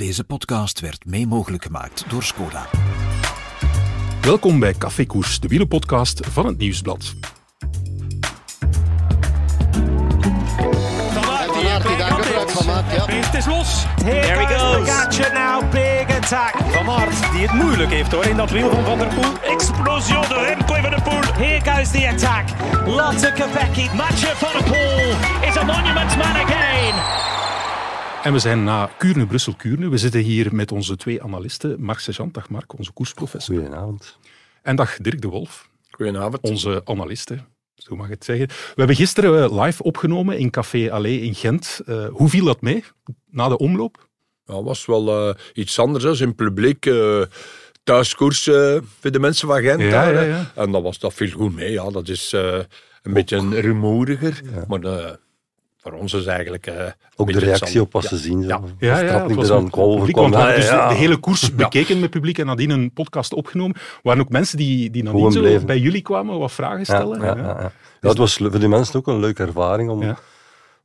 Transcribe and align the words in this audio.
Deze 0.00 0.24
podcast 0.24 0.80
werd 0.80 1.04
mee 1.04 1.26
mogelijk 1.26 1.64
gemaakt 1.64 2.04
door 2.08 2.22
Skoda. 2.22 2.66
Welkom 4.20 4.60
bij 4.60 4.74
Café 4.74 5.06
Koers, 5.06 5.40
de 5.40 5.48
wielenpodcast 5.48 6.26
van 6.26 6.46
het 6.46 6.58
Nieuwsblad. 6.58 7.14
Het 12.84 13.34
is 13.34 13.46
los. 13.46 13.84
Here 13.84 14.20
There 14.20 14.46
he 14.46 14.58
goes. 14.58 14.78
Pogacar 14.78 15.32
now. 15.32 15.70
Big 15.70 16.16
attack. 16.16 16.54
Van 16.70 16.88
Aert, 16.88 17.32
die 17.32 17.46
het 17.46 17.52
moeilijk 17.52 17.90
heeft 17.90 18.12
hoor 18.12 18.24
in 18.24 18.36
dat 18.36 18.50
wiel 18.50 18.70
van 18.70 18.84
Van 18.84 18.98
der 18.98 19.08
Poel. 19.08 19.52
Explosion 19.52 20.24
door 20.28 20.44
Remco 20.44 20.74
van 20.74 20.90
der 20.90 21.02
Poel. 21.02 21.34
Here 21.34 21.60
goes 21.70 21.90
the 21.90 22.08
attack. 22.08 22.44
Lotte 22.86 23.32
Kopecky. 23.32 23.88
Mathieu 23.94 24.34
van 24.34 24.52
der 24.52 24.62
Poel 24.62 25.48
is 25.48 25.56
a 25.56 25.64
monument 25.64 26.16
man 26.16 26.36
again. 26.36 27.39
En 28.22 28.32
we 28.32 28.38
zijn 28.38 28.64
na 28.64 28.90
Kuurne, 28.98 29.26
Brussel, 29.26 29.54
Kuurne. 29.54 29.88
We 29.88 29.98
zitten 29.98 30.20
hier 30.20 30.54
met 30.54 30.72
onze 30.72 30.96
twee 30.96 31.22
analisten. 31.22 31.82
Mark 31.82 31.98
Sejant, 31.98 32.34
dag 32.34 32.48
Mark, 32.48 32.78
onze 32.78 32.92
koersprofessor. 32.92 33.54
Goedenavond. 33.54 34.18
En 34.62 34.76
dag 34.76 34.96
Dirk 34.96 35.20
de 35.20 35.28
Wolf, 35.28 35.68
Goedenavond. 35.90 36.40
onze 36.40 36.80
analisten. 36.84 37.46
Zo 37.74 37.96
mag 37.96 38.06
ik 38.06 38.12
het 38.12 38.24
zeggen. 38.24 38.46
We 38.48 38.72
hebben 38.74 38.96
gisteren 38.96 39.42
eh, 39.44 39.62
live 39.64 39.82
opgenomen 39.82 40.38
in 40.38 40.50
Café 40.50 40.90
Allé 40.92 41.08
in 41.08 41.34
Gent. 41.34 41.80
Eh, 41.86 42.06
hoe 42.12 42.28
viel 42.28 42.44
dat 42.44 42.60
mee 42.60 42.84
na 43.30 43.48
de 43.48 43.58
omloop? 43.58 44.08
Ja, 44.44 44.62
was 44.62 44.86
wel 44.86 45.28
eh, 45.28 45.34
iets 45.52 45.78
anders 45.78 46.04
hè. 46.04 46.24
in 46.26 46.34
publiek. 46.34 46.86
eh 46.86 47.22
thuiskoers 47.84 48.44
voor 49.00 49.10
de 49.10 49.18
mensen 49.18 49.48
van 49.48 49.62
Gent. 49.62 49.80
Ja, 49.80 49.90
daar, 49.90 50.26
ja. 50.26 50.52
En 50.54 50.70
dat, 50.72 50.82
was, 50.82 50.98
dat 50.98 51.14
viel 51.14 51.30
goed 51.30 51.54
mee. 51.54 51.72
Ja. 51.72 51.90
Dat 51.90 52.08
is 52.08 52.32
eh, 52.32 52.58
een 53.02 53.12
beetje 53.12 53.60
rumoeriger. 53.60 54.40
Maar 54.68 54.80
voor 55.82 55.92
ons 55.92 56.12
is 56.12 56.26
eigenlijk... 56.26 56.66
eh, 56.66 56.86
Ook 57.16 57.32
de 57.32 57.38
reactie 57.38 57.80
op 57.80 57.92
wat 57.92 58.04
ze 58.04 58.16
zien. 58.16 58.42
Zo. 58.42 58.48
Ja. 58.48 58.60
De 59.00 59.06
strap 59.06 59.26
die 59.26 59.36
was 59.36 59.48
er 59.48 59.54
dan 59.54 59.64
publiek, 59.70 59.86
overkwam. 59.86 60.30
want 60.30 60.34
we 60.34 60.40
hadden 60.40 60.56
Ja, 60.56 60.60
dus 60.60 60.70
de, 60.70 60.76
ja. 60.76 60.88
de 60.88 60.94
hele 60.94 61.16
koers 61.16 61.54
bekeken 61.54 62.00
met 62.00 62.10
publiek 62.10 62.38
en 62.38 62.46
nadien 62.46 62.70
een 62.70 62.92
podcast 62.92 63.32
opgenomen. 63.34 63.76
Er 63.76 63.82
waren 64.02 64.20
ook 64.20 64.28
mensen 64.28 64.56
die, 64.58 64.90
die 64.90 65.02
nadien 65.02 65.32
zo 65.32 65.64
bij 65.64 65.78
jullie 65.78 66.02
kwamen, 66.02 66.38
wat 66.38 66.52
vragen 66.52 66.78
Ja, 66.78 66.84
stellen. 66.84 67.20
ja, 67.20 67.26
ja, 67.36 67.42
ja. 67.42 67.72
Ja, 68.00 68.08
het 68.08 68.18
was 68.18 68.36
voor 68.36 68.58
die 68.58 68.68
mensen 68.68 68.94
ook 68.96 69.06
een 69.06 69.20
leuke 69.20 69.42
ervaring. 69.42 69.90
Om, 69.90 70.02
Ja. 70.02 70.18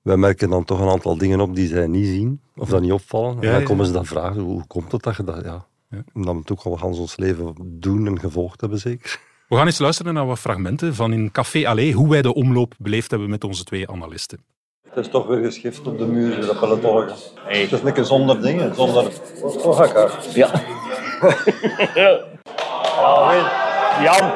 Wij 0.01 0.17
merken 0.17 0.49
dan 0.49 0.65
toch 0.65 0.79
een 0.79 0.89
aantal 0.89 1.17
dingen 1.17 1.39
op 1.39 1.55
die 1.55 1.67
zij 1.67 1.87
niet 1.87 2.07
zien, 2.07 2.41
of 2.55 2.69
dat 2.69 2.81
niet 2.81 2.91
opvallen. 2.91 3.35
Ja, 3.35 3.41
en 3.41 3.51
dan 3.51 3.59
ja. 3.59 3.65
komen 3.65 3.85
ze 3.85 3.91
dan 3.91 4.05
vragen, 4.05 4.41
hoe 4.41 4.67
komt 4.67 4.91
het 4.91 5.03
dat 5.03 5.15
je 5.15 5.23
dat... 5.23 5.43
Ja, 5.43 5.65
Omdat 6.13 6.33
we 6.33 6.39
het 6.39 6.51
ook 6.51 6.61
al 6.61 6.79
Hans 6.79 6.97
ons 6.97 7.17
leven 7.17 7.53
doen 7.63 8.07
en 8.07 8.19
gevolgd 8.19 8.61
hebben, 8.61 8.79
zeker. 8.79 9.19
We 9.47 9.55
gaan 9.55 9.65
eens 9.65 9.79
luisteren 9.79 10.13
naar 10.13 10.25
wat 10.25 10.39
fragmenten 10.39 10.95
van 10.95 11.13
in 11.13 11.31
Café 11.31 11.67
Allé, 11.67 11.91
hoe 11.91 12.09
wij 12.09 12.21
de 12.21 12.33
omloop 12.33 12.73
beleefd 12.77 13.09
hebben 13.11 13.29
met 13.29 13.43
onze 13.43 13.63
twee 13.63 13.89
analisten. 13.89 14.39
Het 14.95 15.05
is 15.05 15.11
toch 15.11 15.27
weer 15.27 15.43
geschift 15.43 15.87
op 15.87 15.97
de 15.97 16.05
muur, 16.05 16.45
dat 16.45 16.59
peloton. 16.59 17.09
Het 17.43 17.71
is 17.71 17.81
een 17.81 17.93
keer 17.93 18.03
zonder 18.03 18.41
dingen, 18.41 18.75
zonder... 18.75 19.11
Oh, 19.63 19.77
haar. 19.77 20.11
Ja. 20.33 20.49
Jan. 24.01 24.31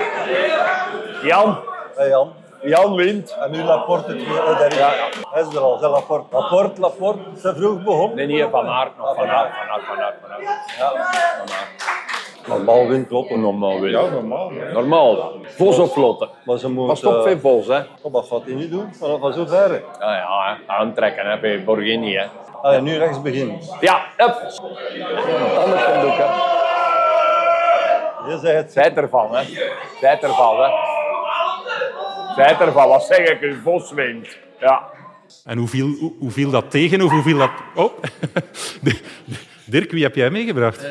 Jan. 1.24 1.60
Hey 1.96 2.10
Jan. 2.10 2.34
Jan 2.62 2.96
wint. 2.96 3.38
En 3.40 3.52
nu 3.52 3.64
Laporte 3.64 4.12
het 4.12 4.28
weer. 4.28 4.44
Oh, 4.44 4.60
daar 4.60 4.72
is, 4.72 4.78
Hij 5.32 5.42
is 5.42 5.56
er 5.56 5.60
al, 5.60 5.78
zeg 5.78 5.90
Laporte. 5.90 6.36
Laporte, 6.36 6.82
Laporte. 6.82 7.20
Ze 7.42 7.56
vroeg 7.56 7.84
begonnen. 7.84 8.16
Nee, 8.16 8.28
niet 8.28 8.48
Van 8.52 8.68
Aert 8.68 8.98
nog. 8.98 9.16
Van 9.16 9.28
Aert, 9.28 9.50
Van 9.56 9.68
Aert, 9.70 9.84
Van 9.86 9.98
Aert, 9.98 10.16
Van 10.22 10.32
Aert. 10.32 11.69
Normaal 12.50 12.88
wint. 13.80 13.92
Ja, 13.92 14.10
normaal. 14.10 14.52
Normaal 14.74 15.16
dan. 15.16 15.46
Vos 15.46 15.80
of 15.80 15.94
Vlotte. 15.94 16.30
Maar 16.46 16.58
ze 16.58 16.70
moet... 16.70 16.88
Pas 16.88 17.04
op 17.04 17.16
eh, 17.16 17.22
veel 17.22 17.40
Vos, 17.40 17.68
hè. 17.68 17.80
oh, 18.02 18.12
wat 18.12 18.28
gaat 18.28 18.46
hij 18.46 18.54
nu 18.54 18.70
doen? 18.70 18.94
Vanaf 18.94 19.20
van 19.20 19.34
zo 19.34 19.46
ver. 19.46 19.84
Ja, 20.00 20.16
ja, 20.16 20.58
aantrekken, 20.66 21.30
hè. 21.30 21.40
Bij 21.40 21.64
Borghini, 21.64 22.16
hè. 22.16 22.26
Ah, 22.62 22.74
ja, 22.74 22.80
nu 22.80 22.98
rechts 22.98 23.22
beginnen. 23.22 23.60
Ja, 23.80 24.02
up. 24.18 24.36
Anders 25.56 25.84
gaan 25.84 26.02
doen, 26.02 26.12
hè. 26.12 26.58
Je 28.32 28.38
zegt 28.38 28.56
het. 28.56 28.72
Zijt 28.72 28.98
ervan, 28.98 29.36
hè. 29.36 29.44
Zijt 30.00 30.24
ervan, 30.24 30.58
hè. 30.62 30.70
Zijt 32.36 32.60
ervan. 32.60 32.88
Wat 32.88 33.04
zeg 33.04 33.18
ik? 33.18 33.42
u? 33.42 33.60
Vos 33.64 33.92
wint. 33.92 34.38
Ja. 34.60 34.84
En 35.46 35.58
hoe 35.58 35.68
viel, 35.68 35.88
hoe, 36.00 36.14
hoe 36.20 36.32
viel 36.32 36.50
dat 36.50 36.72
tegen 36.72 37.02
of 37.02 37.12
hoe 37.12 37.22
viel 37.22 37.38
dat... 37.38 37.50
Oh, 37.76 37.92
Dirk, 39.66 39.92
wie 39.92 40.04
heb 40.04 40.16
jij 40.16 40.30
meegebracht? 40.30 40.88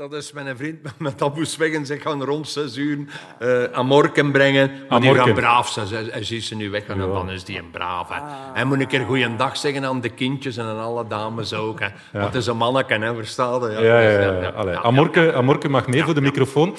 Dat 0.00 0.12
is 0.12 0.32
mijn 0.32 0.56
vriend 0.56 0.78
met 0.98 1.18
dat 1.18 1.36
moest 1.36 1.56
weggen. 1.56 1.86
Ze 1.86 1.98
gaan 2.00 2.24
rond 2.24 2.48
zes 2.48 2.76
uur 2.76 2.98
eh 3.38 3.64
aan 3.64 3.86
Morken 3.86 4.32
brengen. 4.32 4.70
Maar 4.88 5.00
die 5.00 5.14
gaan 5.14 5.34
braaf 5.34 5.68
zijn. 5.68 5.86
Hij, 6.10 6.24
ziet 6.24 6.44
ze 6.44 6.54
nu 6.54 6.70
weggaan 6.70 7.00
en 7.00 7.08
dan 7.08 7.30
is 7.30 7.44
die 7.44 7.58
een 7.58 7.70
braaf. 7.70 8.08
Hè. 8.08 8.20
Hij 8.52 8.64
moet 8.64 8.80
een 8.80 8.86
keer 8.86 9.04
goeiedag 9.04 9.56
zeggen 9.56 9.84
aan 9.84 10.00
de 10.00 10.08
kindjes 10.08 10.56
en 10.56 10.64
aan 10.64 10.80
alle 10.80 11.06
dames 11.06 11.52
ook. 11.52 11.80
Hè. 11.80 11.88
Want 12.12 12.24
het 12.24 12.34
is 12.34 12.46
een 12.46 12.56
manneke, 12.56 12.94
hè, 12.94 13.14
verstaan 13.14 13.70
je? 13.70 13.70
Ja, 13.70 14.00
ja, 14.00 14.10
ja. 14.10 14.40
Ja. 14.40 14.48
Allee, 14.48 14.76
Amorke, 14.76 15.32
Amorke 15.32 15.68
mag 15.68 15.86
mee 15.86 16.04
voor 16.04 16.14
de 16.14 16.20
microfoon. 16.20 16.76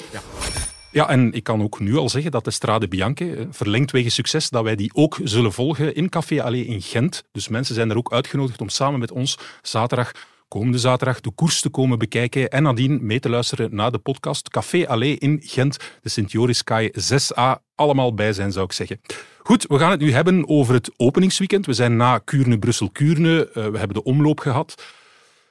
Ja, 0.92 1.10
en 1.10 1.34
ik 1.34 1.44
kan 1.44 1.62
ook 1.62 1.80
nu 1.80 1.98
al 1.98 2.10
zeggen 2.10 2.32
dat 2.32 2.44
de 2.44 2.52
Strade 2.52 2.88
Bianche, 2.88 3.36
eh, 3.36 3.46
verlengd 3.50 3.92
wegen 3.92 4.12
succes, 4.12 4.50
dat 4.50 4.64
wij 4.64 4.76
die 4.76 4.92
ook 4.94 5.20
zullen 5.24 5.54
volgen 5.54 5.96
in 5.96 6.10
Café 6.10 6.44
Allé 6.44 6.58
in 6.58 6.82
Gent. 6.82 7.24
Dus 7.32 7.48
mensen 7.48 7.76
zijn 7.76 7.90
er 7.90 7.98
ook 7.98 8.14
uitgenodigd 8.14 8.62
om 8.62 8.70
samen 8.70 9.00
met 9.00 9.12
ons 9.12 9.38
zaterdag, 9.62 10.12
komende 10.52 10.78
zaterdag, 10.78 11.22
de 11.22 11.32
koers 11.32 11.62
te 11.62 11.70
komen 11.70 12.00
bekijken 12.00 12.50
en 12.50 12.64
nadien 12.64 13.00
mee 13.02 13.20
te 13.20 13.30
luisteren 13.30 13.76
naar 13.76 13.92
de 13.92 13.98
podcast 13.98 14.50
Café 14.50 14.88
Allé 14.88 15.06
in 15.06 15.42
Gent, 15.44 15.78
de 16.02 16.10
Sint-Joris-Kaai 16.10 16.92
6a. 16.92 17.62
Allemaal 17.76 18.14
bij 18.14 18.34
zijn, 18.34 18.52
zou 18.52 18.66
ik 18.66 18.72
zeggen. 18.72 19.02
Goed, 19.40 19.66
we 19.68 19.78
gaan 19.78 19.92
het 19.92 20.00
nu 20.00 20.12
hebben 20.12 20.50
over 20.50 20.74
het 20.74 20.92
openingsweekend. 20.98 21.66
We 21.66 21.74
zijn 21.74 21.96
na 21.96 22.18
Kuurne-Brussel-Kuurne. 22.18 23.50
Eh, 23.54 23.54
we 23.54 23.78
hebben 23.78 23.94
de 23.94 24.04
omloop 24.04 24.40
gehad. 24.40 24.84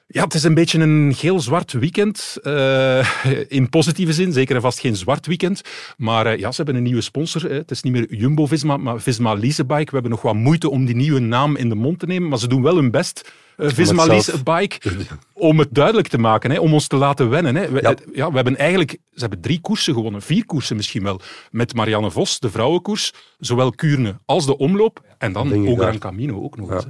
Ja, 0.07 0.23
het 0.23 0.33
is 0.33 0.43
een 0.43 0.53
beetje 0.53 0.79
een 0.79 1.13
geel-zwart 1.15 1.71
weekend. 1.71 2.37
eh, 2.43 3.07
in 3.47 3.69
positieve 3.69 4.13
zin, 4.13 4.33
zeker 4.33 4.55
en 4.55 4.61
vast 4.61 4.79
geen 4.79 4.95
zwart 4.95 5.27
weekend. 5.27 5.61
Maar 5.97 6.25
eh, 6.25 6.39
ja, 6.39 6.49
ze 6.49 6.55
hebben 6.55 6.75
een 6.75 6.83
nieuwe 6.83 7.01
sponsor. 7.01 7.41
Hè. 7.41 7.55
Het 7.55 7.71
is 7.71 7.81
niet 7.81 7.93
meer 7.93 8.15
Jumbo-Visma, 8.15 8.77
maar 8.77 9.01
Visma 9.01 9.33
Leasebike. 9.33 9.85
We 9.85 9.93
hebben 9.93 10.11
nog 10.11 10.21
wat 10.21 10.35
moeite 10.35 10.69
om 10.69 10.85
die 10.85 10.95
nieuwe 10.95 11.19
naam 11.19 11.55
in 11.55 11.69
de 11.69 11.75
mond 11.75 11.99
te 11.99 12.05
nemen, 12.05 12.29
maar 12.29 12.39
ze 12.39 12.47
doen 12.47 12.61
wel 12.61 12.75
hun 12.75 12.91
best. 12.91 13.31
Eh, 13.61 13.69
Visma 13.69 14.05
Leasebike, 14.05 14.89
om 15.33 15.59
het 15.59 15.67
duidelijk 15.71 16.07
te 16.07 16.17
maken, 16.17 16.51
hè, 16.51 16.59
om 16.59 16.73
ons 16.73 16.87
te 16.87 16.95
laten 16.95 17.29
wennen. 17.29 17.55
Hè. 17.55 17.69
We, 17.69 17.81
Ja. 17.81 17.89
het- 17.89 18.03
ja, 18.13 18.29
we 18.29 18.35
hebben 18.35 18.57
eigenlijk, 18.57 18.91
ze 18.91 19.19
hebben 19.19 19.41
drie 19.41 19.61
koersen 19.61 19.93
gewonnen, 19.93 20.21
vier 20.21 20.45
koersen 20.45 20.75
misschien 20.75 21.03
wel. 21.03 21.19
Met 21.51 21.73
Marianne 21.73 22.11
Vos, 22.11 22.39
de 22.39 22.49
vrouwenkoers, 22.51 23.13
zowel 23.39 23.71
Kuurne 23.71 24.15
als 24.25 24.45
de 24.45 24.57
omloop. 24.57 25.01
En 25.17 25.33
dan 25.33 25.67
ook. 25.67 25.79
Gran 25.79 25.97
Camino 25.99 26.43
ook 26.43 26.57
nog 26.57 26.71
eens. 26.71 26.83
hè. 26.83 26.89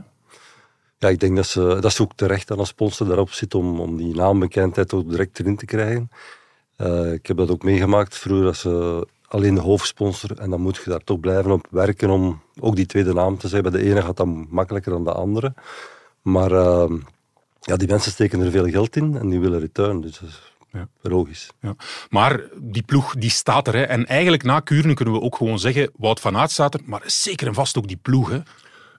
Ja, 0.97 1.07
ik 1.09 1.19
denk 1.19 1.35
dat 1.35 1.47
ze, 1.47 1.77
dat 1.79 1.93
ze 1.93 2.01
ook 2.01 2.11
terecht 2.15 2.51
aan 2.51 2.59
een 2.59 2.65
sponsor 2.65 3.07
daarop 3.07 3.31
zit 3.31 3.55
om, 3.55 3.79
om 3.79 3.97
die 3.97 4.15
naambekendheid 4.15 4.93
ook 4.93 5.09
direct 5.09 5.39
erin 5.39 5.55
te 5.57 5.65
krijgen. 5.65 6.09
Eh, 6.75 7.13
ik 7.13 7.25
heb 7.27 7.37
dat 7.37 7.49
ook 7.51 7.63
meegemaakt 7.63 8.17
vroeger, 8.17 8.45
dat 8.45 8.55
ze 8.55 9.07
alleen 9.27 9.55
de 9.55 9.61
hoofdsponsor, 9.61 10.37
en 10.39 10.49
dan 10.49 10.61
moet 10.61 10.81
je 10.83 10.89
daar 10.89 11.03
toch 11.03 11.19
blijven 11.19 11.51
op 11.51 11.67
werken 11.69 12.09
om 12.09 12.41
ook 12.59 12.75
die 12.75 12.85
tweede 12.85 13.13
naam 13.13 13.37
te 13.37 13.47
zijn. 13.47 13.61
Bij 13.61 13.71
de 13.71 13.83
ene 13.83 14.01
gaat 14.01 14.17
dat 14.17 14.27
makkelijker 14.49 14.91
dan 14.91 15.03
de 15.03 15.11
andere. 15.13 15.53
Maar 16.21 16.51
eh, 16.51 16.91
ja, 17.61 17.75
die 17.75 17.87
mensen 17.87 18.11
steken 18.11 18.41
er 18.41 18.51
veel 18.51 18.69
geld 18.69 18.95
in 18.95 19.17
en 19.17 19.29
die 19.29 19.39
willen 19.39 19.59
return, 19.59 20.01
dus 20.01 20.19
dat 20.19 20.29
is 20.29 20.41
Ja. 20.73 20.87
logisch. 21.01 21.49
Ja. 21.61 21.75
Maar 22.09 22.41
die 22.57 22.83
ploeg 22.83 23.15
die 23.15 23.29
staat 23.29 23.67
er. 23.67 23.73
Hè. 23.75 23.81
En 23.81 24.05
eigenlijk 24.05 24.43
na 24.43 24.59
Kuurne 24.59 24.93
kunnen 24.93 25.13
we 25.13 25.21
ook 25.21 25.35
gewoon 25.35 25.59
zeggen, 25.59 25.91
Wout 25.97 26.19
van 26.19 26.37
Aert 26.37 26.51
staat 26.51 26.73
er, 26.73 26.79
maar 26.85 27.01
zeker 27.05 27.47
en 27.47 27.53
vast 27.53 27.77
ook 27.77 27.87
die 27.87 27.99
ploeg. 28.01 28.29
Hè. 28.29 28.39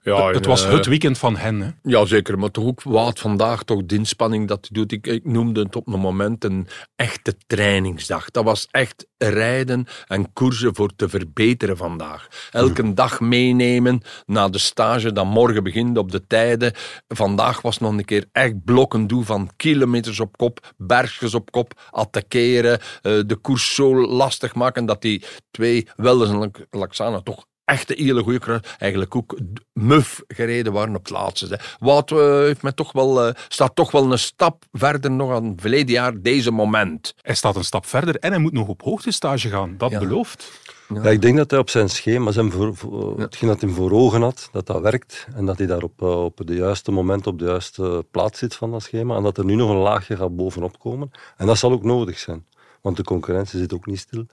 Ja, 0.03 0.31
het 0.31 0.45
was 0.45 0.65
eh, 0.65 0.71
het 0.71 0.85
weekend 0.85 1.17
van 1.17 1.37
hen. 1.37 1.61
Hè. 1.61 1.69
Ja, 1.83 2.05
zeker. 2.05 2.39
Maar 2.39 2.51
toch 2.51 2.65
ook 2.65 2.83
Wout 2.83 3.19
vandaag, 3.19 3.63
toch 3.63 3.85
de 3.85 3.95
inspanning 3.95 4.47
dat 4.47 4.59
hij 4.61 4.69
doet. 4.71 4.91
Ik, 4.91 5.07
ik 5.07 5.25
noemde 5.25 5.61
het 5.61 5.75
op 5.75 5.87
een 5.87 5.99
moment 5.99 6.43
een 6.43 6.67
echte 6.95 7.35
trainingsdag. 7.47 8.31
Dat 8.31 8.43
was 8.43 8.67
echt 8.71 9.07
rijden 9.17 9.85
en 10.07 10.33
koersen 10.33 10.75
voor 10.75 10.95
te 10.95 11.09
verbeteren 11.09 11.77
vandaag. 11.77 12.27
Elke 12.51 12.93
dag 12.93 13.19
meenemen 13.19 14.01
naar 14.25 14.51
de 14.51 14.57
stage 14.57 15.11
dat 15.11 15.25
morgen 15.25 15.63
begint 15.63 15.97
op 15.97 16.11
de 16.11 16.27
tijden. 16.27 16.73
Vandaag 17.07 17.61
was 17.61 17.77
nog 17.77 17.91
een 17.91 18.05
keer 18.05 18.25
echt 18.31 18.63
blokken 18.63 19.07
doen 19.07 19.25
van 19.25 19.49
kilometers 19.55 20.19
op 20.19 20.37
kop, 20.37 20.73
bergjes 20.77 21.33
op 21.33 21.51
kop, 21.51 21.81
attackeren, 21.89 22.79
eh, 23.01 23.19
de 23.25 23.35
koers 23.41 23.75
zo 23.75 24.07
lastig 24.07 24.55
maken 24.55 24.85
dat 24.85 25.01
die 25.01 25.23
twee 25.51 25.87
Welders 25.95 26.29
en 26.29 26.37
Lac- 26.37 26.65
Laxana 26.69 27.21
toch 27.21 27.45
echte 27.65 27.93
hele 27.97 28.23
goede 28.23 28.39
kruis 28.39 28.61
eigenlijk 28.77 29.15
ook 29.15 29.37
muf 29.73 30.21
gereden 30.27 30.73
waren 30.73 30.95
op 30.95 31.03
het 31.03 31.09
laatste. 31.09 31.47
hè. 31.49 31.55
Wout 31.79 32.11
eh, 32.11 32.17
heeft 32.17 32.61
mij 32.61 32.71
toch 32.71 32.91
wel, 32.91 33.25
eh, 33.27 33.33
staat 33.47 33.75
toch 33.75 33.91
wel 33.91 34.11
een 34.11 34.19
stap 34.19 34.63
verder 34.71 35.11
nog 35.11 35.31
aan 35.31 35.53
verleden 35.57 35.91
jaar 35.93 36.21
deze 36.21 36.51
moment. 36.51 37.13
Hij 37.21 37.35
staat 37.35 37.55
een 37.55 37.63
stap 37.63 37.85
verder 37.85 38.15
en 38.19 38.31
hij 38.31 38.39
moet 38.39 38.53
nog 38.53 38.67
op 38.67 38.81
hoogtestage 38.81 39.49
gaan. 39.49 39.77
Dat 39.77 39.91
Ja. 39.91 39.99
belooft. 39.99 40.51
Ja, 40.93 41.09
ik 41.09 41.21
denk 41.21 41.37
dat 41.37 41.51
hij 41.51 41.59
op 41.59 41.69
zijn 41.69 41.89
schema, 41.89 42.31
zijn 42.31 42.51
voor, 42.51 42.75
voor- 42.75 43.19
hetgeen 43.19 43.49
dat 43.49 43.61
hij 43.61 43.69
voor 43.69 43.91
ogen 43.91 44.21
had, 44.21 44.49
dat 44.51 44.65
dat 44.65 44.81
werkt. 44.81 45.27
En 45.35 45.45
dat 45.45 45.57
hij 45.57 45.67
daar 45.67 45.81
op, 45.83 46.01
eh, 46.01 46.23
op 46.23 46.41
de 46.45 46.55
juiste 46.55 46.91
moment 46.91 47.27
op 47.27 47.39
de 47.39 47.45
juiste 47.45 48.05
plaats 48.11 48.39
zit 48.39 48.55
van 48.55 48.71
dat 48.71 48.81
schema. 48.83 49.15
En 49.15 49.23
dat 49.23 49.37
er 49.37 49.45
nu 49.45 49.55
nog 49.55 49.69
een 49.69 49.75
laagje 49.75 50.15
gaat 50.17 50.35
bovenop 50.35 50.79
komen. 50.79 51.11
En 51.37 51.45
dat 51.47 51.57
zal 51.57 51.71
ook 51.71 51.83
nodig 51.83 52.19
zijn. 52.19 52.45
Want 52.81 52.97
de 52.97 53.03
concurrentie 53.03 53.59
zit 53.59 53.73
ook 53.73 53.85
niet 53.85 53.99
stil. 53.99 54.25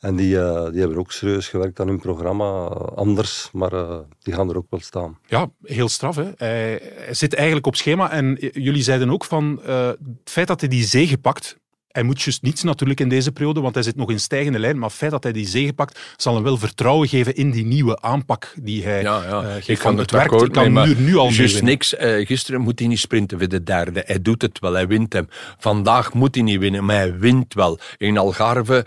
En 0.00 0.16
die, 0.16 0.34
uh, 0.34 0.70
die 0.70 0.80
hebben 0.80 0.98
ook 0.98 1.12
serieus 1.12 1.48
gewerkt 1.48 1.80
aan 1.80 1.88
hun 1.88 2.00
programma. 2.00 2.66
anders, 2.94 3.48
maar 3.52 3.72
uh, 3.72 3.98
die 4.22 4.34
gaan 4.34 4.50
er 4.50 4.56
ook 4.56 4.66
wel 4.70 4.80
staan. 4.80 5.18
Ja, 5.26 5.50
heel 5.62 5.88
straf. 5.88 6.16
Hè? 6.16 6.30
Hij, 6.36 6.80
hij 6.96 7.14
zit 7.14 7.34
eigenlijk 7.34 7.66
op 7.66 7.76
schema. 7.76 8.10
En 8.10 8.36
jullie 8.52 8.82
zeiden 8.82 9.10
ook 9.10 9.24
van 9.24 9.60
uh, 9.66 9.86
het 9.86 9.98
feit 10.24 10.46
dat 10.46 10.60
hij 10.60 10.68
die 10.68 10.84
zege 10.84 11.18
pakt. 11.18 11.58
Hij 11.88 12.02
moet 12.02 12.22
juist 12.22 12.42
niets 12.42 12.62
natuurlijk 12.62 13.00
in 13.00 13.08
deze 13.08 13.32
periode, 13.32 13.60
want 13.60 13.74
hij 13.74 13.82
zit 13.82 13.96
nog 13.96 14.10
in 14.10 14.20
stijgende 14.20 14.58
lijn. 14.58 14.78
Maar 14.78 14.88
het 14.88 14.98
feit 14.98 15.10
dat 15.10 15.22
hij 15.22 15.32
die 15.32 15.48
zege 15.48 15.72
pakt, 15.72 16.14
zal 16.16 16.34
hem 16.34 16.42
wel 16.42 16.56
vertrouwen 16.56 17.08
geven 17.08 17.34
in 17.34 17.50
die 17.50 17.64
nieuwe 17.64 18.00
aanpak 18.00 18.54
die 18.62 18.84
hij 18.84 19.02
ja, 19.02 19.22
ja. 19.24 19.42
Uh, 19.42 19.52
geeft. 19.52 19.68
Ik 19.68 19.78
van 19.78 19.98
het 19.98 20.10
werkt, 20.10 20.32
akkoord, 20.32 20.50
kan 20.50 20.72
nee, 20.72 20.86
nu, 20.86 21.00
nu 21.00 21.16
al 21.16 21.30
Juist 21.30 21.62
niks. 21.62 21.94
Uh, 21.94 22.26
gisteren 22.26 22.60
moet 22.60 22.78
hij 22.78 22.88
niet 22.88 22.98
sprinten 22.98 23.38
voor 23.38 23.48
de 23.48 23.62
derde. 23.62 24.02
Hij 24.06 24.22
doet 24.22 24.42
het 24.42 24.58
wel, 24.58 24.72
hij 24.72 24.86
wint 24.86 25.12
hem. 25.12 25.26
Vandaag 25.58 26.12
moet 26.12 26.34
hij 26.34 26.44
niet 26.44 26.58
winnen, 26.58 26.84
maar 26.84 26.96
hij 26.96 27.18
wint 27.18 27.54
wel. 27.54 27.78
In 27.96 28.18
Algarve 28.18 28.86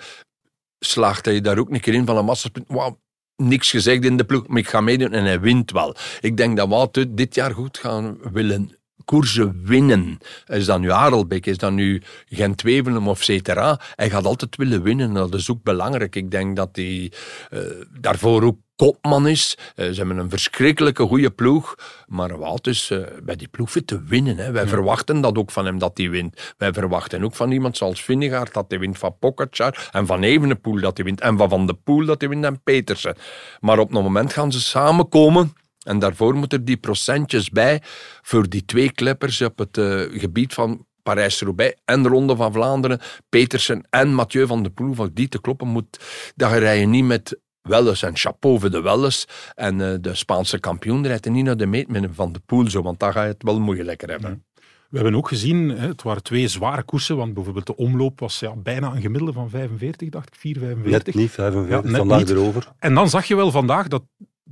slaagt 0.85 1.25
hij 1.25 1.41
daar 1.41 1.57
ook 1.57 1.69
een 1.69 1.79
keer 1.79 1.93
in 1.93 2.05
van 2.05 2.17
een. 2.17 2.65
Wow, 2.67 2.95
niks 3.35 3.69
gezegd 3.69 4.05
in 4.05 4.17
de 4.17 4.25
ploeg, 4.25 4.47
maar 4.47 4.57
ik 4.57 4.67
ga 4.67 4.81
meedoen 4.81 5.13
en 5.13 5.23
hij 5.23 5.39
wint 5.39 5.71
wel. 5.71 5.95
Ik 6.21 6.37
denk 6.37 6.57
dat 6.57 6.69
Wout 6.69 7.05
dit 7.09 7.35
jaar 7.35 7.51
goed 7.51 7.77
gaan 7.77 8.17
willen 8.31 8.77
koersen 9.05 9.61
winnen. 9.63 10.17
Is 10.45 10.65
dat 10.65 10.79
nu 10.79 10.91
Harelbeek, 10.91 11.45
is 11.45 11.57
dat 11.57 11.71
nu 11.71 12.01
Gent-Wevelgem 12.29 13.07
of 13.07 13.23
cetera. 13.23 13.79
Hij 13.95 14.09
gaat 14.09 14.25
altijd 14.25 14.55
willen 14.55 14.81
winnen. 14.81 15.13
Dat 15.13 15.33
is 15.33 15.51
ook 15.51 15.63
belangrijk. 15.63 16.15
Ik 16.15 16.31
denk 16.31 16.55
dat 16.55 16.69
hij 16.71 17.11
uh, 17.51 17.59
daarvoor 17.99 18.43
ook 18.43 18.57
kopman 18.75 19.27
is. 19.27 19.57
Uh, 19.75 19.89
ze 19.89 19.93
hebben 19.93 20.17
een 20.17 20.29
verschrikkelijke 20.29 21.03
goede 21.03 21.31
ploeg. 21.31 21.75
Maar 22.07 22.37
Wout 22.37 22.67
is 22.67 22.89
uh, 22.89 22.99
bij 23.23 23.35
die 23.35 23.47
ploeg 23.47 23.71
te 23.85 24.03
winnen. 24.03 24.37
Hè. 24.37 24.51
Wij 24.51 24.63
ja. 24.63 24.69
verwachten 24.69 25.21
dat 25.21 25.37
ook 25.37 25.51
van 25.51 25.65
hem, 25.65 25.79
dat 25.79 25.97
hij 25.97 26.09
wint. 26.09 26.53
Wij 26.57 26.73
verwachten 26.73 27.23
ook 27.23 27.35
van 27.35 27.51
iemand 27.51 27.77
zoals 27.77 28.03
Vingegaard 28.03 28.53
dat 28.53 28.65
hij 28.67 28.79
wint, 28.79 28.97
van 28.97 29.15
Pogacar 29.19 29.89
en 29.91 30.05
van 30.05 30.23
Evenepoel 30.23 30.79
dat 30.79 30.97
hij 30.97 31.05
wint, 31.05 31.21
en 31.21 31.37
van 31.37 31.49
Van 31.49 31.67
de 31.67 31.73
Poel 31.73 32.05
dat 32.05 32.21
hij 32.21 32.29
wint 32.29 32.45
en 32.45 32.61
Petersen. 32.63 33.15
Maar 33.59 33.79
op 33.79 33.93
een 33.93 34.03
moment 34.03 34.33
gaan 34.33 34.51
ze 34.51 34.61
samenkomen 34.61 35.53
en 35.83 35.99
daarvoor 35.99 36.33
moeten 36.33 36.59
er 36.59 36.65
die 36.65 36.77
procentjes 36.77 37.49
bij 37.49 37.81
voor 38.21 38.49
die 38.49 38.65
twee 38.65 38.91
kleppers 38.91 39.41
op 39.41 39.57
het 39.57 39.77
uh, 39.77 40.01
gebied 40.19 40.53
van 40.53 40.85
Parijs-Roubaix 41.03 41.81
en 41.85 42.03
de 42.03 42.09
Ronde 42.09 42.35
van 42.35 42.53
Vlaanderen, 42.53 42.99
Petersen 43.29 43.87
en 43.89 44.13
Mathieu 44.13 44.47
van 44.47 44.63
der 44.63 44.71
Poel, 44.71 44.93
voor 44.93 45.09
die 45.13 45.27
te 45.27 45.41
kloppen 45.41 45.67
moet, 45.67 45.99
dat 46.35 46.51
rij 46.51 46.79
je 46.79 46.85
niet 46.85 47.05
met 47.05 47.39
Welles 47.61 48.01
en 48.01 48.17
chapeau 48.17 48.59
voor 48.59 48.71
de 48.71 48.81
Welles 48.81 49.27
en 49.55 49.79
uh, 49.79 49.93
de 50.01 50.15
Spaanse 50.15 50.59
kampioen 50.59 51.07
rijdt 51.07 51.29
niet 51.29 51.45
naar 51.45 51.57
de 51.57 51.65
meet 51.65 51.87
met 51.87 52.09
Van 52.11 52.33
de 52.33 52.39
Poel, 52.45 52.69
zo, 52.69 52.81
want 52.81 52.99
dan 52.99 53.11
ga 53.11 53.23
je 53.23 53.31
het 53.31 53.43
wel 53.43 53.59
moeilijker 53.59 54.09
hebben. 54.09 54.29
Ja. 54.29 54.61
We 54.89 54.99
hebben 54.99 55.17
ook 55.17 55.27
gezien, 55.27 55.69
het 55.69 56.01
waren 56.01 56.23
twee 56.23 56.47
zware 56.47 56.83
koersen, 56.83 57.17
want 57.17 57.33
bijvoorbeeld 57.33 57.65
de 57.65 57.75
omloop 57.75 58.19
was 58.19 58.39
ja, 58.39 58.55
bijna 58.55 58.91
een 58.91 59.01
gemiddelde 59.01 59.33
van 59.33 59.49
45, 59.49 60.09
dacht 60.09 60.27
ik, 60.27 60.35
4, 60.35 60.59
45. 60.59 61.05
Net 61.05 61.15
niet 61.15 61.31
45, 61.31 61.91
ja, 61.91 61.97
vandaag 61.97 62.19
niet. 62.19 62.29
erover. 62.29 62.71
En 62.79 62.93
dan 62.93 63.09
zag 63.09 63.25
je 63.25 63.35
wel 63.35 63.51
vandaag 63.51 63.87
dat 63.87 64.03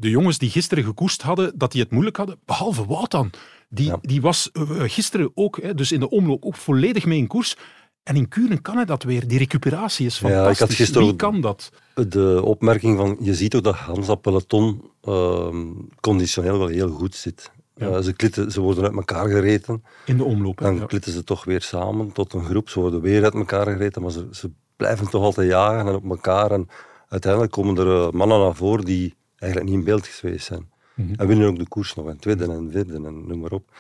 de 0.02 0.10
jongens 0.10 0.38
die 0.38 0.50
gisteren 0.50 0.84
gekoest 0.84 1.22
hadden, 1.22 1.52
dat 1.56 1.72
die 1.72 1.82
het 1.82 1.92
moeilijk 1.92 2.18
hadden, 2.18 2.40
behalve 2.46 2.86
Wout 2.86 3.12
dan. 3.12 3.30
Die, 3.70 3.88
ja. 3.88 3.98
die 4.02 4.22
was 4.22 4.50
uh, 4.54 4.70
gisteren 4.70 5.32
ook, 5.34 5.62
hè, 5.62 5.74
dus 5.74 5.92
in 5.92 6.00
de 6.00 6.10
omloop, 6.10 6.46
ook 6.46 6.56
volledig 6.56 7.06
mee 7.06 7.18
in 7.18 7.28
koers. 7.28 7.56
En 8.04 8.16
in 8.16 8.28
Kuren 8.28 8.62
kan 8.62 8.76
hij 8.76 8.86
dat 8.86 9.04
weer. 9.04 9.28
Die 9.28 9.38
recuperatie 9.38 10.06
is 10.06 10.18
fantastisch. 10.18 10.46
Ja, 10.46 10.52
ik 10.52 10.60
had 10.60 10.74
gisteren 10.74 11.08
Wie 11.08 11.16
kan 11.16 11.42
dat? 11.42 11.72
De 12.08 12.42
opmerking 12.44 12.98
van, 12.98 13.18
je 13.20 13.36
ziet 13.36 13.56
ook 13.56 13.64
dat 13.64 13.76
Hans 13.76 14.08
dat 14.08 14.22
peloton 14.22 14.82
uh, 15.04 15.56
conditioneel 16.00 16.58
wel 16.58 16.68
heel 16.68 16.90
goed 16.90 17.16
zit. 17.16 17.52
Ja. 17.76 17.88
Uh, 17.88 18.00
ze, 18.00 18.14
klitten, 18.14 18.52
ze 18.52 18.62
worden 18.62 18.84
uit 18.84 18.96
elkaar 18.96 19.30
gereten. 19.30 19.84
In 20.06 20.18
de 20.18 20.24
omloop. 20.24 20.58
Dan 20.58 20.76
ja. 20.76 20.86
klitten 20.86 21.12
ze 21.12 21.24
toch 21.24 21.44
weer 21.44 21.62
samen 21.62 22.12
tot 22.12 22.34
een 22.34 22.46
groep. 22.46 22.70
Ze 22.70 22.80
worden 22.80 23.02
weer 23.02 23.24
uit 23.24 23.34
elkaar 23.34 23.66
gereten, 23.66 24.02
maar 24.02 24.12
ze, 24.12 24.28
ze 24.32 24.52
blijven 24.76 25.10
toch 25.10 25.24
altijd 25.24 25.50
jagen 25.50 25.88
en 25.88 25.96
op 25.96 26.10
elkaar. 26.10 26.52
En 26.52 26.68
uiteindelijk 27.08 27.52
komen 27.52 27.78
er 27.78 28.16
mannen 28.16 28.40
naar 28.40 28.56
voren 28.56 28.86
die 28.86 29.16
eigenlijk 29.42 29.72
niet 29.72 29.80
in 29.80 29.86
beeld 29.86 30.08
geweest 30.08 30.46
zijn. 30.46 30.72
Mm 30.94 31.06
-hmm. 31.06 31.16
En 31.16 31.28
winnen 31.28 31.48
ook 31.48 31.58
de 31.58 31.68
koers 31.68 31.96
nog, 31.96 32.08
en 32.08 32.18
tweede 32.18 32.44
en 32.44 32.72
vierde 32.72 32.94
en 32.94 33.28
noem 33.28 33.40
maar 33.40 33.52
op. 33.52 33.72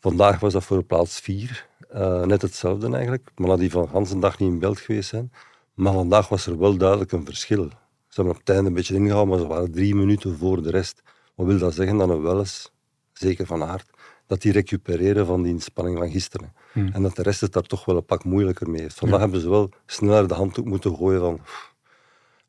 Vandaag 0.00 0.40
was 0.40 0.52
dat 0.52 0.64
voor 0.64 0.82
plaats 0.82 1.20
vier. 1.20 1.68
Uh, 1.94 2.24
net 2.24 2.42
hetzelfde 2.42 2.90
eigenlijk. 2.92 3.30
Mannen 3.34 3.58
die 3.58 3.70
van 3.70 4.04
de 4.04 4.18
dag 4.18 4.38
niet 4.38 4.50
in 4.50 4.58
beeld 4.58 4.80
geweest 4.80 5.08
zijn. 5.08 5.32
Maar 5.74 5.92
vandaag 5.92 6.28
was 6.28 6.46
er 6.46 6.58
wel 6.58 6.76
duidelijk 6.76 7.12
een 7.12 7.24
verschil. 7.24 7.68
Ze 8.08 8.22
hebben 8.22 8.32
op 8.34 8.38
het 8.38 8.48
einde 8.48 8.68
een 8.68 8.74
beetje 8.74 8.94
ingehaald, 8.94 9.28
maar 9.28 9.38
ze 9.38 9.46
waren 9.46 9.72
drie 9.72 9.94
minuten 9.94 10.36
voor 10.36 10.62
de 10.62 10.70
rest. 10.70 11.02
Wat 11.34 11.46
wil 11.46 11.58
dat 11.58 11.74
zeggen? 11.74 11.96
Dat 11.96 12.08
een 12.08 12.22
Welles, 12.22 12.72
zeker 13.12 13.46
van 13.46 13.64
aard, 13.64 13.90
dat 14.26 14.42
die 14.42 14.52
recupereren 14.52 15.26
van 15.26 15.42
die 15.42 15.52
inspanning 15.52 15.98
van 15.98 16.10
gisteren. 16.10 16.52
Mm. 16.72 16.88
En 16.92 17.02
dat 17.02 17.16
de 17.16 17.22
rest 17.22 17.40
het 17.40 17.52
daar 17.52 17.62
toch 17.62 17.84
wel 17.84 17.96
een 17.96 18.04
pak 18.04 18.24
moeilijker 18.24 18.70
mee 18.70 18.80
heeft. 18.80 18.98
Vandaag 18.98 19.16
ja. 19.16 19.22
hebben 19.22 19.40
ze 19.40 19.48
wel 19.48 19.70
sneller 19.86 20.28
de 20.28 20.34
handdoek 20.34 20.64
moeten 20.64 20.96
gooien 20.96 21.20
van 21.20 21.40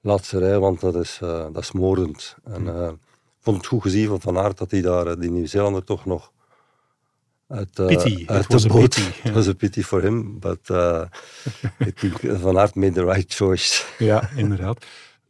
laatste 0.02 0.40
rij, 0.40 0.60
want 0.60 0.80
dat 0.80 0.96
is, 0.96 1.20
uh, 1.24 1.30
dat 1.30 1.64
is 1.64 1.72
moordend. 1.72 2.36
En 2.44 2.64
uh, 2.66 2.88
ik 2.88 3.44
vond 3.44 3.58
het 3.58 3.66
goed 3.66 3.82
gezien 3.82 4.08
van 4.08 4.22
Van 4.22 4.38
Aert 4.38 4.58
dat 4.58 4.72
hij 4.72 4.82
daar, 4.82 5.20
die 5.20 5.32
Nieuw-Zeelander, 5.32 5.84
toch 5.84 6.06
nog 6.06 6.32
uit, 7.48 7.80
uh, 7.80 7.86
pity. 7.86 8.24
uit 8.28 8.62
de 8.62 8.68
boot... 8.68 8.96
Het 9.22 9.34
was 9.34 9.48
een 9.48 9.56
pity 9.56 9.82
voor 9.82 10.02
hem, 10.02 10.40
but 10.40 10.66
think 11.96 12.40
Van 12.42 12.60
Aert 12.60 12.76
made 12.76 12.94
the 12.94 13.06
right 13.06 13.34
choice. 13.34 13.84
Ja, 13.98 14.30
inderdaad. 14.36 14.86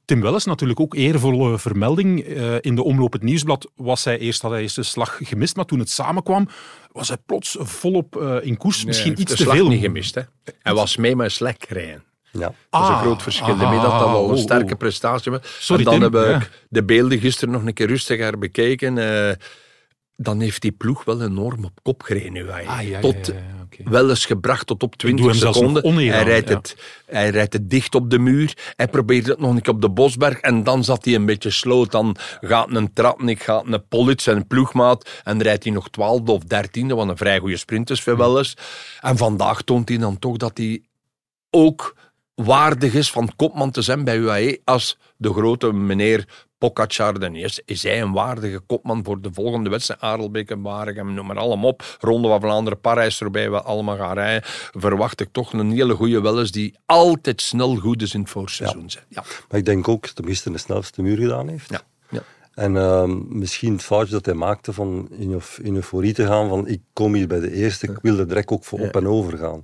Tim 0.08 0.22
Welles 0.22 0.46
natuurlijk 0.46 0.80
ook 0.80 0.96
eervolle 0.96 1.60
vermelding. 1.60 2.28
Uh, 2.28 2.56
in 2.62 2.76
de 2.76 2.84
omloop 2.84 3.14
het 3.14 3.24
nieuwsblad 3.24 3.72
was 3.76 4.04
hij 4.04 4.18
eerst, 4.18 4.42
had 4.42 4.52
hij 4.52 4.62
eerst 4.62 4.76
de 4.76 4.84
slag 4.84 5.20
gemist, 5.24 5.56
maar 5.56 5.66
toen 5.66 5.80
het 5.80 5.90
samenkwam, 5.90 6.48
was 6.92 7.08
hij 7.08 7.18
plots 7.26 7.58
volop 7.60 8.16
uh, 8.16 8.38
in 8.42 8.58
koers. 8.58 8.78
Nee, 8.78 8.86
Misschien 8.86 9.12
iets 9.12 9.32
de 9.32 9.38
te 9.38 9.44
slag 9.44 9.56
veel. 9.56 9.68
niet 9.68 9.82
gemist. 9.82 10.16
Hè. 10.16 10.22
Hij 10.60 10.74
was 10.74 10.98
mee 10.98 11.16
met 11.16 11.32
slek 11.32 11.64
rijden. 11.64 12.04
Ja. 12.40 12.46
Dat 12.70 12.82
is 12.82 12.88
Ah, 12.88 12.90
een 12.90 12.98
groot 13.06 13.24
verschil. 13.24 13.54
ah, 13.54 13.60
dat 13.60 13.82
dat 13.82 14.00
wel 14.12 14.24
een 14.30 14.36
oh, 14.36 14.38
sterke 14.38 14.72
oh. 14.74 14.78
prestatie 14.78 15.32
was. 15.32 15.70
En 15.70 15.84
dan 15.84 16.02
hebben 16.02 16.22
we 16.40 16.46
de 16.70 16.84
beelden 16.84 17.20
gisteren 17.20 17.54
nog 17.54 17.66
een 17.66 17.74
keer 17.74 17.88
rustiger 17.88 18.38
bekeken. 18.38 18.98
Eh, 18.98 19.36
dan 20.16 20.40
heeft 20.40 20.62
die 20.62 20.72
ploeg 20.72 21.04
wel 21.04 21.22
enorm 21.22 21.66
op 21.66 21.80
kop 21.84 22.02
gereden. 22.04 22.32
nu. 22.32 22.50
Ah, 22.50 22.88
ja, 22.88 23.00
tot 23.00 23.28
ja, 23.28 23.34
ja, 23.34 23.64
oké. 23.64 23.90
wel 23.90 24.10
eens 24.10 24.26
gebracht 24.26 24.68
tot 24.68 24.84
op 24.84 24.90
doe 25.00 25.10
20 25.14 25.26
hem 25.26 25.36
zelfs 25.36 25.60
nog 25.62 25.76
seconden. 25.76 26.08
Hij 26.08 26.24
rijdt, 26.24 26.50
het, 26.50 26.76
hij 27.06 27.30
rijdt 27.30 27.54
het 27.54 27.70
dicht 27.70 27.96
op 27.96 28.10
de 28.10 28.20
muur. 28.20 28.54
Hij 28.76 28.88
probeert 28.88 29.26
het 29.28 29.40
nog 29.40 29.56
een 29.56 29.62
keer 29.62 29.74
op 29.74 29.82
de 29.82 29.90
Bosberg. 29.90 30.40
En 30.40 30.64
dan 30.64 30.84
zat 30.84 31.06
hij 31.06 31.16
een 31.16 31.26
beetje 31.26 31.50
sloot. 31.50 31.92
Dan 31.92 32.16
gaat 32.42 32.76
een 32.76 32.94
Tratnik, 32.94 33.44
gaat 33.44 33.66
een 33.68 33.88
Politz 33.88 34.28
en 34.28 34.48
ploegmaat. 34.48 35.10
En 35.24 35.42
rijdt 35.42 35.64
hij 35.64 35.74
nog 35.74 35.90
12 35.90 36.22
of 36.22 36.42
13e, 36.44 36.86
wat 36.88 37.08
een 37.08 37.18
vrij 37.18 37.40
goede 37.40 37.58
sprint 37.58 37.90
is 37.90 38.02
voor 38.02 38.18
wel 38.18 38.38
eens. 38.38 38.54
En 39.02 39.18
vandaag 39.18 39.62
toont 39.62 39.90
hij 39.90 39.98
dan 39.98 40.20
toch 40.20 40.38
dat 40.38 40.58
hij 40.58 40.82
ook 41.50 41.96
waardig 42.44 42.94
is 42.94 43.12
van 43.12 43.36
kopman 43.36 43.72
te 43.72 43.82
zijn 43.82 44.04
bij 44.04 44.18
UAE 44.18 44.60
als 44.64 44.98
de 45.16 45.34
grote 45.34 45.74
meneer 45.74 46.46
Pogacar 46.58 47.20
dan 47.20 47.36
is. 47.36 47.62
Is 47.66 47.84
hij 47.84 48.02
een 48.02 48.12
waardige 48.12 48.60
kopman 48.60 49.04
voor 49.04 49.22
de 49.22 49.30
volgende 49.34 49.70
wedstrijd? 49.70 50.02
Adelbeek 50.02 50.50
en 50.50 50.62
Waregem, 50.62 51.14
noem 51.14 51.26
maar 51.26 51.38
allemaal 51.38 51.70
op. 51.70 51.98
Ronde 52.00 52.28
van 52.28 52.42
Vlaanderen, 52.42 52.80
Parijs 52.80 53.22
erbij, 53.22 53.52
we 53.52 53.62
allemaal 53.62 53.98
gaan 53.98 54.14
rijden. 54.14 54.42
Verwacht 54.72 55.22
ik 55.22 55.28
toch 55.32 55.54
een 55.54 55.72
hele 55.72 55.94
goede 55.94 56.22
Welles 56.22 56.52
die 56.52 56.76
altijd 56.86 57.42
snel 57.42 57.76
goed 57.76 58.02
is 58.02 58.14
in 58.14 58.20
het 58.20 58.30
voorseizoen. 58.30 58.86
Ja. 58.88 59.02
Ja. 59.10 59.24
Maar 59.50 59.60
ik 59.60 59.66
denk 59.66 59.88
ook 59.88 60.02
dat 60.02 60.18
hij 60.18 60.28
gisteren 60.28 60.54
de 60.54 60.60
snelste 60.60 61.02
muur 61.02 61.18
gedaan 61.18 61.48
heeft. 61.48 61.70
Ja. 61.70 61.82
Ja. 62.10 62.24
En 62.54 62.76
uh, 62.76 63.04
misschien 63.28 63.74
het 63.74 63.84
foutje 63.84 64.14
dat 64.14 64.26
hij 64.26 64.36
maakte 64.36 64.74
van 64.74 65.08
in, 65.12 65.42
in 65.62 65.76
euforie 65.76 66.14
te 66.14 66.26
gaan 66.26 66.50
van 66.50 66.68
ik 66.68 66.82
kom 66.94 67.14
hier 67.14 67.28
bij 67.28 67.40
de 67.40 67.52
eerste, 67.52 67.88
ik 67.88 68.00
wil 68.02 68.20
er 68.20 68.28
direct 68.28 68.50
ook 68.50 68.64
voor 68.64 68.80
op 68.80 68.96
en 68.96 69.08
over 69.08 69.38
gaan. 69.38 69.64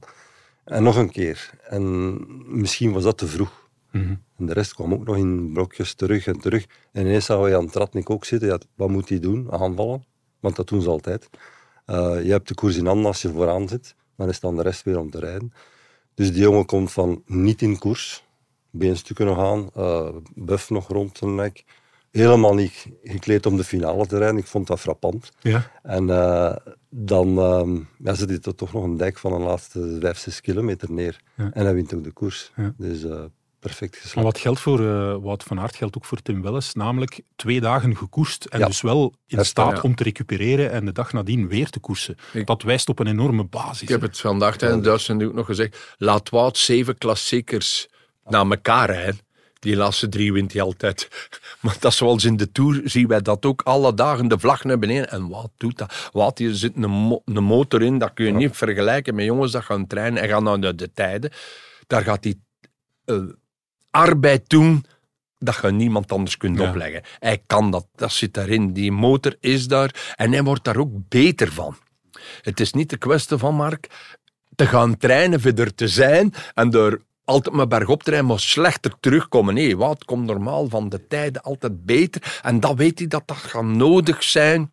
En 0.64 0.84
nog 0.84 0.96
een 0.96 1.12
keer. 1.12 1.50
En 1.64 2.18
misschien 2.60 2.92
was 2.92 3.04
dat 3.04 3.18
te 3.18 3.28
vroeg. 3.28 3.70
Mm 3.92 4.02
-hmm. 4.02 4.24
En 4.38 4.46
de 4.46 4.54
rest 4.54 4.74
kwam 4.74 4.94
ook 4.94 5.06
nog 5.06 5.18
in 5.18 5.52
blokjes 5.54 5.94
terug 5.94 6.28
en 6.28 6.40
terug. 6.40 6.66
En 6.92 7.06
ineens 7.06 7.28
we 7.28 7.56
aan 7.56 7.70
Tratnik 7.70 8.10
ook 8.10 8.26
zitten. 8.26 8.48
Ja, 8.48 8.60
wat 8.76 8.90
moet 8.90 9.10
hij 9.10 9.20
doen? 9.20 9.52
Aanvallen. 9.52 10.06
Want 10.40 10.56
dat 10.56 10.68
doen 10.68 10.82
ze 10.82 10.90
altijd. 10.90 11.30
Uh, 11.86 12.24
je 12.24 12.32
hebt 12.32 12.48
de 12.48 12.54
koers 12.54 12.76
in 12.76 12.86
handen 12.86 13.06
als 13.06 13.22
je 13.22 13.30
vooraan 13.30 13.68
zit. 13.68 13.96
Dan 14.18 14.30
is 14.30 14.40
dan 14.40 14.56
de 14.56 14.62
rest 14.62 14.84
weer 14.84 15.00
om 15.00 15.10
te 15.10 15.20
rijden. 15.20 15.54
Dus 16.14 16.32
die 16.32 16.42
jongen 16.42 16.66
komt 16.66 16.92
van 16.92 17.24
niet 17.26 17.62
in 17.62 17.80
koers. 17.80 18.24
Beenstukken 18.70 19.26
nog 19.26 19.40
aan. 19.40 19.70
Uh, 19.78 20.10
buff 20.36 20.70
nog 20.70 20.88
rond 20.88 21.18
zijn 21.18 21.36
nek. 21.36 21.64
Helemaal 22.22 22.54
niet 22.54 22.86
gekleed 23.04 23.46
om 23.46 23.58
de 23.58 23.64
finale 23.64 24.06
te 24.06 24.18
rijden. 24.18 24.38
Ik 24.38 24.46
vond 24.46 24.68
dat 24.68 24.80
frappant. 24.80 25.30
Ja. 25.42 25.72
En 25.84 26.08
uh, 26.08 26.56
dan 26.90 27.38
um, 27.38 27.90
ja, 28.04 28.14
zit 28.14 28.30
hij 28.30 28.40
er 28.42 28.56
toch 28.56 28.74
nog 28.74 28.84
een 28.84 28.98
dijk 28.98 29.18
van 29.18 29.34
een 29.34 29.42
laatste 29.42 29.98
5, 30.02 30.18
6 30.18 30.42
kilometer 30.42 30.92
neer. 30.92 31.20
Ja. 31.38 31.50
En 31.54 31.64
hij 31.66 31.74
wint 31.74 31.94
ook 31.94 32.04
de 32.04 32.12
koers. 32.12 32.52
Ja. 32.56 32.74
Dus 32.78 33.04
uh, 33.04 33.24
perfect 33.60 33.94
geslaagd. 33.96 34.16
Maar 34.16 34.24
wat 34.24 34.38
geldt 34.38 34.60
voor 34.60 34.80
uh, 34.80 35.16
Wout 35.22 35.44
van 35.44 35.60
Aert, 35.60 35.76
geldt 35.76 35.98
ook 35.98 36.06
voor 36.06 36.22
Tim 36.22 36.42
Welles. 36.42 36.74
Namelijk 36.74 37.22
twee 37.36 37.62
dagen 37.62 37.98
gekoest 37.98 38.46
en 38.46 38.60
Ja. 38.60 38.66
dus 38.66 38.82
wel 38.82 39.14
in 39.28 39.36
Herstel, 39.38 39.66
staat 39.66 39.76
ja. 39.82 39.82
om 39.90 39.96
te 39.96 40.04
recupereren 40.04 40.72
en 40.72 40.86
de 40.86 40.92
dag 40.92 41.14
nadien 41.14 41.48
weer 41.48 41.70
te 41.70 41.80
koersen. 41.80 42.16
Ik- 42.34 42.46
Dat 42.48 42.62
wijst 42.64 42.90
op 42.90 43.00
een 43.00 43.08
enorme 43.08 43.44
basis. 43.44 43.82
Ik 43.82 43.88
heb 43.90 44.02
het 44.02 44.20
vandaag 44.20 44.58
in 44.58 44.82
Duitsland 44.82 45.24
ook 45.24 45.34
nog 45.34 45.46
gezegd. 45.46 45.96
Laat 45.98 46.30
Wout 46.30 46.58
zeven 46.58 46.98
klassiekers 46.98 47.88
na 48.26 48.40
elkaar 48.50 48.90
rijden. 48.92 49.20
Die 49.64 49.76
laatste 49.76 50.10
drie 50.10 50.34
wint 50.34 50.54
hij 50.54 50.62
altijd. 50.62 51.08
Maar 51.62 51.76
dat 51.80 51.92
is 51.92 51.98
zoals 51.98 52.24
in 52.24 52.38
de 52.38 52.52
Tour, 52.52 52.82
zien 52.84 53.08
wij 53.08 53.22
dat 53.22 53.46
ook 53.46 53.62
alle 53.62 53.94
dagen, 53.94 54.28
de 54.28 54.40
vlag 54.40 54.64
naar 54.64 54.80
beneden. 54.80 55.10
En 55.12 55.28
Wout 55.30 55.52
doet 55.58 55.78
dat. 55.78 56.10
Wout, 56.12 56.38
hier 56.38 56.54
zit 56.54 56.72
een, 56.76 56.90
mo- 56.90 57.22
een 57.26 57.44
motor 57.44 57.82
in, 57.82 57.98
dat 57.98 58.14
kun 58.14 58.26
je 58.26 58.32
niet 58.32 58.56
vergelijken 58.58 59.16
met 59.16 59.26
jongens 59.26 59.52
dat 59.52 59.64
gaan 59.64 59.88
trainen 59.88 60.22
en 60.24 60.30
gaan 60.30 60.44
naar 60.44 60.60
de, 60.62 60.76
de 60.76 60.92
tijden. 60.94 61.32
Daar 61.88 62.04
gaat 62.04 62.24
hij 62.24 62.36
eh, 63.06 63.18
arbeid 63.92 64.50
doen 64.50 64.86
dat 65.40 65.60
je 65.62 65.72
niemand 65.72 66.12
anders 66.12 66.38
kunt 66.38 66.60
Ja. 66.60 66.70
opleggen. 66.70 67.02
Hij 67.20 67.44
kan 67.48 67.72
dat, 67.72 67.88
dat 67.96 68.12
zit 68.12 68.34
daarin. 68.34 68.74
Die 68.74 68.92
motor 68.92 69.36
is 69.40 69.68
daar 69.68 70.14
en 70.16 70.32
hij 70.32 70.44
wordt 70.44 70.64
daar 70.64 70.78
ook 70.78 70.92
beter 71.10 71.52
van. 71.52 71.76
Het 72.42 72.60
is 72.60 72.74
niet 72.74 72.90
de 72.90 72.98
kwestie 72.98 73.38
van, 73.38 73.56
Mark, 73.56 73.88
te 74.56 74.66
gaan 74.68 74.98
trainen, 74.98 75.40
verder 75.40 75.76
te 75.76 75.88
zijn 75.88 76.34
en 76.54 76.72
er 76.72 77.02
altijd 77.26 77.56
maar 77.56 77.68
bergop 77.68 78.04
trainen, 78.04 78.28
maar 78.28 78.40
slechter 78.40 78.94
terugkomen. 79.00 79.54
Nee, 79.54 79.78
wat 79.78 80.06
komt 80.06 80.26
normaal 80.26 80.70
van 80.70 80.90
de 80.90 81.08
tijden 81.08 81.42
altijd 81.42 81.86
beter. 81.86 82.40
En 82.42 82.60
dat 82.60 82.76
weet 82.76 83.00
hij 83.00 83.08
dat 83.08 83.24
dat 83.26 83.38
gaat 83.38 83.64
nodig 83.64 84.24
zijn 84.24 84.72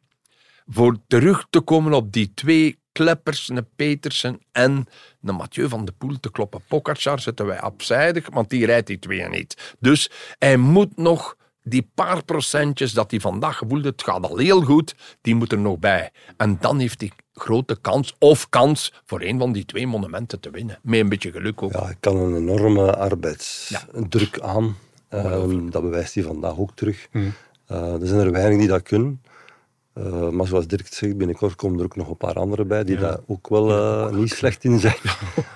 voor 0.66 0.96
terug 1.06 1.46
te 1.50 1.60
komen 1.60 1.92
op 1.92 2.12
die 2.12 2.32
twee 2.34 2.78
kleppers, 2.92 3.48
een 3.48 3.68
Petersen 3.76 4.40
en 4.52 4.86
een 5.22 5.34
Mathieu 5.34 5.68
van 5.68 5.84
de 5.84 5.92
Poel 5.92 6.20
te 6.20 6.30
kloppen. 6.30 6.62
Pogacar 6.68 7.20
zetten 7.20 7.46
wij 7.46 7.62
opzijdig, 7.62 8.28
want 8.32 8.50
die 8.50 8.66
rijdt 8.66 8.86
die 8.86 8.98
twee 8.98 9.28
niet. 9.28 9.76
Dus 9.78 10.10
hij 10.38 10.56
moet 10.56 10.96
nog 10.96 11.36
die 11.62 11.90
paar 11.94 12.24
procentjes 12.24 12.92
dat 12.92 13.10
hij 13.10 13.20
vandaag 13.20 13.56
gevoeld 13.56 13.84
het 13.84 14.02
gaat 14.02 14.28
al 14.28 14.36
heel 14.36 14.62
goed, 14.62 14.94
die 15.20 15.34
moet 15.34 15.52
er 15.52 15.58
nog 15.58 15.78
bij. 15.78 16.10
En 16.36 16.56
dan 16.60 16.78
heeft 16.78 17.00
hij 17.00 17.10
grote 17.40 17.78
kans, 17.80 18.16
of 18.18 18.48
kans, 18.48 18.92
voor 19.06 19.22
een 19.22 19.38
van 19.38 19.52
die 19.52 19.64
twee 19.64 19.86
monumenten 19.86 20.40
te 20.40 20.50
winnen. 20.50 20.78
Met 20.82 21.00
een 21.00 21.08
beetje 21.08 21.32
geluk 21.32 21.62
ook. 21.62 21.72
Ja, 21.72 21.84
hij 21.84 21.96
kan 22.00 22.16
een 22.16 22.36
enorme 22.36 22.96
arbeidsdruk 22.96 24.40
aan. 24.40 24.76
Ehm, 25.08 25.70
dat 25.70 25.82
bewijst 25.82 26.14
hij 26.14 26.22
vandaag 26.22 26.58
ook 26.58 26.70
terug. 26.74 27.08
Eh, 27.66 28.00
er 28.00 28.06
zijn 28.06 28.20
er 28.20 28.32
weinig 28.32 28.58
die 28.58 28.68
dat 28.68 28.82
kunnen. 28.82 29.20
Eh, 29.92 30.28
maar 30.28 30.46
zoals 30.46 30.66
Dirk 30.66 30.86
zegt, 30.92 31.16
binnenkort 31.16 31.54
komen 31.54 31.78
er 31.78 31.84
ook 31.84 31.96
nog 31.96 32.08
een 32.08 32.16
paar 32.16 32.34
anderen 32.34 32.68
bij 32.68 32.84
die 32.84 32.96
daar 32.96 33.18
ook 33.26 33.48
wel 33.48 33.70
eh, 33.70 34.16
niet 34.16 34.30
slecht 34.30 34.64
in 34.64 34.78
zijn. 34.78 34.96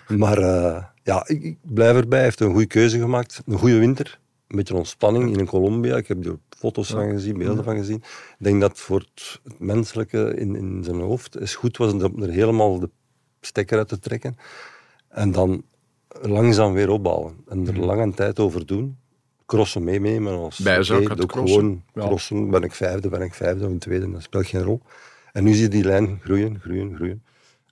Maar 0.09 0.39
eh, 0.39 0.85
ja, 1.03 1.25
ik, 1.27 1.43
ik 1.43 1.57
blijf 1.63 1.97
erbij. 1.97 2.19
Hij 2.19 2.27
heeft 2.27 2.41
een 2.41 2.51
goede 2.51 2.67
keuze 2.67 2.99
gemaakt. 2.99 3.43
Een 3.47 3.59
goede 3.59 3.79
winter. 3.79 4.19
Een 4.49 4.57
beetje 4.57 4.75
ontspanning 4.75 5.37
in 5.37 5.47
Colombia. 5.47 5.97
Ik 5.97 6.09
heb 6.09 6.37
foto's 6.65 6.89
van 6.89 7.11
gezien, 7.11 7.39
beelden 7.39 7.65
van 7.65 7.77
gezien. 7.77 7.97
Ik 8.39 8.45
denk 8.45 8.61
dat 8.61 8.79
voor 8.79 8.99
het, 8.99 9.41
het 9.45 9.59
menselijke 9.59 10.35
in, 10.37 10.57
in 10.57 10.85
zijn 10.85 11.01
hoofd 11.01 11.41
is 11.41 11.55
goed 11.55 11.77
was 11.77 11.93
om 11.93 12.23
er 12.23 12.31
helemaal 12.31 12.79
de 12.79 12.91
stekker 13.41 13.79
uit 13.79 13.89
te 13.89 13.99
trekken. 13.99 14.37
En 15.09 15.33
dan 15.33 15.65
langzaam 16.09 16.73
weer 16.73 16.91
opbouwen. 16.91 17.35
En 17.49 17.67
er 17.67 17.79
lang 17.79 18.01
een 18.03 18.15
tijd 18.15 18.39
over 18.39 18.67
doen. 18.67 18.97
Crossen 19.47 19.85
meenemen 19.85 20.33
als 20.33 20.59
Bijzaak 20.59 21.01
ik 21.01 21.27
crossen. 21.27 21.47
gewoon 21.47 21.83
Ja. 21.95 22.07
crossen. 22.07 22.51
Ben 22.51 22.63
ik 22.63 22.73
vijfde, 22.73 23.09
ben 23.09 23.21
ik 23.21 23.35
vijfde 23.35 23.65
of 23.65 23.71
een 23.71 23.79
tweede, 23.79 24.11
dat 24.11 24.23
speelt 24.23 24.47
geen 24.47 24.63
rol. 24.63 24.81
En 25.33 25.45
nu 25.45 25.53
zie 25.53 25.63
je 25.63 25.69
die 25.69 25.85
lijn 25.85 26.21
groeien, 26.23 26.61
groeien, 26.61 26.95
groeien. 26.95 27.23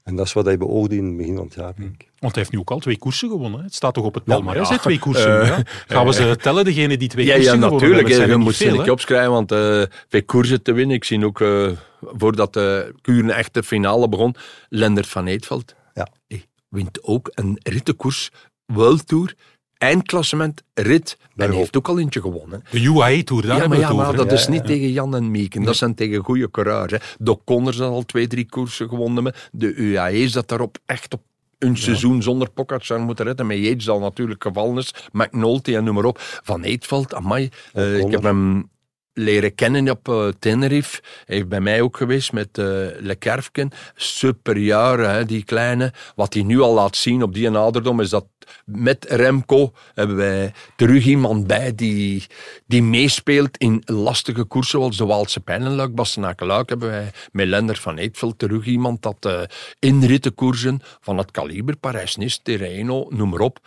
En 0.02 0.16
dat 0.16 0.26
is 0.26 0.32
wat 0.32 0.44
hij 0.44 0.58
beoogde 0.58 0.96
in 0.96 1.04
het 1.04 1.16
begin 1.16 1.34
van 1.36 1.44
het 1.44 1.54
jaar, 1.54 1.72
denk 1.76 1.92
ik. 2.02 2.10
Want 2.18 2.34
hij 2.34 2.42
heeft 2.42 2.50
nu 2.52 2.58
ook 2.58 2.70
al 2.70 2.78
twee 2.78 2.98
koersen 2.98 3.28
gewonnen. 3.28 3.58
hè. 3.58 3.64
Het 3.64 3.74
staat 3.74 3.94
toch 3.94 4.04
op 4.04 4.14
het 4.14 4.22
Ja, 4.26 4.32
palmarès, 4.34 4.68
ja. 4.68 4.74
hè, 4.74 4.80
twee 4.80 4.98
koersen. 4.98 5.40
Eh, 5.40 5.46
ja. 5.48 5.62
Gaan 5.86 6.06
we 6.06 6.12
ze 6.12 6.36
tellen, 6.36 6.64
degene 6.64 6.96
die 6.96 7.08
twee 7.08 7.26
Ja, 7.26 7.34
koersen 7.34 7.52
ja 7.52 7.58
gewonnen 7.60 7.80
natuurlijk. 7.80 8.08
hebben? 8.08 8.20
Hè. 8.20 8.26
zijn 8.28 8.38
Je 8.38 8.44
moet 8.44 8.76
ze 8.76 8.80
niet 8.82 8.90
opschrijven, 8.90 9.30
want 9.32 9.52
eh 9.52 9.82
bij 10.08 10.22
koersen 10.22 10.62
te 10.62 10.72
winnen, 10.72 10.96
ik 10.96 11.04
zie 11.04 11.24
ook, 11.26 11.40
eh, 11.40 11.68
voordat 12.00 12.52
de 12.52 12.94
Kuren 13.00 13.30
echt 13.30 13.54
de 13.54 13.62
finale 13.62 14.08
begon, 14.08 14.34
Lendert 14.68 15.08
van 15.08 15.26
Eetveld. 15.26 15.74
Ja. 15.94 16.06
Hij 16.28 16.44
wint 16.68 17.02
ook 17.02 17.30
een 17.34 17.58
rittenkoers, 17.62 18.30
World 18.66 19.06
Tour, 19.06 19.34
eindklassement, 19.82 20.62
rit. 20.74 21.16
En 21.20 21.28
Bergop. 21.34 21.56
heeft 21.56 21.76
ook 21.76 21.88
al 21.88 21.98
eentje 21.98 22.20
gewonnen. 22.20 22.62
De 22.70 22.80
UAE 22.82 23.22
Tour, 23.24 23.46
daar 23.46 23.56
Ja, 23.56 23.66
maar, 23.66 23.68
we 23.76 23.82
ja, 23.82 23.88
het 23.88 23.96
maar 23.96 24.06
over. 24.06 24.16
dat 24.18 24.32
is 24.32 24.48
niet 24.48 24.64
tegen 24.66 24.92
Jan 24.92 25.14
en 25.14 25.30
Mieken. 25.30 25.62
Dat 25.62 25.76
zijn 25.76 25.94
tegen 25.94 26.24
goede 26.24 26.50
courage. 26.50 26.94
hè. 26.94 27.00
De 27.18 27.38
Connors 27.44 27.78
had 27.78 27.88
al 27.90 28.02
twee, 28.04 28.26
drie 28.26 28.46
koersen 28.48 28.88
gewonnen. 28.88 29.34
De 29.52 29.74
UAE's 29.74 30.32
dat 30.32 30.48
daarop 30.48 30.78
echt 30.86 31.12
op 31.14 31.20
een 31.58 31.76
seizoen 31.76 32.22
zonder 32.22 32.50
Pogacar 32.50 33.00
moeten 33.00 33.24
redden. 33.24 33.46
Met 33.46 33.58
Yates 33.58 33.84
dat 33.84 34.00
natuurlijk 34.00 34.42
gevallen 34.42 34.76
is. 34.78 34.94
McNulty 35.12 35.74
en 35.74 35.84
noem 35.84 35.94
maar 35.94 36.04
op. 36.04 36.16
Van 36.20 36.62
Eetveld, 36.62 37.14
amai. 37.14 37.48
Eh, 37.72 37.98
ik 37.98 38.10
heb 38.10 38.22
hem 38.22 38.70
leren 39.14 39.54
kennen 39.54 39.90
op 39.90 40.08
eh, 40.08 40.28
Tenerife. 40.38 41.00
Hij 41.24 41.36
heeft 41.36 41.48
bij 41.48 41.60
mij 41.60 41.80
ook 41.80 41.96
geweest 41.96 42.32
met 42.32 42.58
eh 42.58 42.64
Le 42.98 43.16
Kerfken. 43.18 43.70
Super 43.94 44.56
jaren, 44.56 45.10
hè, 45.10 45.24
die 45.24 45.44
kleine. 45.44 45.92
Wat 46.14 46.34
hij 46.34 46.42
nu 46.42 46.60
al 46.60 46.74
laat 46.74 46.96
zien 46.96 47.22
op 47.22 47.34
die 47.34 47.50
ouderdom 47.50 48.00
is 48.00 48.10
dat 48.10 48.26
met 48.64 49.04
Remco 49.08 49.72
hebben 49.94 50.16
wij 50.16 50.52
terug 50.76 51.04
iemand 51.04 51.46
bij 51.46 51.74
die, 51.74 52.26
die 52.66 52.82
meespeelt 52.82 53.56
in 53.56 53.82
lastige 53.84 54.44
koersen 54.44 54.78
zoals 54.78 54.96
de 54.96 55.06
Waalse 55.06 55.40
Pijnenluik, 55.40 55.94
Bastenaken-Luik 55.94 56.68
hebben 56.68 56.88
wij 56.88 57.10
met 57.32 57.46
Lender 57.46 57.76
van 57.76 57.98
Eetveld 57.98 58.38
terug 58.38 58.66
iemand 58.66 59.02
dat 59.02 59.16
eh 59.20 59.42
in 59.78 60.04
rittenkoersen 60.04 60.80
van 61.00 61.18
het 61.18 61.30
kaliber 61.30 61.76
Parijs-Nice, 61.76 62.38
Tirreno, 62.42 63.06
noem 63.08 63.28
maar 63.28 63.40
op, 63.40 63.58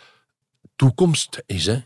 toekomst 0.76 1.42
is. 1.46 1.66
Hè. 1.66 1.78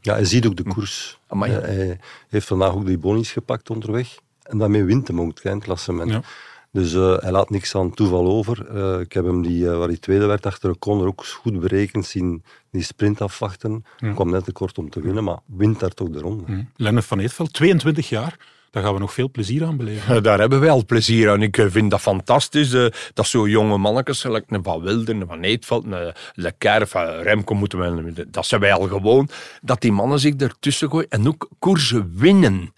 Ja, 0.00 0.14
hij 0.14 0.24
ziet 0.24 0.46
ook 0.46 0.56
de 0.56 0.62
koers. 0.62 1.18
Amai. 1.26 1.52
Eh, 1.52 1.60
hij 1.62 1.98
heeft 2.28 2.46
vandaag 2.46 2.72
ook 2.72 2.86
die 2.86 2.98
bonies 2.98 3.32
gepakt 3.32 3.70
onderweg. 3.70 4.18
En 4.42 4.58
daarmee 4.58 4.84
wint 4.84 5.08
hem 5.08 5.20
ook 5.20 5.28
het 5.28 5.44
eindklassement. 5.44 6.10
Ja. 6.10 6.22
Dus 6.72 6.94
eh, 6.94 7.16
hij 7.18 7.30
laat 7.30 7.50
niks 7.50 7.74
aan 7.74 7.94
toeval 7.94 8.26
over. 8.26 8.66
Eh, 8.66 9.00
ik 9.00 9.12
heb 9.12 9.24
hem, 9.24 9.42
die, 9.42 9.68
waar 9.68 9.88
hij 9.88 9.96
tweede 9.96 10.26
werd 10.26 10.46
achter 10.46 10.72
de 10.72 10.78
Conor, 10.78 11.06
ook 11.06 11.24
goed 11.24 11.60
berekend 11.60 12.06
zien 12.06 12.42
die 12.70 12.82
sprint 12.82 13.20
afwachten. 13.20 13.84
kwam 14.14 14.30
net 14.30 14.44
te 14.44 14.52
kort 14.52 14.78
om 14.78 14.90
te 14.90 15.00
winnen, 15.00 15.24
maar 15.24 15.38
wint 15.46 15.80
daar 15.80 15.94
toch 15.94 16.08
de 16.08 16.18
ronde. 16.18 16.66
Lennart 16.76 17.06
van 17.06 17.18
Eetveld, 17.18 17.52
22 17.52 18.08
jaar. 18.08 18.36
Daar 18.70 18.82
gaan 18.82 18.94
we 18.94 18.98
nog 19.00 19.12
veel 19.12 19.30
plezier 19.30 19.64
aan 19.64 19.76
beleven. 19.76 20.16
Eh, 20.16 20.22
Daar 20.22 20.38
hebben 20.38 20.60
wij 20.60 20.70
al 20.70 20.84
plezier 20.84 21.30
aan. 21.30 21.42
Ik 21.42 21.58
eh, 21.58 21.66
vind 21.68 21.90
dat 21.90 22.00
fantastisch. 22.00 22.72
eh, 22.72 22.86
dat 23.14 23.26
zo 23.26 23.48
jonge 23.48 23.78
mannetjes, 23.78 24.20
Van 24.62 24.80
Wilder, 24.82 25.26
Van 25.26 25.42
Eetveld, 25.42 25.84
een 25.84 26.12
Le 26.34 26.54
Remco 27.22 27.54
moeten 27.54 28.04
we... 28.04 28.26
Dat 28.30 28.46
zijn 28.46 28.60
wij 28.60 28.72
al 28.72 28.88
gewoon. 28.88 29.28
Dat 29.62 29.80
die 29.80 29.92
mannen 29.92 30.18
zich 30.18 30.34
ertussen 30.34 30.90
gooien 30.90 31.08
en 31.10 31.28
ook 31.28 31.48
koersen 31.58 32.12
winnen. 32.16 32.72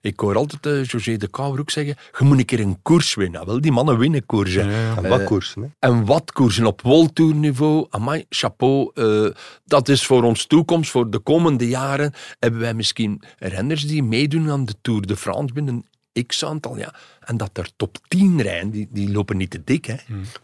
Ik 0.00 0.20
hoor 0.20 0.36
altijd 0.36 0.66
eh 0.66 0.84
José 0.84 1.16
de 1.16 1.28
Kouwer 1.28 1.60
ook 1.60 1.70
zeggen, 1.70 1.96
je 2.18 2.24
moet 2.24 2.38
een 2.38 2.44
keer 2.44 2.60
een 2.60 2.82
koers 2.82 3.14
winnen. 3.14 3.46
Wel, 3.46 3.60
die 3.60 3.72
mannen 3.72 3.98
winnen 3.98 4.26
koersen. 4.26 4.70
En 4.96 5.08
wat 5.08 5.24
koersen, 5.24 5.62
hè? 5.62 5.68
En 5.78 6.04
wat 6.04 6.32
koersen 6.32 6.66
op 6.66 6.80
World 6.82 7.14
Tour 7.14 7.34
niveau, 7.34 7.86
amai, 7.90 8.24
chapeau. 8.28 8.90
eh, 8.94 9.26
dat 9.64 9.88
is 9.88 10.06
voor 10.06 10.22
ons 10.22 10.46
toekomst, 10.46 10.90
voor 10.90 11.10
de 11.10 11.18
komende 11.18 11.68
jaren 11.68 12.12
hebben 12.38 12.60
wij 12.60 12.74
misschien 12.74 13.22
renners 13.38 13.86
die 13.86 14.02
meedoen 14.02 14.50
aan 14.50 14.64
de 14.64 14.74
Tour 14.82 15.06
de 15.06 15.16
France 15.16 15.54
binnen 15.54 15.84
x 16.26 16.44
aantal 16.44 16.78
ja. 16.78 16.94
En 17.20 17.36
dat 17.36 17.50
er 17.58 17.70
top 17.76 17.96
10 18.08 18.42
rijden, 18.42 18.70
die, 18.70 18.88
die 18.90 19.12
lopen 19.12 19.36
niet 19.36 19.50
te 19.50 19.64
dik. 19.64 19.84
Hè. 19.84 19.94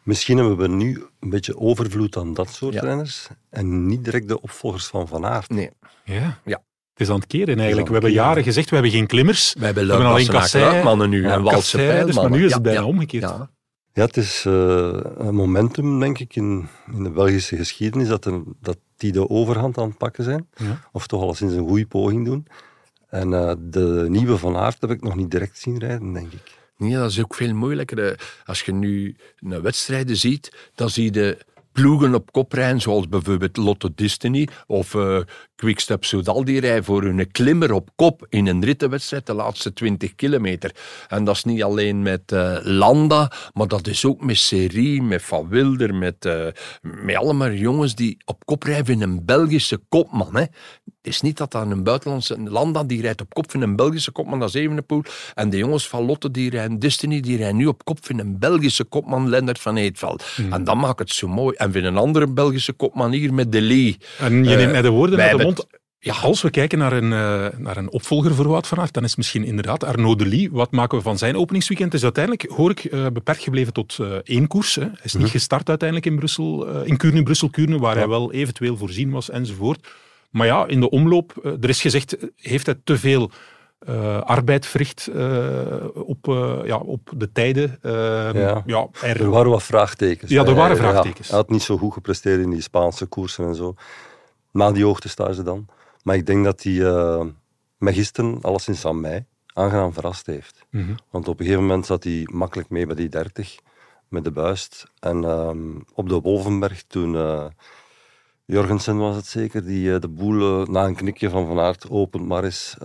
Misschien 0.03 0.37
hebben 0.37 0.57
we 0.57 0.69
nu 0.69 1.05
een 1.21 1.31
beetje 1.31 1.59
overvloed 1.59 2.17
aan 2.17 2.35
dat 2.35 2.49
soort 2.51 2.75
Ja. 2.75 2.81
renners. 2.81 3.29
En 3.51 3.87
niet 3.87 4.05
direct 4.05 4.29
de 4.29 4.41
opvolgers 4.41 4.87
van 4.87 5.09
Van 5.09 5.27
Aert. 5.27 5.49
Nee. 5.49 5.71
Ja. 6.05 6.41
Ja. 6.45 6.63
Het 6.97 7.07
is 7.07 7.13
aan 7.13 7.21
het 7.21 7.27
keren 7.27 7.59
eigenlijk. 7.59 7.87
We 7.87 7.93
hebben 7.93 8.13
jaren 8.13 8.43
gezegd, 8.43 8.69
we 8.69 8.75
hebben 8.75 8.93
geen 8.93 9.07
klimmers. 9.07 9.55
We 9.59 9.65
hebben 9.65 9.85
We 9.87 9.91
hebben 9.93 10.09
alleen 10.11 10.29
kassei, 10.29 10.83
mannen 10.83 11.11
nu 11.11 11.25
en 11.25 11.43
Walse 11.43 11.77
pijlmannen. 11.77 12.15
maar 12.15 12.31
nu 12.31 12.45
is 12.45 12.49
Ja, 12.49 12.55
het 12.55 12.63
bijna 12.63 12.81
ja, 12.81 12.87
omgekeerd. 12.87 13.23
Ja. 13.23 13.51
Ja, 13.93 14.05
het 14.05 14.17
is 14.17 14.45
eh, 14.47 14.53
een 15.17 15.35
momentum, 15.35 16.01
denk 16.01 16.19
ik, 16.19 16.37
in, 16.37 16.69
in 16.93 17.03
de 17.03 17.11
Belgische 17.11 17.57
geschiedenis, 17.57 18.09
dat, 18.09 18.25
er, 18.25 18.43
dat 18.61 18.79
die 18.97 19.13
de 19.13 19.29
overhand 19.29 19.79
aan 19.79 19.89
het 19.89 19.99
pakken 19.99 20.25
zijn. 20.25 20.49
Ja. 20.57 20.81
Of 20.93 21.07
toch 21.07 21.23
al 21.23 21.35
sinds 21.35 21.55
een 21.55 21.69
goede 21.69 21.87
poging 21.87 22.25
doen. 22.25 22.47
En 23.09 23.33
eh, 23.35 23.53
de 23.59 24.07
nieuwe 24.09 24.39
Van 24.39 24.57
Aert 24.57 24.81
heb 24.81 24.91
ik 24.91 25.03
nog 25.03 25.15
niet 25.15 25.31
direct 25.31 25.59
zien 25.59 25.79
rijden, 25.79 26.13
denk 26.13 26.33
ik. 26.33 26.55
Nee, 26.77 26.95
dat 26.95 27.11
is 27.11 27.21
ook 27.21 27.35
veel 27.35 27.55
moeilijker. 27.55 28.21
Als 28.45 28.63
je 28.63 28.73
nu 28.73 29.17
naar 29.39 29.63
wedstrijden 29.63 30.17
ziet, 30.17 30.71
dan 30.75 30.91
zie 30.91 31.13
je 31.15 31.39
ploegen 31.77 32.15
op 32.15 32.33
kop 32.33 32.53
rijden, 32.53 32.81
zoals 32.81 33.09
bijvoorbeeld 33.09 33.57
Lotto 33.57 33.89
Destiny 33.95 34.49
of 34.67 34.95
eh 34.95 35.21
Quickstep 35.57 36.05
Soudal, 36.05 36.45
die 36.45 36.61
rijden 36.61 36.85
voor 36.85 37.03
hun 37.03 37.31
klimmer 37.31 37.73
op 37.73 37.91
kop 37.95 38.27
in 38.29 38.47
een 38.47 38.65
rittenwedstrijd 38.65 39.27
de 39.27 39.35
laatste 39.35 39.73
20 39.73 40.15
kilometer. 40.15 40.75
En 41.09 41.25
dat 41.25 41.37
is 41.37 41.45
niet 41.45 41.63
alleen 41.63 42.03
met 42.03 42.33
eh, 42.33 42.57
Landa, 42.63 43.33
maar 43.53 43.69
dat 43.69 43.87
is 43.87 44.05
ook 44.05 44.25
met 44.25 44.37
Serie, 44.37 45.03
met 45.03 45.23
Van 45.23 45.49
Wilder, 45.49 45.95
met, 45.95 46.25
eh, 46.25 46.47
met 46.83 47.17
allemaal 47.17 47.51
jongens 47.51 47.95
die 47.95 48.17
op 48.25 48.45
kop 48.45 48.63
rijden 48.63 48.95
in 48.95 49.03
een 49.03 49.25
Belgische 49.25 49.81
kopman. 49.89 50.37
Hè. 50.37 50.45
Het 50.85 51.15
is 51.15 51.21
niet 51.21 51.37
dat 51.37 51.53
dat 51.53 51.71
een 51.71 51.83
buitenlandse 51.83 52.41
Landa 52.41 52.85
die 52.85 53.01
rijdt 53.01 53.21
op 53.21 53.35
kop 53.35 53.51
van 53.51 53.61
een 53.61 53.77
Belgische 53.77 54.11
kopman, 54.11 54.39
dat 54.39 54.49
is 54.49 54.55
Evenepoel. 54.55 55.03
En 55.35 55.51
de 55.51 55.57
jongens 55.57 55.89
van 55.89 56.05
Lotte 56.05 56.31
die 56.31 56.51
rijden 56.51 56.79
Destiny, 56.79 57.21
die 57.21 57.37
rijden 57.37 57.57
nu 57.57 57.67
op 57.67 57.85
kop 57.85 58.07
van 58.07 58.19
een 58.19 58.39
Belgische 58.39 58.85
kopman, 58.85 59.29
Lennart 59.29 59.61
van 59.61 59.77
Eetveld. 59.77 60.25
En 60.51 60.65
dat 60.65 60.77
maakt 60.77 60.99
het 60.99 61.11
zo 61.11 61.29
mooi. 61.29 61.57
En 61.67 61.73
van 61.73 61.85
een 61.85 61.97
andere 61.97 62.27
Belgische 62.33 62.73
kopman 62.73 63.13
hier 63.13 63.35
met 63.35 63.53
De 63.53 63.61
Lee. 63.61 63.97
En 64.19 64.45
je 64.45 64.51
Eh, 64.51 64.57
neemt 64.57 64.73
mij 64.73 64.83
de 64.83 64.89
woorden 64.89 65.21
uit 65.21 65.39
de 65.39 65.45
mond. 65.45 65.67
Ja, 65.99 66.15
als 66.15 66.43
we 66.43 66.51
kijken 66.51 66.79
naar 66.79 66.93
een, 66.93 67.13
eh, 67.13 67.59
naar 67.59 67.77
een 67.77 67.91
opvolger 67.91 68.35
voor 68.35 68.49
Wout 68.49 68.67
van 68.67 68.79
Aert, 68.79 68.93
dan 68.93 69.05
is 69.05 69.17
misschien 69.17 69.45
inderdaad 69.45 69.85
Arnaud 69.85 70.19
Delis. 70.19 70.49
Wat 70.51 70.71
maken 70.71 70.97
we 70.99 71.05
van 71.05 71.19
zijn 71.19 71.37
openingsweekend? 71.37 71.95
Is 71.95 72.03
uiteindelijk, 72.03 72.51
hoor 72.51 72.71
ik, 72.71 72.85
eh, 72.85 73.07
beperkt 73.13 73.43
gebleven 73.43 73.73
tot 73.73 73.99
eh, 74.01 74.07
één 74.25 74.47
koers. 74.47 74.75
Hè. 74.75 74.81
Hij 74.83 74.91
is 75.03 75.15
niet 75.15 75.29
gestart 75.31 75.69
uiteindelijk 75.69 76.09
in 76.11 76.17
Brussel, 76.17 76.67
eh, 76.69 76.87
in 76.89 76.97
Kuurne, 76.97 77.23
Brussel-Kuurne, 77.23 77.79
waar 77.79 77.97
hij 77.97 78.09
wel 78.09 78.33
eventueel 78.33 78.77
voorzien 78.77 79.11
was 79.11 79.31
enzovoort. 79.31 79.89
Maar 80.31 80.47
ja, 80.47 80.67
in 80.67 80.81
de 80.81 80.91
omloop, 80.91 81.33
eh, 81.45 81.53
er 81.61 81.69
is 81.69 81.81
gezegd, 81.81 82.17
eh, 82.17 82.29
heeft 82.37 82.67
hij 82.67 82.75
te 82.85 82.99
veel 82.99 83.31
eh, 83.79 84.21
arbeid 84.21 84.67
verricht 84.67 85.07
eh, 85.07 85.85
op, 85.95 86.29
eh, 86.29 86.59
ja, 86.65 86.77
op 86.77 87.13
de 87.17 87.33
tijden. 87.33 87.79
Eh, 87.83 87.93
Ja. 88.35 88.63
ja, 88.67 88.89
er- 89.03 89.21
Er 89.21 89.31
waren 89.31 89.51
wat 89.51 89.63
vraagtekens. 89.63 90.31
Ja, 90.31 90.45
er 90.45 90.55
waren 90.55 90.77
vraagtekens. 90.77 91.29
hij 91.29 91.37
had 91.37 91.51
niet 91.51 91.63
zo 91.63 91.79
goed 91.79 91.93
gepresteerd 91.93 92.41
in 92.41 92.51
die 92.51 92.61
Spaanse 92.61 93.07
koersen 93.07 93.47
en 93.47 93.55
zo. 93.55 93.75
Na 94.53 94.73
die 94.73 94.85
hoogtestage 94.85 95.43
dan. 95.43 95.67
Maar 96.03 96.17
ik 96.17 96.27
denk 96.27 96.45
dat 96.45 96.63
hij 96.63 96.73
uh, 96.73 97.25
mij 97.79 97.93
gisteren, 97.93 98.39
alleszins 98.43 98.85
aan 98.87 99.01
mij, 99.01 99.27
aangenaam 99.53 99.93
verrast 99.93 100.27
heeft. 100.27 100.65
Mhm. 100.71 100.95
Want 101.11 101.29
op 101.29 101.39
een 101.39 101.45
gegeven 101.45 101.67
moment 101.67 101.87
zat 101.87 102.05
hij 102.05 102.29
makkelijk 102.33 102.69
mee 102.69 102.87
bij 102.87 102.95
die 102.97 103.09
30 103.09 103.57
met 104.09 104.25
de 104.25 104.31
buist. 104.31 104.87
En 105.01 105.25
ehm, 105.25 105.59
op 105.95 106.09
de 106.09 106.21
Wolvenberg, 106.21 106.83
toen 106.83 107.15
uh, 107.15 107.45
Jorgensen 108.45 108.97
was 108.99 109.17
het 109.17 109.27
zeker, 109.27 109.65
die 109.65 109.89
uh, 109.89 110.01
de 110.01 110.09
boel 110.09 110.61
uh, 110.61 110.67
na 110.67 110.85
een 110.85 110.95
knikje 110.97 111.31
van 111.31 111.47
Van 111.47 111.61
Aert 111.61 111.91
opent 111.91 112.27
maar 112.27 112.45
eens 112.45 112.77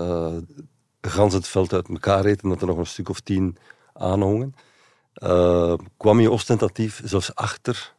gans 1.01 1.33
het 1.33 1.47
veld 1.47 1.73
uit 1.73 1.89
elkaar 1.89 2.21
reed 2.21 2.41
en 2.41 2.49
dat 2.49 2.61
er 2.61 2.67
nog 2.67 2.77
een 2.77 2.85
stuk 2.85 3.09
of 3.09 3.19
tien 3.19 3.57
aanhongen. 3.93 4.55
kwam 5.97 6.17
hij 6.17 6.27
ostentatief 6.27 7.01
zelfs 7.03 7.35
achter 7.35 7.93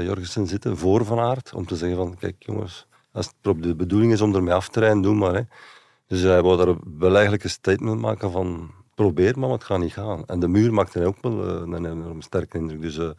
Jorgensen 0.00 0.46
zitten, 0.46 0.76
voor 0.76 1.04
Van 1.04 1.18
Aert, 1.18 1.52
om 1.54 1.66
te 1.66 1.76
zeggen 1.76 1.96
van, 1.96 2.16
kijk 2.18 2.34
jongens, 2.38 2.86
als 3.12 3.32
het 3.42 3.62
de 3.62 3.74
bedoeling 3.74 4.12
is 4.12 4.20
om 4.20 4.34
ermee 4.34 4.54
af 4.54 4.68
te 4.68 4.80
rijden, 4.80 5.02
doe 5.02 5.14
maar. 5.14 5.34
Hè. 5.34 5.42
Dus 6.06 6.20
hij 6.22 6.42
wou 6.42 6.56
daar 6.56 6.76
wel 6.98 7.12
eigenlijk 7.12 7.44
een 7.44 7.50
statement 7.50 8.00
maken 8.00 8.30
van 8.30 8.70
probeer 8.94 9.38
maar, 9.38 9.50
het 9.50 9.64
gaat 9.64 9.78
niet 9.78 9.92
gaan. 9.92 10.26
En 10.26 10.40
de 10.40 10.48
muur 10.48 10.74
maakte 10.74 11.06
ook 11.06 11.16
wel 11.20 11.44
uh, 11.44 11.74
een 11.74 11.86
enorm 11.86 12.20
sterke 12.20 12.58
indruk. 12.58 12.80
Dus 12.80 12.96
uh, 12.96 13.10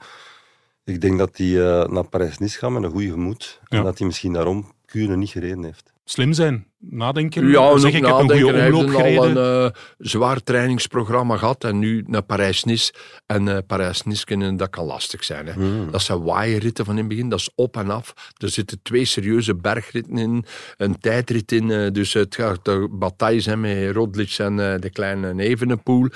ik 0.84 1.02
denk 1.02 1.18
dat 1.18 1.38
hij 1.38 1.48
uh, 1.48 1.86
naar 1.86 2.08
Parijs-Nice 2.08 2.58
gaat 2.58 2.72
met 2.72 2.84
een 2.84 2.92
goede 2.92 3.10
gemoed. 3.10 3.60
Ja. 3.68 3.78
En 3.78 3.84
dat 3.84 3.98
hij 3.98 4.08
misschien 4.08 4.34
daarom 4.34 4.72
Kuurne 4.86 5.16
niet 5.16 5.30
gereden 5.30 5.64
heeft. 5.64 5.93
Slim 6.06 6.34
zijn, 6.34 6.68
nadenken. 6.80 7.48
Ja, 7.48 7.78
zeg, 7.78 7.94
ik 7.94 8.06
heb 8.06 8.16
een 8.16 8.30
goede 8.30 8.58
hij 8.58 8.72
omloop 8.72 8.82
heeft 8.82 8.96
gereden. 8.96 9.38
al 9.38 9.66
een 9.66 9.74
zwaar 9.98 10.44
trainingsprogramma 10.44 11.38
gehad 11.38 11.64
en 11.64 11.80
nu 11.80 12.04
naar 12.08 12.22
Parijs-Nice. 12.22 12.94
En 13.26 13.66
Parijs-Nice 13.66 14.26
kunnen, 14.26 14.58
dat 14.58 14.70
kan 14.70 14.86
lastig 14.86 15.24
zijn. 15.24 15.48
Hè. 15.48 15.54
Hmm. 15.54 15.92
Dat 15.92 16.02
zijn 16.02 16.24
waaierritten 16.24 16.86
van 16.86 16.94
in 16.94 17.00
het 17.00 17.10
begin, 17.10 17.30
dat 17.30 17.40
is 17.40 17.50
op 17.56 17.78
en 17.78 17.90
af. 17.90 18.14
Er 18.38 18.50
zitten 18.50 18.80
twee 18.82 19.06
serieuze 19.06 19.56
bergritten 19.56 20.18
in, 20.18 20.46
een 20.78 21.00
tijdrit 21.00 21.52
in. 21.52 21.94
dus 21.94 22.14
het 22.14 22.36
gaat 22.36 22.66
de 22.66 22.88
bataille 22.92 23.42
zijn 23.42 23.62
met 23.62 23.92
Roglic 23.92 24.36
en 24.38 24.56
de 24.56 24.90
kleine 24.92 25.44
Evenepoel. 25.44 26.08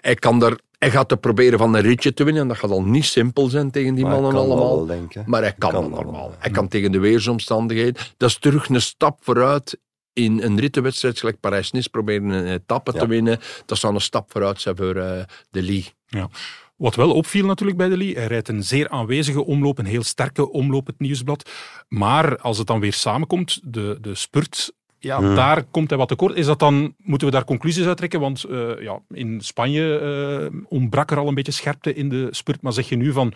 hij 0.00 0.14
kan 0.14 0.38
daar 0.38 0.56
hij 0.84 0.92
gaat 0.92 1.08
te 1.08 1.16
proberen 1.16 1.58
van 1.58 1.74
een 1.74 1.80
ritje 1.82 2.14
te 2.14 2.24
winnen. 2.24 2.42
En 2.42 2.48
dat 2.48 2.56
gaat 2.56 2.70
al 2.70 2.82
niet 2.82 3.04
simpel 3.04 3.48
zijn 3.48 3.70
tegen 3.70 3.94
die 3.94 4.04
Maar 4.04 4.20
mannen 4.20 4.40
allemaal. 4.40 4.86
wel, 4.86 4.98
maar 5.26 5.42
hij 5.42 5.54
kan, 5.58 5.70
Kan 5.70 5.90
normaal. 5.90 6.12
wel. 6.12 6.34
Hij 6.38 6.50
kan 6.50 6.68
tegen 6.68 6.92
de 6.92 6.98
weersomstandigheden. 6.98 8.02
Dat 8.16 8.28
is 8.30 8.38
terug 8.38 8.68
een 8.68 8.80
stap 8.82 9.18
vooruit 9.22 9.78
in 10.12 10.42
een 10.42 10.60
rittenwedstrijd, 10.60 11.18
gelijk 11.18 11.40
Parijs-Nice, 11.40 11.88
proberen 11.90 12.28
een 12.28 12.46
etappe 12.46 12.90
Ja. 12.94 12.98
te 13.00 13.06
winnen. 13.06 13.38
Dat 13.66 13.78
zou 13.78 13.94
een 13.94 14.00
stap 14.00 14.30
vooruit 14.30 14.60
zijn 14.60 14.76
voor 14.76 14.96
eh, 14.96 15.22
de 15.50 15.62
Lee. 15.62 15.92
Ja. 16.06 16.28
Wat 16.76 16.94
wel 16.94 17.12
opviel 17.12 17.46
natuurlijk 17.46 17.78
bij 17.78 17.88
de 17.88 17.96
Lee, 17.96 18.14
hij 18.14 18.26
rijdt 18.26 18.48
een 18.48 18.64
zeer 18.64 18.88
aanwezige 18.88 19.44
omloop, 19.44 19.78
een 19.78 19.84
heel 19.86 20.02
sterke 20.02 20.50
omloop, 20.50 20.86
het 20.86 20.98
nieuwsblad. 21.00 21.50
Maar 21.88 22.38
als 22.38 22.58
het 22.58 22.66
dan 22.66 22.80
weer 22.80 22.92
samenkomt, 22.92 23.60
de, 23.64 23.98
de 24.00 24.14
spurt, 24.14 24.72
ja, 25.04 25.18
Hmm. 25.18 25.34
daar 25.34 25.64
komt 25.70 25.88
hij 25.90 25.98
wat 25.98 26.08
tekort. 26.08 26.36
Is 26.36 26.46
dat 26.46 26.58
dan, 26.58 26.94
moeten 26.98 27.26
we 27.26 27.32
daar 27.32 27.44
conclusies 27.44 27.86
uit 27.86 27.96
trekken? 27.96 28.20
Want 28.20 28.44
eh, 28.44 28.80
ja, 28.82 29.00
in 29.10 29.40
Spanje 29.40 29.98
eh, 29.98 30.58
ontbrak 30.68 31.10
er 31.10 31.18
al 31.18 31.28
een 31.28 31.34
beetje 31.34 31.52
scherpte 31.52 31.94
in 31.94 32.08
de 32.08 32.28
spurt. 32.30 32.62
Maar 32.62 32.72
zeg 32.72 32.88
je 32.88 32.96
nu 32.96 33.12
van, 33.12 33.28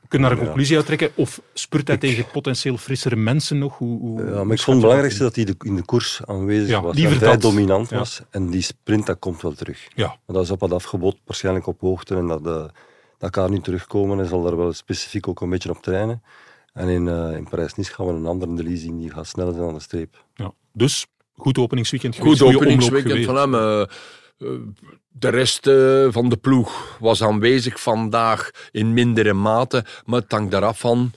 we 0.00 0.08
kunnen 0.08 0.28
daar 0.28 0.38
een 0.38 0.44
conclusie 0.44 0.76
uit 0.76 0.86
trekken? 0.86 1.10
Of 1.14 1.40
spurt 1.54 1.88
hij 1.88 1.96
tegen 1.96 2.24
potentieel 2.32 2.76
frissere 2.76 3.16
mensen 3.16 3.58
nog? 3.58 3.78
Hoe, 3.78 3.98
hoe, 4.00 4.20
Ja, 4.24 4.44
maar 4.44 4.54
ik 4.56 4.60
vond 4.62 4.76
het 4.76 4.80
belangrijkste 4.80 5.22
dat 5.22 5.34
hij 5.36 5.44
de- 5.44 5.54
in 5.62 5.76
de 5.76 5.82
koers 5.84 6.20
aanwezig 6.24 6.68
Ja, 6.68 6.80
was. 6.82 6.96
en 6.96 7.18
dat. 7.18 7.40
dominant 7.40 7.90
Ja. 7.90 7.98
was. 7.98 8.22
En 8.30 8.50
die 8.50 8.62
sprint, 8.62 9.06
dat 9.06 9.18
komt 9.18 9.42
wel 9.42 9.52
terug. 9.52 9.88
Ja, 9.94 10.06
Maar 10.06 10.36
dat 10.36 10.42
is 10.44 10.50
op 10.50 10.60
wat 10.60 10.72
afgebod, 10.72 11.16
waarschijnlijk 11.24 11.66
op 11.66 11.80
hoogte. 11.80 12.14
En 12.16 12.26
dat, 12.26 12.44
de, 12.44 12.70
dat 13.18 13.30
kan 13.30 13.50
nu 13.50 13.60
terugkomen. 13.60 14.18
Hij 14.18 14.26
zal 14.26 14.42
daar 14.42 14.56
wel 14.56 14.72
specifiek 14.72 15.28
ook 15.28 15.40
een 15.40 15.50
beetje 15.50 15.70
op 15.70 15.82
trainen. 15.82 16.22
En 16.72 16.88
in, 16.88 17.08
eh, 17.08 17.36
in 17.36 17.48
Parijs-Nice 17.48 17.92
gaan 17.94 18.06
we 18.06 18.12
een 18.12 18.26
andere 18.26 18.54
Deli 18.54 18.76
zien. 18.76 18.98
Die 18.98 19.10
gaat 19.10 19.26
sneller 19.26 19.54
zijn 19.54 19.66
aan 19.68 19.74
de 19.74 19.80
streep. 19.80 20.24
ja. 20.34 20.52
Dus, 20.76 21.06
goed 21.32 21.58
openingsweekend 21.58 22.14
geweest. 22.16 22.40
Goed 22.40 22.54
openingsweekend 22.54 23.24
van 23.24 23.36
hem. 23.36 23.54
eh, 23.54 23.86
de 25.08 25.28
rest 25.28 25.66
eh, 25.66 26.06
van 26.10 26.28
de 26.28 26.36
ploeg 26.36 26.96
was 27.00 27.22
aanwezig 27.22 27.80
vandaag 27.80 28.50
in 28.70 28.92
mindere 28.92 29.32
mate. 29.32 29.84
Maar 30.04 30.20
het 30.20 30.32
hangt 30.32 30.52
eraf 30.54 30.78
van 30.78 31.12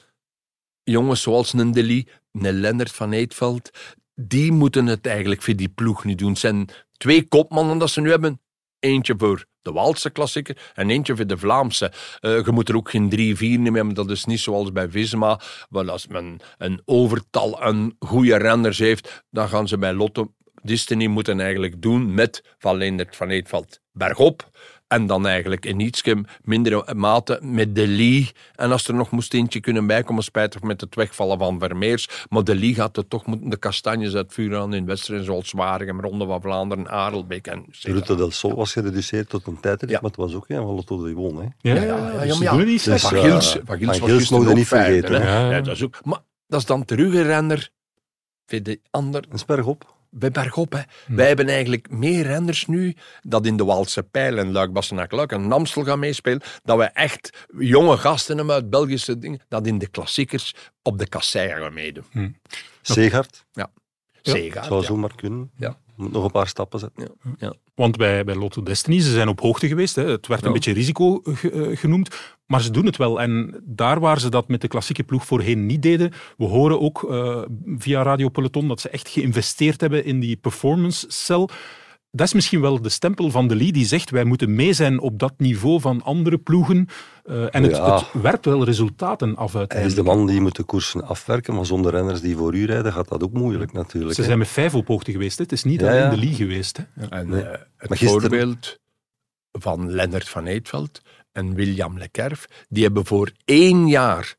jongens 0.83 1.21
zoals 1.21 1.53
een 1.53 1.71
Deli, 1.71 2.07
een 2.31 2.59
Lennart 2.59 2.91
van 2.91 3.11
Eetveld. 3.11 3.69
Die 4.15 4.51
moeten 4.51 4.85
het 4.85 5.05
eigenlijk 5.05 5.41
voor 5.41 5.55
die 5.55 5.69
ploeg 5.69 6.03
nu 6.05 6.15
doen. 6.15 6.29
Het 6.29 6.39
zijn 6.39 6.69
twee 6.97 7.27
kopmannen 7.27 7.77
dat 7.77 7.89
ze 7.89 8.01
nu 8.01 8.09
hebben. 8.09 8.41
Eentje 8.79 9.13
voor 9.17 9.45
de 9.61 9.71
Waalse 9.71 10.09
klassieker 10.09 10.71
en 10.73 10.89
eentje 10.89 11.15
voor 11.15 11.27
de 11.27 11.37
Vlaamse. 11.37 11.91
Eh, 12.19 12.45
je 12.45 12.51
moet 12.51 12.69
er 12.69 12.75
ook 12.75 12.89
geen 12.89 13.09
drie, 13.09 13.35
vier 13.35 13.59
nemen, 13.59 13.85
maar 13.85 13.95
dat 13.95 14.09
is 14.09 14.25
niet 14.25 14.39
zoals 14.39 14.71
bij 14.71 14.89
Visma. 14.89 15.39
Wel, 15.69 15.89
als 15.89 16.07
men 16.07 16.39
een 16.57 16.81
overtal 16.85 17.61
aan 17.61 17.95
goede 17.99 18.37
renners 18.37 18.77
heeft, 18.77 19.23
dan 19.29 19.49
gaan 19.49 19.67
ze 19.67 19.77
bij 19.77 19.93
Lotto 19.93 20.33
Destiny 20.63 21.07
moeten 21.07 21.39
eigenlijk 21.39 21.81
doen 21.81 22.13
met 22.13 22.55
Van 22.57 22.75
Leendert 22.75 23.15
van 23.15 23.29
Eetveld 23.29 23.79
bergop. 23.91 24.49
En 24.87 25.07
dan 25.07 25.27
eigenlijk 25.27 25.65
in 25.65 25.79
iets 25.79 26.03
mindere 26.43 26.93
mate 26.95 27.39
met 27.41 27.75
de 27.75 27.87
Lee. 27.87 28.31
En 28.55 28.71
als 28.71 28.87
er 28.87 28.93
nog 28.93 29.11
moest 29.11 29.33
eentje 29.33 29.59
kunnen 29.59 29.87
bijkomen, 29.87 30.23
spijtig 30.23 30.61
met 30.61 30.81
het 30.81 30.95
wegvallen 30.95 31.37
van 31.37 31.59
Vermeers. 31.59 32.25
Maar 32.29 32.43
de 32.43 32.55
Lee 32.55 32.73
gaat 32.73 32.97
er 32.97 33.07
toch 33.07 33.25
moeten 33.25 33.49
de 33.49 33.57
kastanjes 33.57 34.15
uit 34.15 34.25
het 34.25 34.33
vuur 34.33 34.57
aan 34.57 34.73
in 34.73 34.85
wedstrijden 34.85 35.25
zoals 35.25 35.51
Waregem, 35.51 36.01
Ronde 36.01 36.25
van 36.25 36.41
Vlaanderen, 36.41 36.89
Aardelbeek 36.89 37.47
en 37.47 37.65
Route 37.81 38.15
del 38.15 38.31
Sol 38.31 38.55
was 38.55 38.71
gereduceerd 38.71 39.29
tot 39.29 39.47
een 39.47 39.59
tijdrit, 39.59 39.89
Ja. 39.89 39.99
maar 40.01 40.09
het 40.09 40.19
was 40.19 40.33
ook 40.33 40.45
geen 40.45 40.57
van 40.57 40.75
Lotto 40.75 41.03
de 41.03 41.13
Won. 41.13 41.37
Hè. 41.37 41.73
Ja, 41.73 41.75
Ja, 41.75 41.81
ja, 41.83 42.23
ja, 42.23 42.25
dus 42.25 42.39
ja, 42.39 42.55
Dus. 42.55 43.01
Van 43.01 43.15
eh, 43.15 43.23
Gils, 43.23 43.57
van 43.63 43.77
Gils 43.77 44.29
mogen 44.29 44.55
niet 44.55 44.67
vergeten, 44.67 45.21
hè. 45.21 45.51
Ja, 45.55 45.61
dat 45.61 45.75
is 45.75 45.83
ook, 45.83 45.99
maar 46.03 46.19
dat 46.47 46.59
is 46.59 46.65
dan 46.65 46.85
terug 46.85 47.13
een 47.13 47.23
renner 47.23 47.69
voor 48.45 48.63
de 48.63 48.79
ander 48.91 49.25
Een 49.29 49.39
bergop. 49.45 49.96
Bij 50.09 50.31
bergop. 50.31 50.71
Hè. 50.71 50.81
Hm. 51.05 51.15
Wij 51.15 51.27
hebben 51.27 51.47
eigenlijk 51.47 51.89
meer 51.89 52.23
renners 52.23 52.65
nu 52.65 52.95
dat 53.21 53.45
in 53.45 53.57
de 53.57 53.65
Waalse 53.65 54.03
Pijl 54.03 54.37
en 54.37 54.51
Luik, 54.51 54.73
Bassenaak, 54.73 55.11
Luik 55.11 55.31
en 55.31 55.51
Amstel 55.51 55.83
gaan 55.83 55.99
meespelen, 55.99 56.41
dat 56.63 56.77
we 56.77 56.83
echt 56.83 57.47
jonge 57.57 57.97
gasten 57.97 58.37
hebben 58.37 58.55
uit 58.55 58.69
Belgische 58.69 59.19
dingen, 59.19 59.39
dat 59.47 59.67
in 59.67 59.77
de 59.77 59.87
klassiekers 59.87 60.55
op 60.81 60.97
de 60.97 61.07
kassei 61.07 61.49
gaan 61.49 61.73
meedoen. 61.73 62.35
Zeegaard. 62.81 63.45
Zeker. 64.21 64.63
Zou 64.63 64.81
ja. 64.81 64.87
zomaar 64.87 65.15
kunnen. 65.15 65.51
Ja. 65.55 65.77
Moet 65.95 66.11
nog 66.11 66.23
een 66.23 66.31
paar 66.31 66.47
stappen 66.47 66.79
zetten. 66.79 67.17
Want 67.77 67.97
bij, 67.97 68.23
bij 68.23 68.35
Lotto 68.35 68.63
Destiny, 68.63 68.99
ze 68.99 69.11
zijn 69.11 69.27
op 69.27 69.39
hoogte 69.39 69.67
geweest. 69.67 69.95
Hè. 69.95 70.05
Het 70.09 70.27
werd 70.27 70.41
een 70.41 70.47
Ja. 70.47 70.53
beetje 70.53 70.73
risico 70.73 71.21
ge- 71.23 71.51
eh, 71.51 71.77
genoemd. 71.77 72.15
Maar 72.45 72.61
ze 72.61 72.71
doen 72.71 72.85
het 72.85 72.97
wel. 72.97 73.21
En 73.21 73.61
daar 73.63 73.99
waar 73.99 74.19
ze 74.19 74.29
dat 74.29 74.47
met 74.47 74.61
de 74.61 74.67
klassieke 74.67 75.03
ploeg 75.03 75.25
voorheen 75.25 75.65
niet 75.65 75.81
deden, 75.81 76.11
we 76.37 76.45
horen 76.45 76.79
ook 76.81 77.03
eh, 77.11 77.41
via 77.77 78.01
Radio 78.03 78.29
Peloton 78.29 78.67
dat 78.67 78.81
ze 78.81 78.89
echt 78.89 79.09
geïnvesteerd 79.09 79.81
hebben 79.81 80.05
in 80.05 80.19
die 80.19 80.35
performance 80.35 81.05
cell. 81.09 81.47
Dat 82.11 82.27
is 82.27 82.33
misschien 82.33 82.61
wel 82.61 82.81
de 82.81 82.89
stempel 82.89 83.31
van 83.31 83.47
de 83.47 83.55
Lee 83.55 83.71
die 83.71 83.85
zegt 83.85 84.09
wij 84.09 84.23
moeten 84.23 84.55
mee 84.55 84.73
zijn 84.73 84.99
op 84.99 85.19
dat 85.19 85.33
niveau 85.37 85.81
van 85.81 86.03
andere 86.03 86.37
ploegen. 86.37 86.87
Eh, 87.23 87.55
en 87.55 87.63
het, 87.63 87.75
Ja. 87.75 87.95
het 87.95 88.21
werpt 88.21 88.45
wel 88.45 88.63
resultaten 88.63 89.35
af 89.35 89.53
Hij 89.53 89.85
is 89.85 89.95
de 89.95 90.03
man 90.03 90.25
die 90.27 90.41
moet 90.41 90.55
de 90.55 90.63
koersen 90.63 91.07
afwerken, 91.07 91.53
maar 91.55 91.65
zonder 91.65 91.91
renners 91.91 92.21
die 92.21 92.35
voor 92.35 92.55
u 92.55 92.65
rijden 92.65 92.93
gaat 92.93 93.07
dat 93.07 93.23
ook 93.23 93.33
moeilijk 93.33 93.73
natuurlijk. 93.73 94.13
Ze 94.13 94.19
hè. 94.21 94.27
zijn 94.27 94.39
met 94.39 94.47
vijf 94.47 94.75
op 94.75 94.87
hoogte 94.87 95.11
geweest. 95.11 95.37
Hè. 95.37 95.43
Het 95.43 95.51
is 95.51 95.63
niet 95.63 95.79
Ja, 95.81 95.87
alleen 95.87 96.01
ja. 96.01 96.09
de 96.09 96.17
Lee 96.17 96.33
geweest. 96.33 96.77
Hè. 96.93 97.07
En 97.07 97.29
Nee. 97.29 97.41
eh, 97.41 97.59
het 97.77 97.89
gisteren- 97.97 98.21
voorbeeld 98.21 98.77
van 99.51 99.91
Lennart 99.91 100.29
van 100.29 100.45
Eetveld 100.45 101.01
en 101.31 101.53
William 101.53 101.97
Lekerf, 101.97 102.45
die 102.69 102.83
hebben 102.83 103.05
voor 103.05 103.31
één 103.45 103.87
jaar 103.87 104.35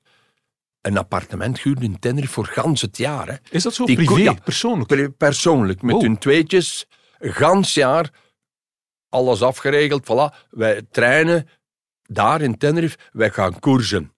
een 0.80 0.98
appartement 0.98 1.58
gehuurd 1.58 1.82
in 1.82 1.98
Tenerife 1.98 2.32
voor 2.32 2.46
gans 2.46 2.80
het 2.80 2.96
jaar. 2.96 3.26
Hè. 3.28 3.34
Is 3.50 3.62
dat 3.62 3.74
zo 3.74 3.84
Die 3.86 3.96
privé, 3.96 4.34
persoonlijk? 4.44 4.88
Per- 4.88 5.10
persoonlijk, 5.12 5.82
met 5.82 5.94
Oh. 5.94 6.00
hun 6.00 6.18
tweetjes, 6.18 6.86
gans 7.20 7.74
jaar, 7.74 8.10
alles 9.08 9.42
afgeregeld, 9.42 10.02
voilà. 10.02 10.46
Wij 10.50 10.82
trainen 10.90 11.48
daar 12.02 12.40
in 12.40 12.58
Tenerife, 12.58 12.98
wij 13.12 13.30
gaan 13.30 13.58
koersen 13.58 14.12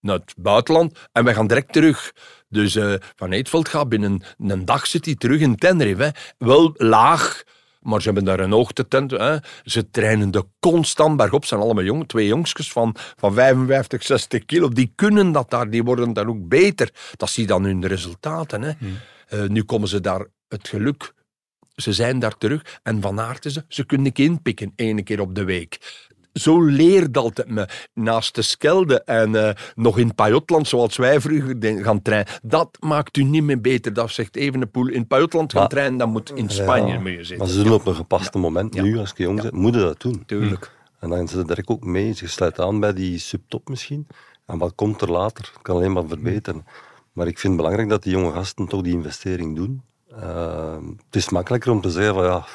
naar 0.00 0.18
het 0.18 0.34
buitenland 0.36 0.98
en 1.12 1.24
wij 1.24 1.34
gaan 1.34 1.46
direct 1.46 1.72
terug. 1.72 2.12
Dus 2.48 2.76
eh, 2.76 2.94
Van 3.16 3.32
Eetveld 3.32 3.68
gaat 3.68 3.88
binnen 3.88 4.22
een 4.38 4.64
dag 4.64 4.86
zit 4.86 5.04
hij 5.04 5.14
terug 5.14 5.40
in 5.40 5.56
Tenerife. 5.56 6.02
Hè. 6.02 6.08
Wel 6.38 6.74
laag, 6.76 7.42
maar 7.80 8.00
ze 8.00 8.04
hebben 8.04 8.24
daar 8.24 8.40
een 8.40 8.52
hoogtetent. 8.52 9.10
Hè. 9.10 9.36
Ze 9.64 9.90
trainen 9.90 10.30
de 10.30 10.44
constant 10.60 11.16
bergop. 11.16 11.42
Ze 11.42 11.48
zijn 11.48 11.60
allemaal 11.60 11.84
jong, 11.84 12.08
twee 12.08 12.26
jongskes 12.26 12.72
van, 12.72 12.96
van 13.16 13.34
55, 13.34 14.02
60 14.02 14.44
kilo. 14.44 14.68
Die 14.68 14.92
kunnen 14.94 15.32
dat 15.32 15.50
daar, 15.50 15.70
die 15.70 15.84
worden 15.84 16.12
daar 16.12 16.28
ook 16.28 16.48
beter. 16.48 16.90
Dat 17.16 17.30
zie 17.30 17.42
je 17.42 17.48
dan 17.48 17.80
de 17.80 17.86
resultaten. 17.86 18.62
Hè. 18.62 18.72
Eh, 19.28 19.48
nu 19.48 19.62
komen 19.62 19.88
ze 19.88 20.00
daar 20.00 20.26
het 20.48 20.68
geluk. 20.68 21.12
Ze 21.74 21.92
zijn 21.92 22.18
daar 22.18 22.38
terug 22.38 22.80
en 22.82 23.00
van 23.00 23.20
aard 23.20 23.52
ze, 23.52 23.64
ze 23.68 23.84
kunnen 23.84 24.06
ik 24.06 24.18
inpikken 24.18 24.72
één 24.76 25.04
keer 25.04 25.20
op 25.20 25.34
de 25.34 25.44
week. 25.44 25.78
Zo 26.32 26.64
leert 26.64 27.16
altijd 27.16 27.48
me. 27.48 27.68
Naast 27.94 28.34
de 28.34 28.42
Skelde 28.42 29.02
en 29.02 29.34
eh, 29.34 29.54
nog 29.74 29.98
in 29.98 30.14
Pajotland, 30.14 30.68
zoals 30.68 30.96
wij 30.96 31.20
vroeger 31.20 31.84
gaan 31.84 32.02
trainen. 32.02 32.32
Dat 32.42 32.76
maakt 32.80 33.16
u 33.16 33.22
niet 33.22 33.42
meer 33.42 33.60
beter. 33.60 33.92
Dat 33.92 34.10
zegt 34.10 34.36
Evenepoel. 34.36 34.88
In 34.88 35.06
Pajotland 35.06 35.52
gaan 35.52 35.68
trainen, 35.68 35.98
dan 35.98 36.10
moet 36.10 36.32
in 36.34 36.50
Spanje 36.50 36.98
Ja, 36.98 37.16
zitten. 37.16 37.38
Maar 37.38 37.46
ze 37.46 37.62
doen 37.62 37.72
op 37.72 37.86
een 37.86 37.94
gepaste 37.94 38.38
moment. 38.38 38.74
Ja. 38.74 38.82
Nu, 38.82 38.98
als 38.98 39.12
je 39.16 39.22
jong 39.22 39.42
bent, 39.42 39.52
moet 39.52 39.74
je 39.74 39.80
dat 39.80 40.00
doen. 40.00 40.22
Tuurlijk. 40.26 40.70
En 40.98 41.10
dan 41.10 41.28
zit 41.28 41.50
er 41.50 41.62
ook 41.64 41.84
mee. 41.84 42.12
Je 42.16 42.26
sluit 42.26 42.60
aan 42.60 42.80
bij 42.80 42.92
die 42.92 43.18
subtop 43.18 43.68
misschien. 43.68 44.06
En 44.46 44.58
wat 44.58 44.74
komt 44.74 45.00
er 45.00 45.10
later? 45.10 45.50
Het 45.52 45.62
kan 45.62 45.76
alleen 45.76 45.92
maar 45.92 46.06
verbeteren. 46.06 46.64
Maar 47.12 47.26
ik 47.26 47.38
vind 47.38 47.52
het 47.52 47.62
belangrijk 47.62 47.88
dat 47.88 48.02
die 48.02 48.12
jonge 48.12 48.32
gasten 48.32 48.66
toch 48.66 48.82
die 48.82 48.92
investering 48.92 49.56
doen. 49.56 49.82
Uh, 50.12 50.78
het 51.06 51.16
is 51.16 51.28
makkelijker 51.28 51.70
om 51.70 51.80
te 51.80 51.90
zeggen 51.90 52.14
van 52.14 52.24
ja, 52.24 52.46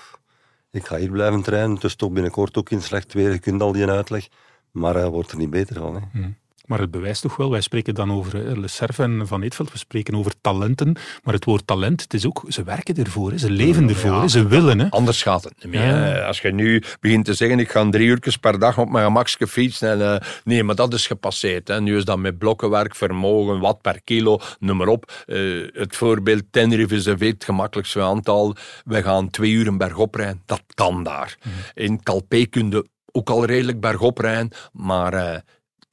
ik 0.72 0.86
ga 0.86 0.98
hier 0.98 1.12
blijven 1.12 1.42
trainen. 1.42 1.76
Het 1.76 1.84
is 1.84 1.96
toch 1.96 2.12
binnenkort 2.12 2.58
ook 2.58 2.70
in 2.70 2.82
slecht 2.82 3.14
weer, 3.14 3.32
je 3.32 3.40
kunt 3.40 3.62
al 3.62 3.72
die 3.72 3.88
uitleg. 3.88 4.28
Maar 4.72 4.94
hij 4.94 5.10
wordt 5.10 5.32
er 5.32 5.38
niet 5.38 5.50
beter 5.50 5.76
van. 5.76 5.96
Hè. 5.96 6.02
Hmm. 6.12 6.38
Maar 6.66 6.80
het 6.80 6.92
bewijst 6.92 7.22
toch 7.22 7.36
wel, 7.36 7.50
wij 7.50 7.62
spreken 7.62 7.94
dan 7.94 8.12
over 8.12 8.48
eh, 8.48 8.58
Le 8.58 8.68
Cerf 8.68 9.00
en 9.00 9.28
Van 9.28 9.42
Eetveld, 9.42 9.72
we 9.72 9.78
spreken 9.78 10.16
over 10.16 10.34
talenten, 10.42 10.96
maar 11.24 11.34
het 11.34 11.46
woord 11.46 11.68
talent, 11.68 12.02
het 12.02 12.14
is 12.14 12.26
ook, 12.26 12.44
ze 12.48 12.64
werken 12.64 12.96
ervoor, 12.96 13.38
ze 13.38 13.52
leven 13.52 13.90
ervoor, 13.90 14.30
ze 14.30 14.48
willen. 14.48 14.80
Hè. 14.80 14.90
Anders 14.90 15.24
gaat 15.24 15.44
het 15.44 15.54
niet 15.64 15.74
meer. 15.74 16.24
Als 16.24 16.42
je 16.42 16.52
nu 16.52 16.84
begint 17.00 17.26
te 17.26 17.34
zeggen, 17.34 17.60
ik 17.60 17.72
ga 17.72 17.90
drie 17.90 18.08
uur 18.08 18.38
per 18.42 18.60
dag 18.60 18.78
op 18.80 18.90
mijn 18.90 19.06
gemakske 19.06 19.48
fietsen, 19.48 19.92
en, 19.92 20.00
uh, 20.00 20.30
nee, 20.44 20.64
maar 20.64 20.76
dat 20.76 20.94
is 20.94 21.08
gepasseerd. 21.08 21.68
Hè. 21.68 21.82
Nu 21.82 21.98
is 21.98 22.06
dat 22.06 22.18
met 22.18 22.38
blokkenwerk, 22.38 22.96
vermogen, 22.96 23.60
wat 23.60 23.82
per 23.82 24.02
kilo, 24.04 24.40
noem 24.60 24.78
maar 24.78 24.88
op. 24.88 25.24
Uh, 25.28 25.68
het 25.74 25.96
voorbeeld 25.96 26.44
Tenerife 26.52 26.96
is 26.96 27.06
het 27.06 27.44
gemakkelijkste 27.44 28.02
aantal. 28.02 28.56
We 28.86 29.04
gaan 29.04 29.30
twee 29.30 29.52
uur 29.52 29.78
bergop 29.78 30.16
rijden, 30.16 30.42
dat 30.46 30.64
kan 30.74 31.04
daar. 31.04 31.38
Mm. 31.44 31.52
In 31.74 32.04
Calpe 32.04 32.46
kun 32.46 32.70
je 32.72 32.86
ook 33.12 33.30
al 33.30 33.46
redelijk 33.46 33.80
bergop 33.80 34.18
rijden, 34.18 34.52
maar 34.72 35.44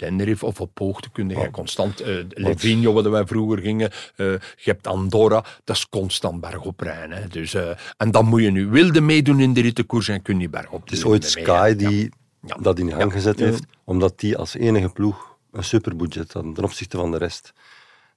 Tenerife 0.02 0.46
of 0.46 0.60
op 0.60 0.78
hoogte 0.78 1.10
kun 1.10 1.28
je 1.28 1.50
constant. 1.50 2.02
Uh, 2.06 2.92
waar 2.92 3.10
wij 3.10 3.26
vroeger 3.26 3.58
gingen. 3.58 3.90
Uh, 4.16 4.26
je 4.32 4.70
hebt 4.70 4.86
Andorra, 4.86 5.44
dat 5.64 5.76
is 5.76 5.88
constant 5.88 6.40
bergop 6.40 6.80
rijden. 6.80 7.16
Hè. 7.16 7.28
Dus, 7.28 7.54
uh, 7.54 7.70
en 7.96 8.10
dan 8.10 8.26
moet 8.26 8.42
je 8.42 8.50
nu 8.50 8.66
wilde 8.66 9.00
meedoen 9.00 9.40
in 9.40 9.52
de 9.52 9.60
rittenkoers 9.60 10.08
en 10.08 10.22
kun 10.22 10.40
je 10.40 10.48
bergop. 10.48 10.82
Het 10.82 10.92
is 10.92 11.04
ooit 11.04 11.24
Sky 11.24 11.74
die 11.74 12.12
ja. 12.46 12.56
dat 12.60 12.78
in 12.78 12.92
gang 12.92 13.12
gezet 13.12 13.38
heeft, 13.38 13.64
omdat 13.84 14.20
die 14.20 14.36
als 14.36 14.54
enige 14.54 14.88
ploeg 14.88 15.36
een 15.52 15.64
superbudget 15.64 16.32
had 16.32 16.54
ten 16.54 16.64
opzichte 16.64 16.96
van 16.96 17.10
de 17.10 17.18
rest. 17.18 17.52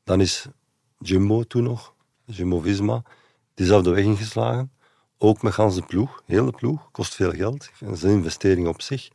Dan 0.03 0.21
is 0.21 0.45
Jumbo 0.99 1.43
toen 1.43 1.63
nog, 1.63 1.93
Jumbo-Visma, 2.25 3.03
diezelfde 3.53 3.89
weg 3.89 4.03
ingeslagen. 4.03 4.71
Ook 5.17 5.41
met 5.41 5.53
gans 5.53 5.75
de 5.75 5.81
ploeg, 5.81 6.21
hele 6.25 6.51
ploeg, 6.51 6.91
kost 6.91 7.15
veel 7.15 7.31
geld. 7.31 7.69
Het 7.79 7.95
is 7.95 8.03
een 8.03 8.09
investering 8.09 8.67
op 8.67 8.81
zich. 8.81 9.09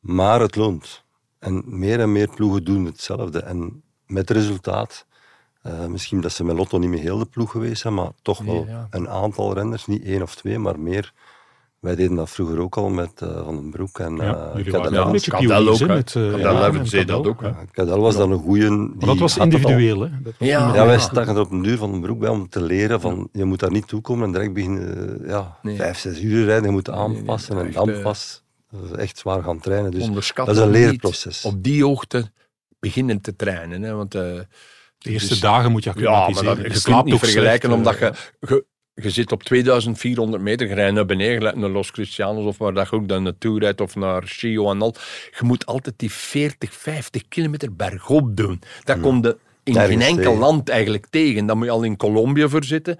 Maar 0.00 0.40
het 0.40 0.56
loont. 0.56 1.06
En 1.38 1.62
meer 1.66 2.00
en 2.00 2.12
meer 2.12 2.28
ploegen 2.28 2.64
doen 2.64 2.84
hetzelfde. 2.84 3.40
En 3.40 3.82
met 4.06 4.30
resultaat, 4.30 5.06
uh, 5.66 5.86
misschien 5.86 6.20
dat 6.20 6.32
ze 6.32 6.44
met 6.44 6.56
Lotto 6.56 6.78
niet 6.78 6.90
meer 6.90 7.00
heel 7.00 7.18
de 7.18 7.26
ploeg 7.26 7.50
geweest 7.50 7.80
zijn, 7.80 7.94
maar 7.94 8.10
toch 8.22 8.38
wel 8.38 8.66
een 8.90 9.08
aantal 9.08 9.54
renners, 9.54 9.86
niet 9.86 10.04
één 10.04 10.22
of 10.22 10.34
twee, 10.34 10.58
maar 10.58 10.80
meer. 10.80 11.12
Wij 11.80 11.94
deden 11.94 12.16
dat 12.16 12.30
vroeger 12.30 12.60
ook 12.60 12.76
al 12.76 12.88
met 12.88 13.20
uh, 13.22 13.44
Van 13.44 13.56
den 13.56 13.70
Broek 13.70 13.98
en 13.98 14.16
ja, 14.16 14.52
uh, 14.56 14.64
Cadel. 14.64 14.92
Ja, 14.92 15.04
een 15.04 15.12
beetje 15.12 15.30
Cadel 15.30 15.68
ook. 15.68 15.86
Met, 15.86 16.14
uh, 16.14 16.30
Cadel, 16.30 16.84
ja, 16.84 17.04
dat 17.04 17.26
ook. 17.26 17.40
Hè. 17.40 17.50
Cadel 17.72 18.00
was 18.00 18.16
dan 18.16 18.30
een 18.30 18.38
goeie... 18.38 18.94
Dat 18.98 19.18
was 19.18 19.36
individueel, 19.36 20.00
hè? 20.00 20.08
Dat 20.22 20.34
was 20.38 20.48
ja, 20.48 20.74
ja, 20.74 20.86
wij 20.86 20.98
staken 20.98 21.34
er 21.34 21.40
op 21.40 21.50
een 21.50 21.62
duur 21.62 21.78
Van 21.78 21.90
den 21.90 22.00
Broek 22.00 22.18
bij 22.18 22.28
om 22.28 22.48
te 22.48 22.62
leren 22.62 23.00
van, 23.00 23.28
je 23.32 23.44
moet 23.44 23.60
daar 23.60 23.70
niet 23.70 23.88
toekomen 23.88 24.26
en 24.26 24.32
direct 24.32 24.52
beginnen, 24.52 25.20
ja, 25.26 25.58
nee. 25.62 25.76
vijf, 25.76 25.98
zes 25.98 26.20
uur 26.20 26.44
rijden, 26.44 26.64
je 26.64 26.70
moet 26.70 26.90
aanpassen 26.90 27.54
nee, 27.54 27.64
nee, 27.64 27.74
en 27.74 27.92
dan 27.92 28.02
pas 28.02 28.42
echt 28.96 29.18
zwaar 29.18 29.42
gaan 29.42 29.60
trainen. 29.60 29.90
Dus 29.90 30.32
dat 30.34 30.48
is 30.48 30.56
een 30.56 30.70
leerproces. 30.70 31.44
Op 31.44 31.62
die 31.62 31.84
hoogte 31.84 32.30
beginnen 32.80 33.20
te 33.20 33.36
trainen. 33.36 33.82
Hè, 33.82 33.94
want, 33.94 34.14
uh, 34.14 34.22
de 34.98 35.10
eerste 35.10 35.28
dus, 35.28 35.40
dagen 35.40 35.70
moet 35.70 35.84
je 35.84 35.90
acclimatiseren. 35.90 36.48
Ja, 36.48 36.54
maar 36.54 36.64
dat, 36.64 36.82
je 36.84 36.90
kunt 36.92 37.04
niet 37.04 37.18
vergelijken, 37.18 37.70
slecht, 37.70 37.74
omdat 37.74 37.98
je, 37.98 38.12
je, 38.46 38.64
je, 38.94 39.10
zit 39.10 39.32
op 39.32 39.42
2400 39.42 40.42
meter, 40.42 40.68
je 40.68 40.74
rijdt 40.74 40.94
naar 40.94 41.06
beneden, 41.06 41.60
naar 41.60 41.70
Los 41.70 41.90
Cristianos, 41.90 42.44
of 42.44 42.58
waar 42.58 42.74
dat 42.74 42.90
je 42.90 42.96
ook 42.96 43.08
dan 43.08 43.22
naartoe 43.22 43.58
rijdt, 43.58 43.80
of 43.80 43.94
naar 43.94 44.22
Chio 44.22 44.70
en 44.70 44.82
al. 44.82 44.94
Je 45.38 45.44
moet 45.44 45.66
altijd 45.66 45.98
die 45.98 46.12
40, 46.12 46.72
50 46.72 47.28
kilometer 47.28 47.76
bergop 47.76 48.36
doen. 48.36 48.60
Dat 48.84 48.96
ja. 48.96 49.02
komt 49.02 49.34
in 49.64 49.74
geen 49.74 50.00
enkel 50.00 50.36
land 50.36 50.68
eigenlijk 50.68 51.06
tegen. 51.10 51.46
Dan 51.46 51.56
moet 51.56 51.66
je 51.66 51.72
al 51.72 51.82
in 51.82 51.96
Colombia 51.96 52.48
voor 52.48 52.64
zitten. 52.64 52.98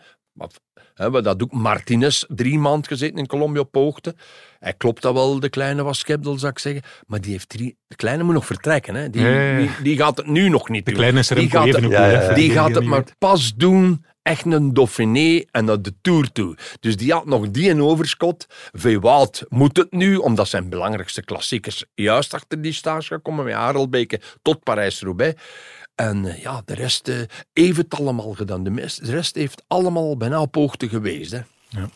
He, 0.94 1.22
dat 1.22 1.38
doet 1.38 1.52
Martinez 1.52 2.24
drie 2.28 2.59
maanden 2.59 2.87
gezeten 2.87 3.18
in 3.18 3.26
Colombia 3.26 3.61
op 3.61 3.74
hoogte. 3.74 4.14
Hij 4.59 4.75
klopt 4.75 5.03
dat 5.03 5.14
wel, 5.14 5.40
de 5.40 5.49
kleine 5.49 5.83
was 5.83 5.99
Skepdel, 5.99 6.38
zou 6.38 6.53
ik 6.53 6.59
zeggen. 6.59 6.83
Maar 7.07 7.21
die 7.21 7.33
heeft 7.33 7.49
drie, 7.49 7.77
de 7.87 7.97
kleine 7.97 8.23
moet 8.23 8.35
nog 8.35 8.47
vertrekken. 8.47 8.94
Hè. 8.94 9.11
Die, 9.11 9.23
ja, 9.23 9.29
ja, 9.29 9.40
ja. 9.40 9.59
Die, 9.59 9.71
die, 9.83 9.97
gaat 9.97 10.16
het 10.16 10.27
nu 10.27 10.49
nog 10.49 10.68
niet 10.68 10.85
de 10.85 10.90
doen. 10.90 11.01
kleine 11.01 11.18
is 11.18 11.29
die 11.29 11.51
gaat, 11.51 11.66
het, 11.66 12.35
die 12.35 12.51
gaat 12.51 12.75
het 12.75 12.85
maar 12.85 13.05
pas 13.18 13.55
doen 13.55 14.05
echt 14.29 14.44
een 14.44 14.75
Dauphiné 14.75 15.44
en 15.51 15.64
naar 15.64 15.83
de 15.83 15.94
Tour 16.01 16.33
toe. 16.33 16.57
Dus 16.81 16.97
die 16.97 17.12
had 17.12 17.27
nog 17.27 17.51
die 17.51 17.71
een 17.71 17.83
overschot. 17.83 18.47
Veewoud 18.73 19.44
moet 19.49 19.77
het 19.77 19.92
nu, 19.92 20.16
omdat 20.16 20.49
zijn 20.49 20.68
belangrijkste 20.68 21.23
klassiekers 21.23 21.85
juist 21.94 22.35
achter 22.35 22.62
die 22.62 22.73
stage 22.73 23.18
komen, 23.18 23.44
met 23.44 23.55
Harelbeke 23.55 24.21
tot 24.42 24.62
Parijs-Roubaix. 24.62 25.42
En 25.94 26.25
uh, 26.25 26.42
ja, 26.42 26.62
de 26.64 26.75
rest 26.75 27.09
uh, 27.09 27.16
heeft 27.53 27.77
het 27.77 27.94
allemaal 27.94 28.33
gedaan. 28.33 28.64
De, 28.64 28.71
de 28.71 29.11
rest 29.11 29.35
heeft 29.35 29.62
allemaal 29.66 30.16
bijna 30.16 30.40
op 30.40 30.55
hoogte 30.55 30.88
geweest. 30.88 31.33
Hè. 31.33 31.40
Ja. 31.68 31.88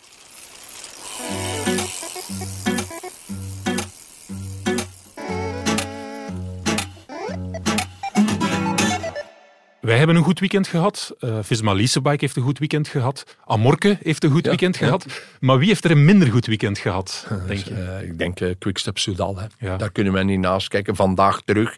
Wij 9.80 9.98
hebben 9.98 10.16
een 10.16 10.22
goed 10.22 10.40
weekend 10.40 10.66
gehad. 10.66 11.14
Uh, 11.20 11.38
Visma 11.40 11.74
Leasebike 11.74 12.16
heeft 12.20 12.36
een 12.36 12.42
goed 12.42 12.58
weekend 12.58 12.88
gehad. 12.88 13.36
Amorke 13.44 13.98
heeft 14.02 14.24
een 14.24 14.30
goed 14.30 14.44
ja, 14.44 14.48
weekend 14.48 14.76
ja. 14.76 14.84
gehad. 14.84 15.06
Maar 15.40 15.58
wie 15.58 15.68
heeft 15.68 15.84
er 15.84 15.90
een 15.90 16.04
minder 16.04 16.28
goed 16.28 16.46
weekend 16.46 16.78
gehad, 16.78 17.26
denk 17.46 17.60
je? 17.60 17.70
Uh, 17.70 18.02
ik 18.02 18.18
denk 18.18 18.40
uh, 18.40 18.54
Quickstep 18.58 18.98
Soudal. 18.98 19.38
Hè. 19.38 19.46
Ja. 19.58 19.76
Daar 19.76 19.90
kunnen 19.90 20.12
we 20.12 20.22
niet 20.22 20.38
naast 20.38 20.68
kijken. 20.68 20.96
Vandaag 20.96 21.42
terug. 21.44 21.76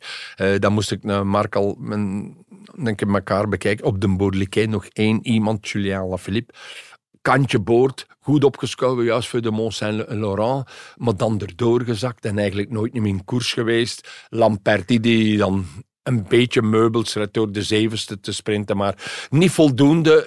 dan 0.59 0.73
moest 0.73 0.93
ik 0.93 1.05
naar 1.05 1.27
Mark 1.27 1.57
al 1.57 1.77
mijn, 1.79 2.35
denk 2.77 3.01
ik, 3.01 3.09
elkaar 3.09 3.49
bekijken. 3.49 3.85
Op 3.85 4.01
de 4.01 4.09
Bourliquet 4.09 4.69
nog 4.69 4.87
één 4.87 5.27
iemand, 5.27 5.69
Julien 5.69 6.09
Lafilippe 6.09 6.55
kantje 7.25 7.61
boord, 7.61 8.07
goed 8.21 8.45
opgeschouwen, 8.45 9.05
juist 9.05 9.29
voor 9.29 9.41
de 9.41 9.51
Mont 9.51 9.75
Saint-Laurent, 9.75 10.69
maar 10.97 11.17
dan 11.17 11.41
erdoor 11.41 11.83
gezakt 11.83 12.25
en 12.25 12.39
eigenlijk 12.39 12.71
nooit 12.71 12.93
meer 12.93 13.07
in 13.07 13.25
koers 13.25 13.53
geweest. 13.53 14.27
Lamperti, 14.29 15.01
die 15.01 15.37
dan 15.37 15.67
een 16.03 16.25
beetje 16.29 16.63
meubels 16.63 17.17
door 17.31 17.53
de 17.53 17.63
zevenste 17.63 18.21
te 18.21 18.33
sprinten, 18.33 18.77
maar 18.77 19.27
niet 19.31 19.51
voldoende. 19.51 20.27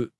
Uh, 0.00 0.17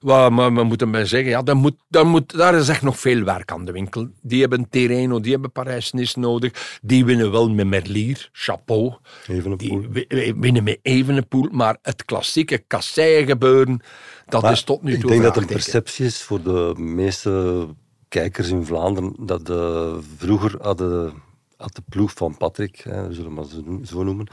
wat 0.00 0.34
we, 0.34 0.64
moeten 0.64 0.90
bij 0.90 1.04
zeggen, 1.04 1.30
ja, 1.30 1.42
daar, 1.42 1.56
moet, 1.56 1.74
moet, 2.04 2.36
daar 2.36 2.54
is 2.54 2.68
echt 2.68 2.82
nog 2.82 2.98
veel 2.98 3.22
werk 3.24 3.52
aan 3.52 3.64
de 3.64 3.72
winkel. 3.72 4.08
Die 4.22 4.40
hebben 4.40 4.68
Terreno, 4.70 5.20
die 5.20 5.32
hebben 5.32 5.52
Parijs-Nice 5.52 6.18
nodig. 6.18 6.78
Die 6.82 7.04
winnen 7.04 7.30
wel 7.30 7.50
met 7.50 7.66
Merlier, 7.66 8.28
chapeau. 8.32 8.94
Evenepoel. 9.26 9.84
Die 9.90 10.34
winnen 10.36 10.64
met 10.64 10.78
Evenepoel, 10.82 11.48
maar 11.50 11.78
het 11.82 12.04
klassieke 12.04 12.58
kasseien 12.66 13.26
gebeuren, 13.26 13.80
dat 14.26 14.42
maar 14.42 14.52
is 14.52 14.62
tot 14.62 14.82
nu 14.82 14.92
toe 14.92 15.02
Ik 15.02 15.08
denk 15.08 15.22
dat 15.22 15.36
er 15.36 15.42
een 15.42 15.48
perceptie 15.48 16.06
is 16.06 16.22
voor 16.22 16.42
de 16.42 16.74
meeste 16.76 17.66
kijkers 18.08 18.48
in 18.48 18.64
Vlaanderen, 18.64 19.14
dat 19.18 19.46
de, 19.46 19.98
vroeger 20.16 20.56
hadden 20.60 21.26
had 21.58 21.74
de 21.74 21.82
ploeg 21.88 22.12
van 22.14 22.36
Patrick, 22.36 22.76
hè, 22.76 23.12
zullen 23.12 23.34
we 23.34 23.34
maar 23.34 23.84
zo 23.84 24.02
noemen, 24.02 24.26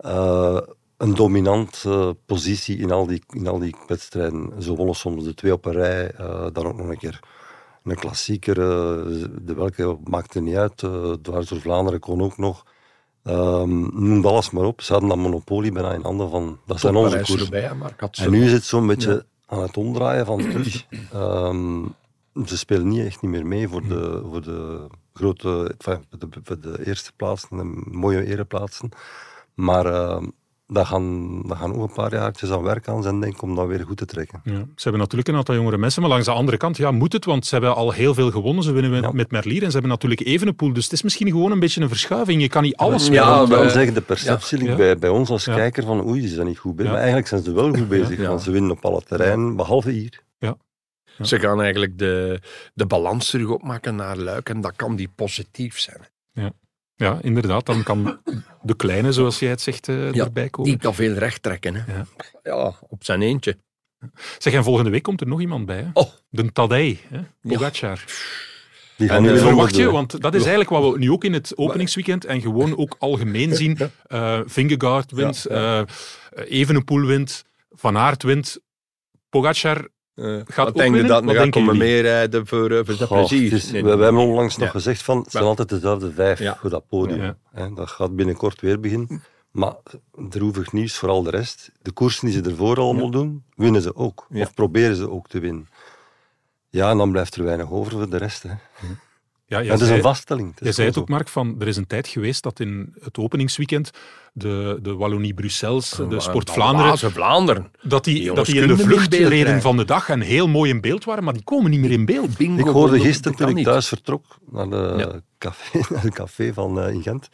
uh, 0.00 0.60
een 1.00 1.14
dominante 1.14 2.16
positie 2.26 2.78
in 2.78 2.90
al, 2.90 3.06
die, 3.06 3.22
in 3.28 3.46
al 3.46 3.58
die 3.58 3.76
wedstrijden. 3.86 4.62
Ze 4.62 4.74
wonnen 4.74 4.94
soms 4.94 5.24
de 5.24 5.34
twee 5.34 5.52
op 5.52 5.64
een 5.64 5.72
rij, 5.72 6.12
uh, 6.20 6.46
dan 6.52 6.66
ook 6.66 6.76
nog 6.76 6.88
een 6.88 6.98
keer 6.98 7.20
een 7.82 7.96
klassieker. 7.96 8.58
Uh, 8.58 9.26
de 9.42 9.54
welke 9.54 9.98
maakte 10.04 10.40
niet 10.40 10.56
uit. 10.56 10.82
Uh, 10.82 11.12
dwars 11.12 11.48
door 11.48 11.60
Vlaanderen 11.60 12.00
kon 12.00 12.22
ook 12.22 12.38
nog. 12.38 12.64
Um, 13.24 13.90
noem 13.92 14.26
alles 14.26 14.50
maar 14.50 14.64
op. 14.64 14.80
Ze 14.80 14.92
hadden 14.92 15.10
dat 15.10 15.18
monopolie 15.18 15.72
bijna 15.72 15.92
in 15.92 16.02
handen 16.02 16.30
van... 16.30 16.46
Dat 16.46 16.58
Tot 16.66 16.80
zijn 16.80 16.96
onze 16.96 17.16
koersen. 17.16 17.84
En 18.24 18.30
nu 18.30 18.44
is 18.44 18.52
het 18.52 18.64
zo'n 18.64 18.86
beetje 18.86 19.12
ja. 19.12 19.56
aan 19.56 19.62
het 19.62 19.76
omdraaien 19.76 20.26
van 20.26 20.38
terug. 20.38 20.86
um, 21.14 21.94
ze 22.46 22.58
spelen 22.58 22.88
niet 22.88 23.06
echt 23.06 23.22
niet 23.22 23.30
meer 23.30 23.46
mee 23.46 23.68
voor 23.68 23.82
de, 23.88 24.22
voor 24.30 24.42
de 24.42 24.86
grote, 25.12 25.74
de, 26.18 26.60
de 26.60 26.86
eerste 26.86 27.12
plaatsen, 27.16 27.56
de 27.56 27.90
mooie 27.90 28.26
ereplaatsen. 28.26 28.88
Maar 29.54 29.86
dat 30.72 30.86
gaan, 30.86 31.42
dat 31.42 31.56
gaan 31.56 31.74
ook 31.74 31.82
een 31.82 31.94
paar 31.94 32.12
jaartjes 32.12 32.50
aan 32.50 32.62
werk 32.62 32.88
aan 32.88 33.02
zijn, 33.02 33.20
denk 33.20 33.34
ik, 33.34 33.42
om 33.42 33.54
dat 33.54 33.66
weer 33.66 33.84
goed 33.86 33.96
te 33.96 34.04
trekken. 34.04 34.40
Ja, 34.44 34.52
ze 34.52 34.82
hebben 34.82 35.00
natuurlijk 35.00 35.28
een 35.28 35.36
aantal 35.36 35.54
jongere 35.54 35.78
mensen, 35.78 36.02
maar 36.02 36.10
langs 36.10 36.26
de 36.26 36.32
andere 36.32 36.56
kant 36.56 36.76
ja, 36.76 36.90
moet 36.90 37.12
het, 37.12 37.24
want 37.24 37.46
ze 37.46 37.54
hebben 37.54 37.74
al 37.74 37.92
heel 37.92 38.14
veel 38.14 38.30
gewonnen. 38.30 38.64
Ze 38.64 38.72
winnen 38.72 38.90
met, 38.90 39.02
ja. 39.02 39.10
met 39.12 39.30
Merlier 39.30 39.62
en 39.62 39.66
ze 39.66 39.72
hebben 39.72 39.90
natuurlijk 39.90 40.20
Evenepoel. 40.20 40.72
Dus 40.72 40.84
het 40.84 40.92
is 40.92 41.02
misschien 41.02 41.30
gewoon 41.30 41.52
een 41.52 41.60
beetje 41.60 41.80
een 41.80 41.88
verschuiving. 41.88 42.42
Je 42.42 42.48
kan 42.48 42.62
niet 42.62 42.76
alles 42.76 43.06
ja, 43.06 43.12
Ja, 43.12 43.46
wel 43.46 43.70
zeggen, 43.70 43.94
de 43.94 44.00
perceptie 44.00 44.64
ja. 44.64 44.76
bij, 44.76 44.98
bij 44.98 45.10
ons 45.10 45.30
als 45.30 45.44
kijker 45.44 45.84
van 45.84 46.06
oei, 46.06 46.28
ze 46.28 46.34
zijn 46.34 46.46
niet 46.46 46.58
goed 46.58 46.76
bezig. 46.76 46.90
Maar 46.90 47.00
eigenlijk 47.00 47.28
zijn 47.28 47.42
ze 47.42 47.52
wel 47.52 47.74
goed 47.74 47.88
bezig, 47.88 48.26
want 48.26 48.42
ze 48.42 48.50
winnen 48.50 48.70
op 48.70 48.84
alle 48.84 49.02
terreinen, 49.02 49.56
behalve 49.56 49.90
hier. 49.90 50.22
Ja. 50.38 50.56
Ze 51.20 51.38
gaan 51.38 51.60
eigenlijk 51.60 51.98
de, 51.98 52.40
de 52.74 52.86
balans 52.86 53.30
terug 53.30 53.48
opmaken 53.48 53.96
naar 53.96 54.16
Luik 54.16 54.48
en 54.48 54.60
dat 54.60 54.76
kan 54.76 54.96
die 54.96 55.08
positief 55.14 55.78
zijn. 55.78 56.08
Ja. 56.32 56.52
Ja, 57.00 57.18
inderdaad. 57.22 57.66
Dan 57.66 57.82
kan 57.82 58.20
de 58.62 58.76
kleine, 58.76 59.12
zoals 59.12 59.38
jij 59.38 59.50
het 59.50 59.60
zegt, 59.60 59.88
uh, 59.88 60.12
ja, 60.12 60.24
erbij 60.24 60.48
komen. 60.48 60.70
Die 60.70 60.80
kan 60.80 60.94
veel 60.94 61.12
recht 61.12 61.42
trekken. 61.42 61.74
Hè. 61.74 61.92
Ja. 61.92 62.06
ja, 62.42 62.74
op 62.88 63.04
zijn 63.04 63.22
eentje. 63.22 63.56
Zeg, 64.38 64.52
en 64.52 64.64
volgende 64.64 64.90
week 64.90 65.02
komt 65.02 65.20
er 65.20 65.26
nog 65.26 65.40
iemand 65.40 65.66
bij. 65.66 65.76
Hè? 65.78 65.88
Oh. 65.92 66.08
De 66.28 66.52
Tadej, 66.52 67.00
hè? 67.08 67.20
Pogacar. 67.42 68.04
Die 68.96 69.08
gaan 69.08 69.16
En, 69.16 69.22
nu 69.22 69.38
eh, 69.38 69.42
Verwacht 69.46 69.76
je, 69.76 69.90
want 69.90 70.20
dat 70.20 70.34
is 70.34 70.40
eigenlijk 70.40 70.70
wat 70.70 70.92
we 70.92 70.98
nu 70.98 71.10
ook 71.10 71.24
in 71.24 71.32
het 71.32 71.56
openingsweekend 71.56 72.24
en 72.24 72.40
gewoon 72.40 72.76
ook 72.76 72.96
algemeen 72.98 73.54
zien. 73.56 73.78
eh 74.06 74.40
Vingegaard 74.46 75.12
wint, 75.12 75.46
Ja, 75.48 75.86
eh 76.34 76.58
Evenepoel 76.60 77.06
wint, 77.06 77.44
Van 77.70 77.96
Aert 77.96 78.22
wint, 78.22 78.58
Pogacar 79.28 79.88
Eh, 80.20 80.26
Gaat 80.46 80.56
wat 80.56 80.68
ook 80.68 80.74
denk 80.76 81.08
dat 81.08 81.24
gaat 81.24 81.50
komen 81.50 81.74
jullie? 81.74 81.78
meerijden 81.92 82.46
voor, 82.46 82.70
eh, 82.70 82.80
voor 82.84 82.94
zijn 82.94 83.08
Goh, 83.08 83.18
plezier? 83.18 83.52
het 83.52 83.62
is- 83.62 83.70
Nee, 83.70 83.84
we, 83.84 83.96
we 83.96 84.02
hebben 84.02 84.22
onlangs 84.22 84.56
nog 84.56 84.66
Ja. 84.66 84.72
gezegd 84.72 85.02
van 85.02 85.18
het 85.18 85.30
zijn 85.30 85.44
altijd 85.44 85.68
dezelfde 85.68 86.12
vijf 86.12 86.38
Ja. 86.38 86.56
voor 86.60 86.70
dat 86.70 86.86
podium. 86.88 87.22
Ja. 87.22 87.36
Hè, 87.52 87.72
dat 87.74 87.88
gaat 87.88 88.16
binnenkort 88.16 88.60
weer 88.60 88.80
beginnen. 88.80 89.22
Maar 89.50 89.74
droevig 90.28 90.72
nieuws 90.72 90.96
voor 90.96 91.08
al 91.08 91.22
de 91.22 91.30
rest. 91.30 91.70
De 91.82 91.90
koersen 91.92 92.26
die 92.26 92.34
ze 92.42 92.50
ervoor 92.50 92.76
allemaal 92.76 93.10
doen, 93.10 93.44
winnen 93.56 93.82
ze 93.82 93.96
ook. 93.96 94.26
Ja. 94.30 94.42
Of 94.42 94.54
proberen 94.54 94.96
ze 94.96 95.10
ook 95.10 95.28
te 95.28 95.38
winnen. 95.40 95.68
Ja, 96.68 96.90
en 96.90 96.96
dan 96.98 97.10
blijft 97.10 97.34
er 97.36 97.44
weinig 97.44 97.70
over 97.70 97.92
voor 97.92 98.10
de 98.10 98.16
rest. 98.16 98.42
Hè. 98.42 98.50
Ja, 99.58 99.62
dat 99.62 99.80
is 99.80 99.86
zei, 99.86 99.96
een 99.96 100.02
vaststelling. 100.02 100.52
Jij 100.58 100.72
zei 100.72 100.88
het 100.88 100.98
ook, 100.98 101.08
Mark, 101.08 101.28
van 101.28 101.56
er 101.58 101.68
is 101.68 101.76
een 101.76 101.86
tijd 101.86 102.08
geweest 102.08 102.42
dat 102.42 102.60
in 102.60 102.94
het 103.00 103.18
openingsweekend 103.18 103.90
de, 104.32 104.78
de 104.82 104.94
Wallonie-Bruxelles, 104.94 105.90
de 105.90 106.20
Sport 106.20 106.50
Vlaanderen, 106.50 106.98
Vlaanderen. 106.98 107.10
Vlaanderen. 107.10 107.70
dat 107.82 108.04
die, 108.04 108.14
Die 108.14 108.32
dat 108.34 108.46
die 108.46 108.60
in 108.60 108.68
de 108.68 108.76
vlucht 108.78 109.14
reden 109.14 109.28
krijgen. 109.28 109.62
van 109.62 109.76
de 109.76 109.84
dag 109.84 110.08
en 110.08 110.20
heel 110.20 110.48
mooi 110.48 110.70
in 110.70 110.80
beeld 110.80 111.04
waren, 111.04 111.24
maar 111.24 111.32
die 111.32 111.44
komen 111.44 111.70
niet 111.70 111.80
meer 111.80 111.90
in 111.90 112.04
beeld. 112.04 112.36
Bingo, 112.36 112.66
Ik 112.68 112.72
hoorde 112.74 113.00
gisteren 113.00 113.36
toen 113.38 113.48
ik 113.48 113.54
niet. 113.54 113.64
thuis 113.64 113.88
vertrok 113.88 114.24
naar 114.50 114.70
de 114.70 114.94
Ja. 114.98 115.20
café, 115.38 115.78
naar 115.94 116.02
het 116.02 116.14
café 116.14 116.52
van, 116.52 116.80
eh, 116.80 116.92
in 116.94 117.02
Gent. 117.02 117.28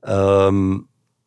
Ehm, 0.00 0.78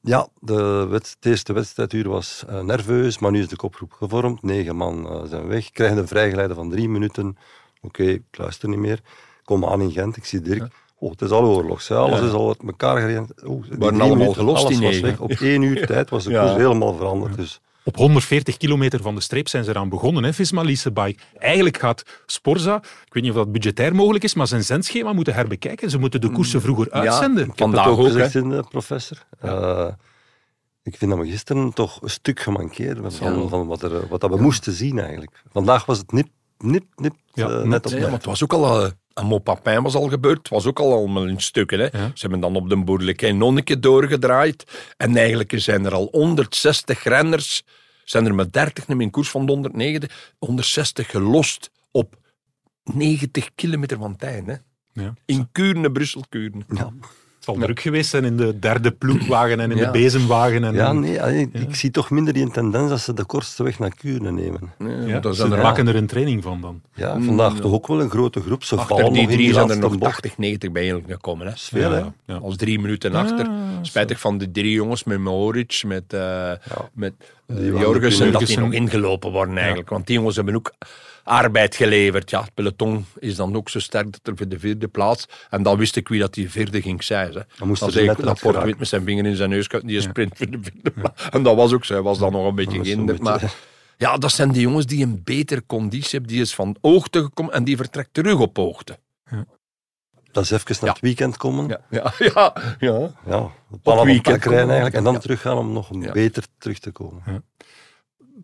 ja, 0.02 0.28
de 0.40 0.86
wed- 0.90 1.16
het 1.20 1.26
eerste 1.32 1.54
wedstrijduur 1.54 2.10
was 2.10 2.44
eh, 2.48 2.60
nerveus, 2.62 3.20
maar 3.20 3.32
nu 3.32 3.40
is 3.40 3.48
de 3.48 3.56
koproep 3.56 3.92
gevormd. 3.92 4.42
Negen 4.44 4.76
man 4.76 5.08
eh, 5.10 5.22
zijn 5.26 5.48
weg, 5.48 5.72
krijgen 5.72 5.98
een 5.98 6.08
vrijgeleide 6.08 6.54
van 6.54 6.70
drie 6.70 6.90
minuten. 6.90 7.38
Oké, 7.82 8.04
ik 8.04 8.24
luister 8.32 8.70
niet 8.70 8.80
meer. 8.80 9.00
Kom 9.44 9.66
aan 9.66 9.82
in 9.82 9.92
Gent, 9.92 10.18
ik 10.18 10.26
zie 10.26 10.42
Dirk. 10.42 10.68
Oh, 11.00 11.12
het 11.12 11.22
is 11.22 11.30
al 11.30 11.44
oorlog, 11.46 11.90
alles 11.92 12.20
Ja. 12.20 12.26
is 12.26 12.32
al 12.32 12.48
uit 12.48 12.58
elkaar 12.66 13.00
gereden. 13.00 13.28
Oh, 13.46 13.62
die 13.64 13.70
drie 13.78 13.82
allemaal 13.90 14.10
minuten, 14.10 14.34
gelost, 14.36 14.64
alles 14.66 14.78
die 14.78 14.88
was 14.88 15.00
weg. 15.00 15.20
Op 15.20 15.32
één 15.32 15.62
uur 15.62 15.86
tijd 15.86 16.10
was 16.10 16.24
de 16.24 16.32
Ja. 16.32 16.42
koers 16.44 16.56
helemaal 16.56 16.94
veranderd. 16.96 17.36
Dus 17.36 17.60
Op 17.86 17.96
140 17.98 18.58
kilometer 18.58 19.02
van 19.02 19.16
de 19.16 19.22
streep 19.22 19.48
zijn 19.48 19.64
ze 19.64 19.70
eraan 19.70 19.90
begonnen, 19.90 20.24
hè, 20.24 20.34
Visma 20.34 20.62
Leasebike. 20.64 21.20
Eigenlijk 21.38 21.78
gaat 21.78 22.04
Sporza, 22.26 22.76
ik 23.06 23.14
weet 23.14 23.24
niet 23.24 23.32
of 23.32 23.38
dat 23.38 23.52
budgetair 23.52 23.96
mogelijk 23.96 24.24
is, 24.24 24.34
maar 24.34 24.48
zijn 24.48 24.64
zendschema 24.64 25.14
moeten 25.14 25.34
herbekijken. 25.34 25.90
Ze 25.90 26.00
moeten 26.00 26.22
de 26.22 26.30
koersen 26.30 26.62
vroeger 26.62 26.92
uitzenden. 26.92 27.44
Ik 27.44 27.50
heb 27.50 27.58
Vandaag 27.58 27.84
het 27.86 27.94
ook 27.94 28.00
ook, 28.00 28.06
gezegd 28.06 28.34
hè. 28.34 28.40
in 28.40 28.50
de 28.50 28.64
professor. 28.70 29.18
Eh, 29.40 29.88
ik 30.84 30.98
vind 30.98 31.12
dat 31.12 31.20
we 31.20 31.26
gisteren 31.30 31.74
toch 31.74 32.02
een 32.02 32.10
stuk 32.10 32.40
gemankeerd 32.40 32.94
hebben 32.94 33.12
van, 33.12 33.42
Ja. 33.42 33.48
van 33.48 33.68
wat, 33.68 33.82
er, 33.82 34.08
wat 34.08 34.22
dat 34.22 34.30
we 34.30 34.42
moesten 34.42 34.74
zien 34.74 35.00
eigenlijk. 35.00 35.42
Vandaag 35.52 35.86
was 35.86 35.98
het 35.98 36.12
nip, 36.12 36.28
nip, 36.58 36.84
nip, 36.96 37.14
Ja, 37.34 37.50
eh, 37.50 37.50
net, 37.50 37.58
op 37.64 37.70
Nee, 37.70 37.80
tijd. 37.82 38.02
maar 38.02 38.12
het 38.12 38.26
was 38.26 38.44
ook 38.44 38.54
al... 38.54 38.84
eh 38.86 38.92
aan 39.14 39.26
Mopapin 39.26 39.82
was 39.82 39.96
al 39.96 40.08
gebeurd. 40.08 40.38
Het 40.38 40.50
was 40.50 40.66
ook 40.66 40.80
al 40.80 40.94
allemaal 40.94 41.28
in 41.28 41.42
stukken. 41.42 41.80
Hè. 41.80 41.84
Ja. 41.84 42.12
Ze 42.14 42.22
hebben 42.22 42.40
dan 42.40 42.56
op 42.56 42.70
de 42.70 42.76
een 43.38 43.64
keer 43.64 43.80
doorgedraaid. 43.82 44.94
En 44.98 45.18
eigenlijk 45.18 45.54
zijn 45.56 45.86
er 45.86 45.94
al 45.94 46.08
160 46.12 47.04
renners... 47.04 47.64
Zijn 48.04 48.26
er 48.26 48.36
met 48.36 48.54
30 48.54 48.88
neem 48.88 49.02
in 49.02 49.10
koers 49.10 49.30
van 49.30 49.46
de 49.46 49.52
190... 49.52 50.34
160 50.40 51.10
gelost 51.10 51.72
op 51.92 52.16
90 52.84 53.50
kilometer 53.56 53.98
van 53.98 54.16
Tijn. 54.16 54.48
Hè. 54.48 54.56
Ja. 54.94 55.14
In 55.26 55.50
Kuurne, 55.52 55.92
Brussel-Kuurne. 55.92 56.64
Ja. 56.68 56.94
Het 57.46 57.56
zal 57.56 57.64
druk 57.64 57.80
geweest 57.80 58.10
zijn 58.10 58.24
in 58.24 58.38
de 58.38 58.60
derde 58.60 58.92
ploegwagen 58.92 59.60
en 59.60 59.72
in 59.72 59.78
Ja. 59.78 59.86
de 59.86 59.92
bezemwagen. 59.92 60.64
En 60.64 60.74
Ja, 60.74 60.94
nee, 60.94 61.22
allee, 61.22 61.50
ik 61.54 61.76
zie 61.76 61.92
toch 61.92 62.10
minder 62.10 62.34
die 62.34 62.52
tendens 62.52 62.90
dat 62.90 63.00
ze 63.00 63.14
de 63.14 63.26
kortste 63.26 63.64
weg 63.64 63.80
naar 63.80 63.96
Kuurne 63.96 64.32
nemen. 64.32 64.74
Ja, 64.80 64.88
Ja, 65.08 65.20
dat 65.20 65.36
ze 65.36 65.42
zijn 65.42 65.54
er 65.54 65.62
maken 65.64 65.88
er 65.88 65.96
een 65.96 66.08
training 66.08 66.44
van 66.44 66.62
dan. 66.62 66.82
Ja, 66.94 67.20
vandaag 67.20 67.54
toch 67.60 67.72
ook 67.72 67.88
wel 67.88 68.02
een 68.02 68.10
grote 68.10 68.42
groep. 68.42 68.64
Ze 68.64 68.76
Achter 68.76 69.14
die 69.14 69.28
drie 69.28 69.54
zijn 69.54 69.70
er 69.70 69.78
nog 69.80 69.98
bocht. 69.98 70.12
80, 70.12 70.38
90 70.38 70.72
bij 70.72 71.02
gekomen. 71.08 71.48
Hè. 71.48 71.54
Veel, 71.56 71.92
hè? 71.92 72.02
Ja. 72.26 72.36
Als 72.42 72.56
drie 72.56 72.80
minuten 72.80 73.16
achter. 73.16 73.50
Spijtig 73.82 74.20
van 74.20 74.38
de 74.38 74.52
drie 74.52 74.72
jongens 74.72 75.04
met 75.04 75.20
Mohoric, 75.20 75.82
met, 75.86 76.04
eh 76.14 76.52
met 76.94 77.14
eh, 77.48 77.68
Jorgensen, 77.68 78.32
dat 78.32 78.48
die 78.48 78.60
nog 78.60 78.74
ingelopen 78.74 79.32
worden 79.32 79.58
eigenlijk. 79.58 79.90
Want 79.90 80.08
die 80.08 80.16
jongens 80.16 80.36
hebben 80.36 80.56
ook 80.56 80.72
arbeid 81.24 81.76
geleverd. 81.76 82.30
Ja, 82.30 82.42
het 82.42 82.54
peloton 82.54 83.06
is 83.20 83.36
dan 83.36 83.56
ook 83.56 83.70
zo 83.70 83.80
sterk 83.80 84.12
dat 84.12 84.20
er 84.24 84.38
voor 84.38 84.48
de 84.48 84.60
vierde 84.60 84.88
plaats... 84.88 85.26
En 85.50 85.64
dan 85.64 85.78
wist 85.78 85.96
ik 85.96 86.08
wie 86.08 86.20
dat 86.20 86.34
die 86.34 86.50
vierde 86.52 86.82
ging 86.82 87.04
zijn. 87.04 87.34
Hè. 87.34 87.42
Dan 87.58 87.68
moest 87.68 87.82
ik 87.96 88.12
wit 88.64 88.78
met 88.80 88.88
zijn 88.88 89.04
vinger 89.04 89.26
in 89.26 89.36
zijn 89.36 89.50
neus, 89.50 89.68
die 89.84 90.02
sprint 90.02 90.38
voor 90.38 90.50
de 90.52 90.60
vierde 90.62 90.92
plaats. 90.92 91.30
En 91.30 91.44
dat 91.44 91.56
was 91.56 91.74
ook 91.74 91.86
zo. 91.86 91.94
Hij 91.94 92.04
was 92.04 92.18
dan 92.20 92.32
nog 92.32 92.48
een 92.48 92.56
beetje 92.56 92.96
Dat 92.96 93.06
beetje- 93.06 93.24
Maar 93.24 93.54
ja, 93.98 94.18
dat 94.18 94.32
zijn 94.32 94.52
die 94.52 94.62
jongens 94.62 94.86
die 94.86 95.04
een 95.04 95.22
betere 95.24 95.64
conditie 95.66 96.10
hebben. 96.12 96.30
Die 96.30 96.42
is 96.42 96.54
van 96.56 96.76
hoogte 96.82 97.22
gekomen 97.24 97.54
en 97.54 97.64
die 97.64 97.78
vertrekt 97.78 98.10
terug 98.12 98.40
op 98.40 98.58
hoogte. 98.58 98.98
Dat 100.32 100.44
is 100.44 100.52
even 100.52 100.66
naar 100.70 100.80
Ja. 100.86 100.92
het 100.92 101.02
weekend 101.02 101.38
komen. 101.38 101.68
Ja, 101.68 101.80
ja, 101.90 102.14
ja. 102.30 102.54
ja. 102.80 103.10
Ja, 103.26 103.52
op 103.84 104.04
weekend 104.04 104.44
rijden 104.46 104.66
eigenlijk. 104.66 104.96
En 104.96 105.04
dan 105.04 105.14
Ja. 105.14 105.20
teruggaan 105.20 105.58
om 105.58 105.74
nog 105.74 105.90
Ja. 105.92 106.12
beter 106.12 106.44
terug 106.58 106.80
te 106.80 106.92
komen. 106.92 107.44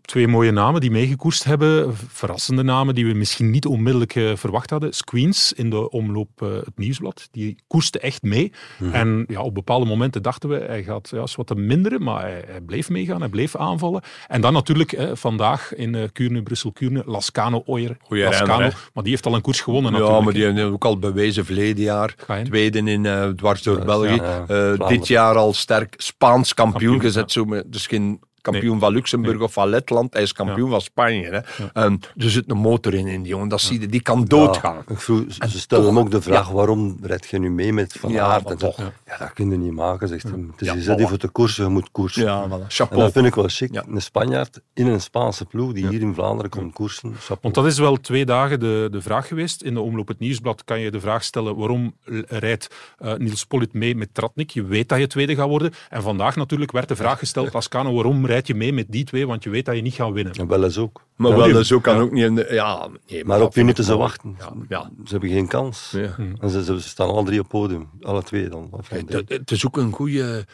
Twee 0.02 0.28
mooie 0.28 0.50
namen 0.50 0.80
die 0.80 0.90
meegekoerst 0.90 1.44
hebben. 1.44 1.96
Verrassende 2.08 2.62
namen 2.62 2.94
die 2.94 3.06
we 3.06 3.12
misschien 3.14 3.50
niet 3.50 3.66
onmiddellijk 3.66 4.14
eh, 4.14 4.36
verwacht 4.36 4.70
hadden. 4.70 4.92
Squeens 4.92 5.52
in 5.52 5.70
de 5.70 5.90
omloop 5.90 6.42
eh, 6.42 6.48
het 6.52 6.78
nieuwsblad. 6.78 7.28
Die 7.30 7.62
koerste 7.66 7.98
echt 7.98 8.22
mee. 8.22 8.52
Mhm. 8.78 8.94
En 8.94 9.24
ja, 9.28 9.40
op 9.40 9.54
bepaalde 9.54 9.86
momenten 9.86 10.22
dachten 10.22 10.48
we, 10.48 10.56
hij 10.56 10.82
gaat 10.82 11.08
ja, 11.12 11.22
is 11.22 11.34
wat 11.34 11.46
te 11.46 11.54
minderen, 11.54 12.02
maar 12.02 12.20
hij, 12.20 12.44
hij 12.46 12.60
bleef 12.60 12.88
meegaan, 12.90 13.20
hij 13.20 13.28
bleef 13.28 13.56
aanvallen. 13.56 14.02
En 14.28 14.40
dan 14.40 14.52
natuurlijk 14.52 14.92
eh, 14.92 15.10
vandaag 15.14 15.74
in 15.74 15.94
eh 15.94 16.02
Kuurne, 16.12 16.42
Brussel-Kuurne, 16.42 17.02
Lascano 17.06 17.62
Oyer. 17.66 17.96
Goeie 18.02 18.24
Lascano, 18.24 18.52
renner, 18.52 18.90
maar 18.94 19.02
die 19.02 19.12
heeft 19.12 19.26
al 19.26 19.34
een 19.34 19.40
koers 19.40 19.60
gewonnen 19.60 19.92
Ja, 19.92 19.98
natuurlijk. 19.98 20.24
maar 20.24 20.34
die 20.34 20.44
hebben 20.44 20.72
ook 20.72 20.84
al 20.84 20.98
bewezen 20.98 21.44
verleden 21.44 21.84
jaar. 21.84 22.14
Tweede 22.44 22.78
in 22.78 23.06
eh, 23.06 23.28
dwars 23.28 23.62
door 23.62 23.84
België. 23.84 24.14
ja, 24.14 24.44
Eh, 24.46 24.88
dit 24.88 25.06
jaar 25.08 25.34
al 25.36 25.52
sterk 25.52 25.94
Spaans 25.96 26.54
kampioen, 26.54 26.80
Kampioen, 26.80 27.00
gezet. 27.00 27.32
Zo 27.32 27.44
met, 27.44 27.72
dus 27.72 27.86
geen 27.86 28.20
kampioen 28.40 28.78
van 28.80 28.92
Luxemburg 28.92 29.40
of 29.40 29.52
van 29.52 29.68
Letland. 29.68 30.12
Hij 30.12 30.22
is 30.22 30.32
kampioen 30.32 30.70
van 30.70 30.80
Spanje. 30.80 31.30
Hè. 31.30 31.64
En 31.72 32.00
er 32.16 32.30
zit 32.30 32.50
een 32.50 32.56
motor 32.56 32.94
in, 32.94 33.06
in 33.06 33.22
die 33.22 33.30
jongen. 33.32 33.48
Dat 33.48 33.60
zie 33.60 33.80
je, 33.80 33.86
die 33.86 34.02
kan 34.02 34.24
doodgaan. 34.24 34.74
Ja, 34.74 34.92
ik 34.94 35.00
vroeg, 35.00 35.24
ze 35.28 35.40
En 35.40 35.50
stellen 35.50 35.84
toch- 35.84 35.94
hem 35.94 36.02
ook 36.04 36.10
de 36.10 36.22
vraag, 36.22 36.48
waarom 36.50 36.96
red 37.02 37.26
je 37.30 37.38
nu 37.38 37.50
mee 37.50 37.72
met 37.72 37.92
Van 37.92 38.10
Ja, 38.12 38.26
Aert? 38.26 38.50
En 38.50 38.56
toch. 38.58 38.76
Ja, 39.06 39.16
dat 39.18 39.32
kun 39.32 39.50
je 39.50 39.56
niet 39.56 39.72
maken, 39.72 40.08
zegt 40.08 40.22
hij. 40.22 40.32
Het 40.32 40.60
is 40.60 40.66
Ja, 40.66 40.74
je 40.74 40.80
zet 40.82 40.96
die 40.96 41.06
voilà. 41.06 41.08
voor 41.08 41.18
te 41.18 41.28
koersen, 41.28 41.64
je 41.64 41.70
moet 41.70 41.88
koersen. 41.92 42.22
Ja, 42.22 42.46
voilà. 42.48 42.52
En 42.52 42.64
Chapeau. 42.68 43.02
dat 43.02 43.12
vind 43.12 43.26
ik 43.26 43.34
wel 43.34 43.48
chic. 43.48 43.72
Ja. 43.72 43.84
Een 43.88 44.02
Spanjaard 44.02 44.60
in 44.74 44.86
een 44.86 45.00
Spaanse 45.00 45.44
ploeg 45.44 45.72
die 45.72 45.88
hier 45.88 46.00
in 46.00 46.14
Vlaanderen 46.14 46.50
komt 46.50 46.72
koersen. 46.74 47.12
Chapeau. 47.18 47.38
Want 47.42 47.54
dat 47.54 47.66
is 47.66 47.78
wel 47.78 47.96
twee 47.96 48.24
dagen 48.24 48.60
de, 48.60 48.88
de 48.90 49.00
vraag 49.02 49.28
geweest. 49.28 49.62
In 49.62 49.74
de 49.74 49.80
omloop 49.80 50.08
het 50.08 50.18
nieuwsblad 50.18 50.64
kan 50.64 50.80
je 50.80 50.90
de 50.90 51.00
vraag 51.00 51.24
stellen 51.24 51.56
waarom 51.56 51.94
rijdt 52.28 52.68
eh, 52.98 53.14
Niels 53.14 53.44
Pollitt 53.44 53.72
mee 53.72 53.96
met 53.96 54.14
Tratnik? 54.14 54.50
Je 54.50 54.64
weet 54.64 54.88
dat 54.88 54.98
je 54.98 55.06
tweede 55.06 55.34
gaat 55.34 55.48
worden. 55.48 55.72
En 55.88 56.02
vandaag 56.02 56.36
natuurlijk 56.36 56.72
werd 56.72 56.88
de 56.88 56.96
vraag 56.96 57.18
gesteld, 57.18 57.52
Lascano, 57.52 57.92
waarom 57.94 58.26
rijd 58.30 58.46
je 58.46 58.54
mee 58.54 58.72
met 58.72 58.86
die 58.88 59.04
twee? 59.04 59.26
Want 59.26 59.42
je 59.42 59.50
weet 59.50 59.64
dat 59.64 59.76
je 59.76 59.82
niet 59.82 59.94
gaat 59.94 60.12
winnen. 60.12 60.32
En 60.32 60.48
wel 60.48 60.64
eens 60.64 60.78
ook. 60.78 61.04
Maar 61.16 61.30
Ja, 61.30 61.36
wel, 61.36 61.52
dus 61.52 61.72
ook 61.72 61.82
kan 61.82 61.98
ook 61.98 62.12
niet... 62.12 62.24
In 62.24 62.34
de, 62.34 62.46
ja, 62.50 62.88
nee, 63.06 63.24
Maar 63.24 63.42
op 63.42 63.54
wie 63.54 63.64
moeten 63.64 63.84
ze 63.84 63.96
wachten? 63.96 64.36
Ja, 64.38 64.52
ja. 64.68 64.90
Ze 65.04 65.10
hebben 65.10 65.30
geen 65.30 65.48
kans. 65.48 65.90
Ja. 65.90 66.16
En 66.40 66.50
ze, 66.50 66.64
ze 66.64 66.80
staan 66.80 67.08
alle 67.08 67.24
drie 67.24 67.40
op 67.40 67.48
podium. 67.48 67.88
Alle 68.00 68.22
twee 68.22 68.48
dan. 68.48 68.82
Het 69.26 69.50
is 69.50 69.66
ook 69.66 69.76
een 69.76 69.92
goede 69.92 70.46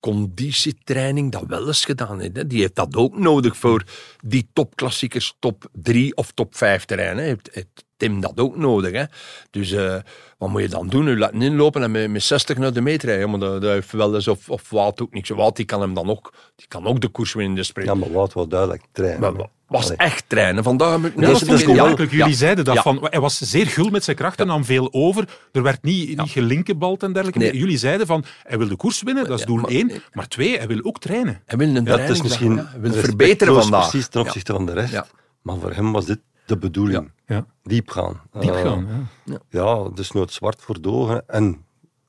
conditietraining 0.00 1.32
dat 1.32 1.46
wel 1.46 1.66
eens 1.66 1.84
gedaan 1.84 2.20
heeft. 2.20 2.36
Hè. 2.36 2.46
Die 2.46 2.60
heeft 2.60 2.74
dat 2.74 2.96
ook 2.96 3.18
nodig 3.18 3.56
voor 3.56 3.84
die 4.24 4.48
topklassiekers, 4.52 5.36
top 5.38 5.68
3 5.72 6.16
of 6.16 6.30
top 6.32 6.56
5 6.56 6.84
terreinen. 6.84 7.24
Heeft, 7.24 7.50
heeft 7.52 7.84
Tim 8.00 8.20
dat 8.20 8.32
ook 8.40 8.56
nodig. 8.56 8.92
Hè. 8.92 9.04
Dus 9.50 9.72
eh, 9.72 9.94
wat 10.38 10.48
moet 10.48 10.62
je 10.62 10.68
dan 10.68 10.88
doen? 10.88 11.06
U 11.06 11.18
laten 11.18 11.42
inlopen 11.42 11.82
en 11.82 11.90
met, 11.90 12.10
met 12.10 12.22
60 12.22 12.56
naar 12.58 12.72
de 12.72 12.80
meter 12.80 13.08
rijden. 13.08 13.30
Maar 13.30 13.38
dat, 13.40 13.62
dat 13.62 13.72
heeft 13.72 13.92
wel 13.92 14.14
eens, 14.14 14.28
of, 14.28 14.48
of 14.50 14.70
Wout 14.70 15.02
ook 15.02 15.12
niks. 15.12 15.28
Wout 15.28 15.56
die 15.56 15.64
kan 15.64 15.80
hem 15.80 15.94
dan 15.94 16.10
ook, 16.10 16.32
die 16.56 16.66
kan 16.68 16.86
ook 16.86 17.00
de 17.00 17.08
koers 17.08 17.32
winnen 17.32 17.52
in 17.52 17.58
de 17.60 17.64
sprint. 17.66 17.88
Ja, 17.88 17.94
maar 17.94 18.12
Wout 18.12 18.32
was 18.32 18.48
duidelijk 18.48 18.82
trainen. 18.92 19.20
Maar 19.20 19.48
was 19.66 19.84
Allee. 19.84 19.96
echt 19.96 20.24
trainen. 20.26 20.62
Vandaag 20.64 21.02
heb 21.02 21.04
ik 21.12 21.20
Ja, 21.20 21.26
dat 21.26 21.42
is- 21.42 21.64
wel- 21.64 21.70
opmerkelijk. 21.74 22.10
Jullie 22.12 22.26
Ja. 22.28 22.32
zeiden 22.36 22.64
dat 22.64 22.74
Ja. 22.74 22.82
van, 22.82 23.06
hij 23.10 23.20
was 23.20 23.38
zeer 23.38 23.66
gul 23.66 23.90
met 23.90 24.04
zijn 24.04 24.16
krachten, 24.16 24.46
nam 24.46 24.64
veel 24.64 24.88
over. 24.92 25.24
Er 25.52 25.62
werd 25.62 25.82
niet, 25.82 26.16
niet 26.16 26.30
gelinkenbald 26.30 27.02
en 27.02 27.12
dergelijke. 27.12 27.38
Nee. 27.44 27.56
Jullie 27.58 27.78
zeiden 27.78 28.06
van, 28.06 28.24
hij 28.42 28.58
wil 28.58 28.68
de 28.68 28.76
koers 28.76 29.02
winnen, 29.02 29.26
dat 29.28 29.38
is 29.38 29.44
doel 29.44 29.56
maar- 29.56 29.70
één. 29.70 29.90
Maar 30.12 30.28
twee, 30.28 30.56
hij 30.58 30.66
wil 30.66 30.80
ook 30.82 30.98
trainen. 31.00 31.42
Hij 31.46 31.58
wil 31.58 31.68
een 31.76 31.84
Ja, 31.84 31.98
het 31.98 32.10
is 32.10 32.22
misschien 32.22 32.54
ja. 32.54 32.68
Hij 32.70 32.80
wil 32.80 32.92
verbeteren 32.92 33.54
vandaag. 33.62 33.88
precies 33.90 34.08
ten 34.08 34.20
opzichte 34.20 34.52
van 34.52 34.66
de 34.66 34.72
rest. 34.72 34.92
Ja. 34.92 35.06
Maar 35.42 35.56
voor 35.58 35.72
hem 35.72 35.92
was 35.92 36.06
dit 36.06 36.18
de 36.50 36.58
bedoeling. 36.58 37.12
Ja. 37.26 37.46
Diep 37.62 37.90
gaan. 37.90 38.20
Diep 38.40 38.50
Eh, 38.54 38.62
gaan, 38.62 39.08
ja. 39.24 39.38
ja, 39.48 39.88
dus 39.88 40.10
nooit 40.12 40.32
zwart 40.32 40.62
voor 40.62 40.80
de 40.80 40.88
ogen 40.88 41.28
en 41.28 41.64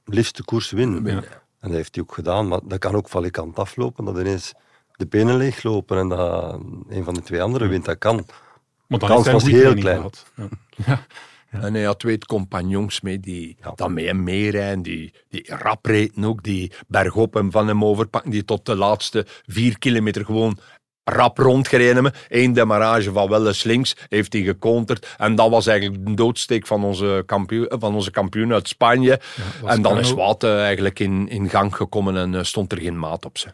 liefst 0.06 0.38
de 0.38 0.44
koers 0.44 0.72
winnen. 0.72 1.06
Ja. 1.06 1.24
En 1.60 1.68
dat 1.68 1.72
heeft 1.72 1.96
hij 1.96 2.04
ook 2.04 2.14
gedaan, 2.14 2.48
maar 2.48 2.60
dat 2.64 2.80
kan 2.80 2.96
ook 2.96 3.10
valikant 3.10 3.60
aflopen, 3.60 4.06
dat 4.06 4.18
ineens 4.18 4.54
de 4.92 5.08
benen 5.08 5.36
leeglopen 5.38 5.98
en 5.98 6.10
dat 6.10 6.60
een 6.90 7.04
van 7.04 7.14
de 7.14 7.22
twee 7.22 7.42
anderen 7.42 7.70
wint, 7.70 7.86
dat 7.86 7.98
kan. 7.98 8.26
Maar 8.88 9.00
dan 9.00 9.10
kans 9.10 9.32
was 9.32 9.44
heel 9.44 9.74
klein. 9.74 9.96
gehad. 9.96 10.26
Ja. 10.86 11.06
En 11.50 11.74
hij 11.74 11.84
had 11.84 12.00
twee 12.00 12.18
compagnons 12.18 13.02
mee 13.02 13.20
die 13.20 13.58
dan 13.76 13.94
met 13.94 14.06
hem 14.06 14.24
meerijden, 14.24 14.82
die, 14.82 15.14
die 15.30 15.56
rap 15.56 15.86
reden 15.86 16.24
ook, 16.24 16.44
die 16.44 16.72
bergop 16.88 17.34
hem 17.34 17.52
van 17.52 17.68
hem 17.68 17.84
overpakken, 17.86 18.32
die 18.32 18.46
tot 18.46 18.66
de 18.66 18.76
laatste 18.76 19.26
vier 19.46 19.78
kilometer 19.80 20.26
gewoon 20.26 20.58
rap 21.12 21.38
rondgereden. 21.38 22.14
Eén 22.30 22.54
demarrage 22.54 23.12
van 23.12 23.30
Welles 23.30 23.64
links 23.64 23.96
heeft 24.10 24.34
hij 24.34 24.42
geconterd. 24.42 25.08
En 25.18 25.36
dat 25.36 25.50
was 25.50 25.68
eigenlijk 25.68 26.06
de 26.06 26.14
doodsteek 26.14 26.68
van 26.68 26.84
onze 26.84 27.24
kampioen, 27.26 27.68
van 27.70 27.96
onze 27.96 28.12
kampioen 28.12 28.54
uit 28.54 28.68
Spanje. 28.68 29.20
en 29.66 29.82
dan 29.82 30.00
is 30.00 30.14
Wout 30.14 30.44
eh, 30.44 30.64
eigenlijk 30.64 31.00
in, 31.00 31.30
in 31.30 31.50
gang 31.50 31.76
gekomen 31.76 32.18
en 32.18 32.36
eh, 32.36 32.44
stond 32.44 32.72
er 32.72 32.78
geen 32.78 33.00
maat 33.00 33.26
op 33.26 33.38
ze. 33.38 33.48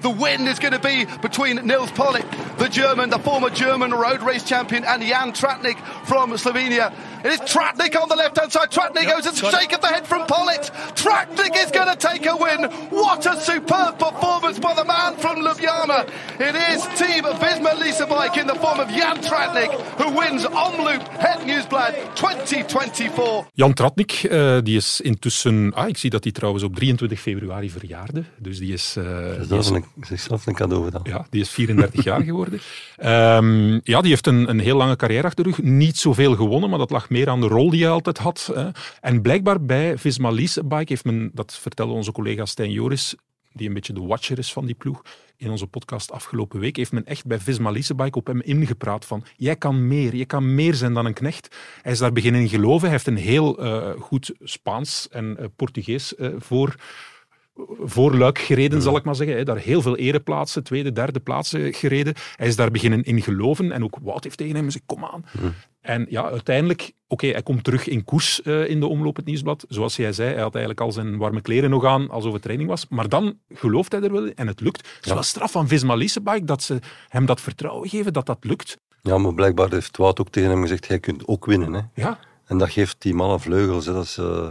The 0.00 0.10
win 0.10 0.46
is 0.48 0.58
going 0.58 0.72
to 0.72 0.78
be 0.80 1.04
between 1.20 1.56
Nils 1.66 1.90
Pollitt, 1.92 2.24
the 2.58 2.68
German, 2.68 3.10
the 3.10 3.18
former 3.18 3.50
German 3.50 3.90
road 3.92 4.22
race 4.22 4.44
champion, 4.44 4.84
and 4.84 5.02
Jan 5.02 5.32
Tratnik 5.32 5.76
from 6.06 6.32
Slovenia. 6.38 6.90
It 7.24 7.32
is 7.32 7.40
Tratnik 7.40 7.94
on 8.00 8.08
the 8.08 8.16
left 8.16 8.38
hand 8.38 8.50
side. 8.50 8.70
Tratnik 8.70 9.06
goes 9.06 9.26
and 9.26 9.36
shake 9.36 9.74
of 9.74 9.80
the 9.82 9.88
head 9.88 10.06
from 10.06 10.26
Pollitt. 10.26 10.70
Tratnik 10.94 11.54
is 11.64 11.70
going 11.70 11.88
to 11.88 11.96
take 12.08 12.24
a 12.26 12.34
win. 12.36 12.64
What 12.90 13.26
a 13.26 13.38
superb 13.40 13.98
performance 13.98 14.58
by 14.58 14.72
the 14.74 14.84
man 14.84 15.16
from 15.18 15.36
Ljubljana. 15.44 16.06
It 16.38 16.54
is 16.72 16.80
Team 16.98 17.24
Visma 17.24 17.78
Lisa 17.78 18.06
Bike 18.06 18.40
in 18.40 18.46
the 18.46 18.54
form 18.54 18.80
of 18.80 18.88
Jan 18.90 19.18
Tratnik, 19.20 19.70
who 19.98 20.08
wins 20.18 20.46
Omloop 20.46 21.02
Het 21.18 21.44
Nieuwsblad 21.44 21.94
2024. 22.14 23.44
Jan 23.54 23.74
Tratnik, 23.74 24.12
eh, 24.12 24.58
die 24.62 24.76
is 24.76 25.00
intussen... 25.00 25.72
Ah, 25.74 25.88
ik 25.88 25.96
zie 25.98 26.10
dat 26.10 26.22
hij 26.24 26.32
trouwens 26.32 26.64
op 26.64 26.74
23 26.76 27.20
februari 27.20 27.70
verjaarde. 27.70 28.24
Dus 28.38 28.58
die 28.58 28.72
is... 28.72 28.94
eh, 28.96 29.04
Dus 29.04 29.36
die 29.38 29.46
dat 29.48 29.58
is 29.58 29.64
is 29.70 29.76
een, 29.76 29.84
zichzelf 30.00 30.46
een 30.46 30.54
cadeau 30.54 30.84
gedaan. 30.84 31.02
Ja, 31.04 31.26
die 31.30 31.40
is 31.40 31.50
34 31.50 32.04
jaar 32.04 32.22
geworden. 32.22 32.60
Ehm, 32.96 33.72
ja, 33.72 34.00
die 34.00 34.10
heeft 34.10 34.26
een, 34.26 34.48
een 34.48 34.58
heel 34.58 34.76
lange 34.76 34.96
carrière 34.96 35.26
achter 35.26 35.44
de 35.44 35.50
rug. 35.50 35.62
Niet 35.62 35.96
zoveel 35.96 36.34
gewonnen, 36.36 36.70
maar 36.70 36.78
dat 36.78 36.90
lag 36.90 37.10
meer 37.10 37.28
aan 37.28 37.40
de 37.40 37.46
rol 37.46 37.70
die 37.70 37.82
hij 37.82 37.90
altijd 37.90 38.18
had. 38.18 38.50
Hè. 38.54 38.68
En 39.00 39.22
blijkbaar 39.22 39.64
bij 39.64 39.98
Visma 39.98 40.30
Leasebike 40.30 40.84
heeft 40.86 41.04
men, 41.04 41.30
dat 41.34 41.58
vertelde 41.60 41.92
onze 41.92 42.12
collega 42.12 42.44
Stijn 42.44 42.72
Joris, 42.72 43.14
die 43.52 43.68
een 43.68 43.74
beetje 43.74 43.92
de 43.92 44.00
watcher 44.00 44.38
is 44.38 44.52
van 44.52 44.66
die 44.66 44.74
ploeg, 44.74 45.02
in 45.36 45.50
onze 45.50 45.66
podcast 45.66 46.10
afgelopen 46.10 46.60
week, 46.60 46.76
heeft 46.76 46.92
men 46.92 47.06
echt 47.06 47.26
bij 47.26 47.38
Visma 47.38 47.70
Leasebike 47.70 48.18
op 48.18 48.26
hem 48.26 48.40
ingepraat 48.40 49.04
van 49.04 49.24
jij 49.36 49.56
kan 49.56 49.88
meer, 49.88 50.14
je 50.14 50.24
kan 50.24 50.54
meer 50.54 50.74
zijn 50.74 50.94
dan 50.94 51.06
een 51.06 51.12
knecht. 51.12 51.56
Hij 51.82 51.92
is 51.92 51.98
daar 51.98 52.12
beginnen 52.12 52.40
in 52.40 52.48
geloven. 52.48 52.80
Hij 52.80 52.90
heeft 52.90 53.06
een 53.06 53.16
heel 53.16 53.58
eh, 53.58 53.90
goed 54.00 54.32
Spaans 54.42 55.08
en 55.10 55.36
eh, 55.38 55.44
Portugees 55.56 56.14
eh, 56.14 56.28
voor 56.38 56.74
voor 57.80 58.16
Luik 58.16 58.38
gereden, 58.38 58.82
zal 58.82 58.96
ik 58.96 59.04
maar 59.04 59.14
zeggen. 59.14 59.34
Hij 59.34 59.44
daar 59.44 59.58
heel 59.58 59.82
veel 59.82 59.96
ereplaatsen, 59.96 60.62
tweede, 60.62 60.92
derde 60.92 61.20
plaatsen 61.20 61.74
gereden. 61.74 62.14
Hij 62.36 62.46
is 62.46 62.56
daar 62.56 62.70
beginnen 62.70 63.02
in 63.02 63.22
geloven. 63.22 63.72
En 63.72 63.84
ook 63.84 63.96
Wout 64.02 64.24
heeft 64.24 64.36
tegen 64.36 64.54
hem 64.54 64.64
gezegd, 64.64 64.84
kom 64.86 65.04
aan. 65.04 65.24
En 65.80 66.06
ja, 66.08 66.30
uiteindelijk, 66.30 66.92
oké, 67.08 67.26
hij 67.26 67.42
komt 67.42 67.64
terug 67.64 67.88
in 67.88 68.04
koers 68.04 68.42
eh, 68.42 68.68
in 68.68 68.80
de 68.80 68.86
omloop 68.86 69.16
het 69.16 69.24
nieuwsblad. 69.24 69.64
Zoals 69.68 69.96
jij 69.96 70.12
zei, 70.12 70.32
hij 70.32 70.42
had 70.42 70.54
eigenlijk 70.54 70.84
al 70.84 70.92
zijn 70.92 71.16
warme 71.16 71.40
kleren 71.40 71.70
nog 71.70 71.84
aan 71.84 72.10
als 72.10 72.24
over 72.24 72.40
training 72.40 72.68
was. 72.68 72.86
Maar 72.88 73.08
dan 73.08 73.38
gelooft 73.54 73.92
hij 73.92 74.02
er 74.02 74.12
wel 74.12 74.24
in 74.24 74.34
en 74.34 74.46
het 74.46 74.60
lukt. 74.60 74.88
Het 74.96 75.06
is 75.06 75.12
wel 75.12 75.22
straf 75.22 75.52
van 75.52 75.68
Visma 75.68 75.94
Leasebike 75.94 76.44
dat 76.44 76.62
ze 76.62 76.78
hem 77.08 77.26
dat 77.26 77.40
vertrouwen 77.40 77.88
geven 77.88 78.12
dat 78.12 78.26
dat 78.26 78.38
lukt. 78.40 78.78
Ja, 79.02 79.18
maar 79.18 79.34
blijkbaar 79.34 79.70
heeft 79.70 79.96
Wout 79.96 80.20
ook 80.20 80.28
tegen 80.28 80.50
hem 80.50 80.60
gezegd, 80.60 80.86
jij 80.86 80.98
kunt 80.98 81.26
ook 81.26 81.46
winnen. 81.46 81.72
Hè. 81.72 81.80
Ja, 81.94 82.18
En 82.44 82.58
dat 82.58 82.70
geeft 82.70 82.96
die 82.98 83.14
mannen 83.14 83.40
vleugels. 83.40 83.86
Hè. 83.86 83.92
Dat 83.92 84.04
is, 84.04 84.18
eh, 84.18 84.48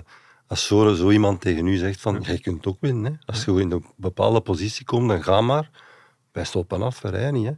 als 0.49 0.65
zo, 0.65 0.93
zo 0.93 1.09
iemand 1.09 1.41
tegen 1.41 1.67
u 1.67 1.75
zegt 1.75 2.01
van, 2.01 2.21
jij 2.21 2.39
kunt 2.39 2.65
ook 2.65 2.77
winnen. 2.79 3.11
Hè. 3.11 3.17
Als 3.25 3.45
je 3.45 3.61
in 3.61 3.71
een 3.71 3.85
bepaalde 3.95 4.41
positie 4.41 4.85
komt, 4.85 5.09
dan 5.09 5.23
ga 5.23 5.41
maar. 5.41 5.69
Wij 6.31 6.45
stoppen 6.45 6.81
af, 6.81 7.01
wij 7.01 7.11
rijden 7.11 7.33
niet. 7.33 7.45
Hè. 7.45 7.53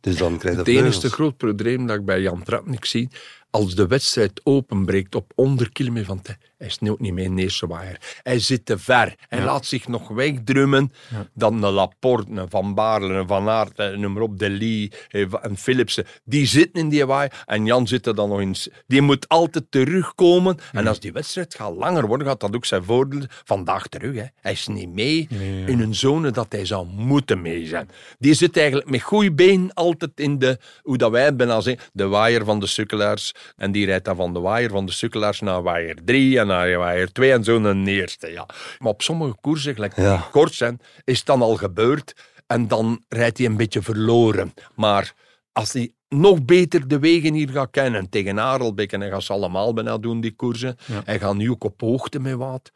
Dus 0.00 0.16
dan 0.16 0.38
krijg 0.38 0.54
je 0.54 0.60
Het 0.60 0.68
enige 0.68 1.10
groot 1.10 1.36
probleem 1.36 1.86
dat 1.86 1.96
ik 1.96 2.04
bij 2.04 2.20
Jan 2.20 2.42
Tratnik 2.42 2.84
zie, 2.84 3.08
als 3.54 3.74
de 3.74 3.86
wedstrijd 3.86 4.40
openbreekt 4.44 5.14
op 5.14 5.32
onder 5.34 5.72
kilometer 5.72 6.06
van 6.06 6.22
tijd, 6.22 6.38
hij 6.58 6.68
sneeuwt 6.68 7.00
niet 7.00 7.12
mee 7.12 7.24
in 7.24 7.36
de 7.36 7.42
eerste 7.42 7.66
waaier. 7.66 8.18
Hij 8.22 8.38
zit 8.38 8.66
te 8.66 8.78
ver. 8.78 9.14
Hij 9.28 9.44
laat 9.44 9.66
zich 9.66 9.88
nog 9.88 10.08
wegdrummen. 10.08 10.92
Dan 11.34 11.62
een 11.62 11.72
Laporte, 11.72 12.30
een 12.30 12.50
Van 12.50 12.74
Baarle, 12.74 13.14
een 13.14 13.26
Van 13.26 13.48
Aert, 13.48 13.78
eh, 13.78 13.96
noem 13.96 14.12
maar 14.12 14.22
op, 14.22 14.38
De 14.38 14.50
Lee 14.50 14.92
eh, 15.08 15.26
en 15.42 15.56
Philipsen. 15.56 16.06
Die 16.24 16.46
zitten 16.46 16.82
in 16.82 16.88
die 16.88 17.06
waaier 17.06 17.42
en 17.46 17.66
Jan 17.66 17.86
zit 17.86 18.06
er 18.06 18.14
dan 18.14 18.28
nog 18.28 18.40
in. 18.40 18.54
Die 18.86 19.00
moet 19.00 19.28
altijd 19.28 19.64
terugkomen. 19.70 20.58
En 20.72 20.86
als 20.86 21.00
die 21.00 21.12
wedstrijd 21.12 21.54
gaat 21.54 21.76
langer 21.76 22.06
worden, 22.06 22.26
gaat 22.26 22.40
dat 22.40 22.54
ook 22.54 22.64
zijn 22.64 22.84
voordeel. 22.84 23.22
Vandaag 23.44 23.86
terug. 23.86 24.14
Hè. 24.14 24.24
Hij 24.40 24.52
is 24.52 24.66
niet 24.66 24.92
mee 24.92 25.28
in 25.66 25.80
een 25.80 25.94
zone 25.94 26.30
dat 26.30 26.52
hij 26.52 26.66
zou 26.66 26.86
moeten 26.86 27.42
mee 27.42 27.66
zijn. 27.66 27.88
Die 28.18 28.34
zit 28.34 28.56
eigenlijk 28.56 28.90
met 28.90 29.02
goede 29.02 29.32
been 29.32 29.74
altijd 29.74 30.12
in 30.14 30.38
de, 30.38 30.58
hoe 30.82 30.96
dat 30.96 31.10
wij 31.10 31.24
het 31.24 31.36
bijna 31.36 31.60
zeggen, 31.60 31.84
de 31.92 32.06
waaier 32.06 32.44
van 32.44 32.60
de 32.60 32.66
sukkelaars. 32.66 33.32
En 33.56 33.72
die 33.72 33.86
rijdt 33.86 34.04
dan 34.04 34.16
van 34.16 34.32
de 34.32 34.40
waaier 34.40 34.70
van 34.70 34.86
de 34.86 34.92
sukkelaars 34.92 35.40
naar 35.40 35.62
waaier 35.62 35.98
3 36.04 36.38
en 36.38 36.46
naar 36.46 36.78
waaier 36.78 37.12
2 37.12 37.32
en 37.32 37.44
zo 37.44 37.58
naar 37.58 37.84
de 37.84 37.90
eerste. 37.90 38.30
Ja. 38.32 38.46
Maar 38.78 38.92
op 38.92 39.02
sommige 39.02 39.36
koersen, 39.40 39.74
gelijk 39.74 39.94
die 39.94 40.04
Ja. 40.04 40.28
kort 40.30 40.54
zijn, 40.54 40.80
is 41.04 41.16
het 41.18 41.26
dan 41.26 41.42
al 41.42 41.56
gebeurd. 41.56 42.14
En 42.46 42.68
dan 42.68 43.04
rijdt 43.08 43.38
hij 43.38 43.46
een 43.46 43.56
beetje 43.56 43.82
verloren. 43.82 44.54
Maar 44.74 45.12
als 45.52 45.72
hij 45.72 45.92
nog 46.08 46.44
beter 46.44 46.88
de 46.88 46.98
wegen 46.98 47.34
hier 47.34 47.48
gaat 47.48 47.70
kennen, 47.70 48.08
tegen 48.08 48.38
Arelbeek, 48.38 48.92
en 48.92 49.00
hij 49.00 49.10
gaat 49.10 49.22
ze 49.22 49.32
allemaal 49.32 49.72
bijna 49.74 49.98
doen, 49.98 50.20
die 50.20 50.32
koersen. 50.36 50.76
Hij 51.04 51.18
gaat 51.18 51.34
nu 51.34 51.50
ook 51.50 51.64
op 51.64 51.80
hoogte 51.80 52.18
met 52.18 52.34
wat. 52.34 52.70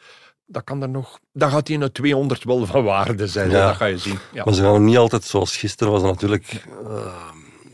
Dat 0.46 0.64
kan 0.64 0.82
er 0.82 0.88
nog, 0.88 1.18
dan 1.32 1.50
gaat 1.50 1.66
hij 1.66 1.76
in 1.76 1.82
de 1.82 1.92
200 1.92 2.44
wel 2.44 2.66
van 2.66 2.84
waarde 2.84 3.26
zijn. 3.26 3.50
Ja. 3.50 3.66
Dat 3.66 3.76
ga 3.76 3.84
je 3.84 3.98
zien. 3.98 4.18
Ja. 4.32 4.44
Maar 4.44 4.54
ze 4.54 4.62
gaan 4.62 4.84
niet 4.84 4.96
altijd 4.96 5.24
zoals 5.24 5.56
gisteren 5.56 5.92
was 5.92 6.02
natuurlijk 6.02 6.62
eh, 6.86 7.06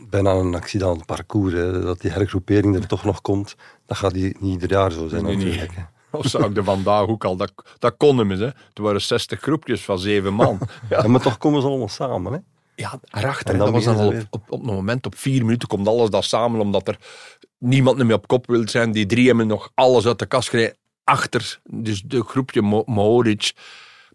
bijna 0.09 0.31
een 0.31 0.55
accident 0.55 1.05
parcours. 1.05 1.53
Hè. 1.53 1.81
Dat 1.81 2.01
die 2.01 2.11
hergroepering 2.11 2.75
er 2.75 2.87
toch 2.87 3.03
nog 3.03 3.21
komt, 3.21 3.55
dat 3.85 3.97
gaat 3.97 4.13
die 4.13 4.35
niet 4.39 4.51
ieder 4.53 4.69
jaar 4.69 4.91
zo 4.91 5.07
zijn 5.07 5.23
Nee, 5.23 5.35
nee. 5.35 5.45
natuurlijk. 5.45 5.75
hè. 5.75 5.81
Of 6.17 6.25
zou 6.25 6.49
ik 6.49 6.57
er 6.57 6.63
vandaag 6.63 7.07
ook 7.07 7.23
al, 7.25 7.35
dat, 7.35 7.53
dat 7.79 7.93
kon 7.97 8.17
hem 8.17 8.31
eens. 8.31 8.39
Hè. 8.39 8.45
Het 8.45 8.77
waren 8.79 9.01
60 9.01 9.39
groepjes 9.41 9.81
van 9.81 9.99
zeven 9.99 10.33
man. 10.33 10.59
Ja, 10.89 11.01
Ja, 11.01 11.07
maar 11.07 11.21
toch 11.21 11.37
komen 11.37 11.61
ze 11.61 11.67
allemaal 11.67 11.87
samen. 11.87 12.33
Hè. 12.33 12.39
ja 12.75 12.99
erachter. 13.11 13.53
En 13.53 13.57
dan 13.59 13.65
dat 13.73 13.75
was 13.75 13.95
dan 13.95 13.97
al 14.05 14.07
op, 14.07 14.27
op, 14.29 14.45
op 14.49 14.59
het 14.59 14.71
moment, 14.71 15.05
op 15.05 15.17
vier 15.17 15.45
minuten, 15.45 15.67
komt 15.67 15.87
alles 15.87 16.09
dat 16.09 16.23
samen, 16.23 16.59
omdat 16.59 16.87
er 16.87 16.97
niemand 17.57 17.97
meer 18.03 18.15
op 18.15 18.27
kop 18.27 18.47
wil 18.47 18.67
zijn. 18.69 18.91
Die 18.91 19.05
drie 19.05 19.27
hebben 19.27 19.47
nog 19.47 19.71
alles 19.73 20.05
uit 20.05 20.19
de 20.19 20.25
kast 20.25 20.49
gereden. 20.49 20.75
Achter, 21.03 21.59
dus 21.63 22.01
de 22.05 22.23
groepje 22.23 22.61
Mo- 22.61 22.83
Mohoric. 22.85 23.53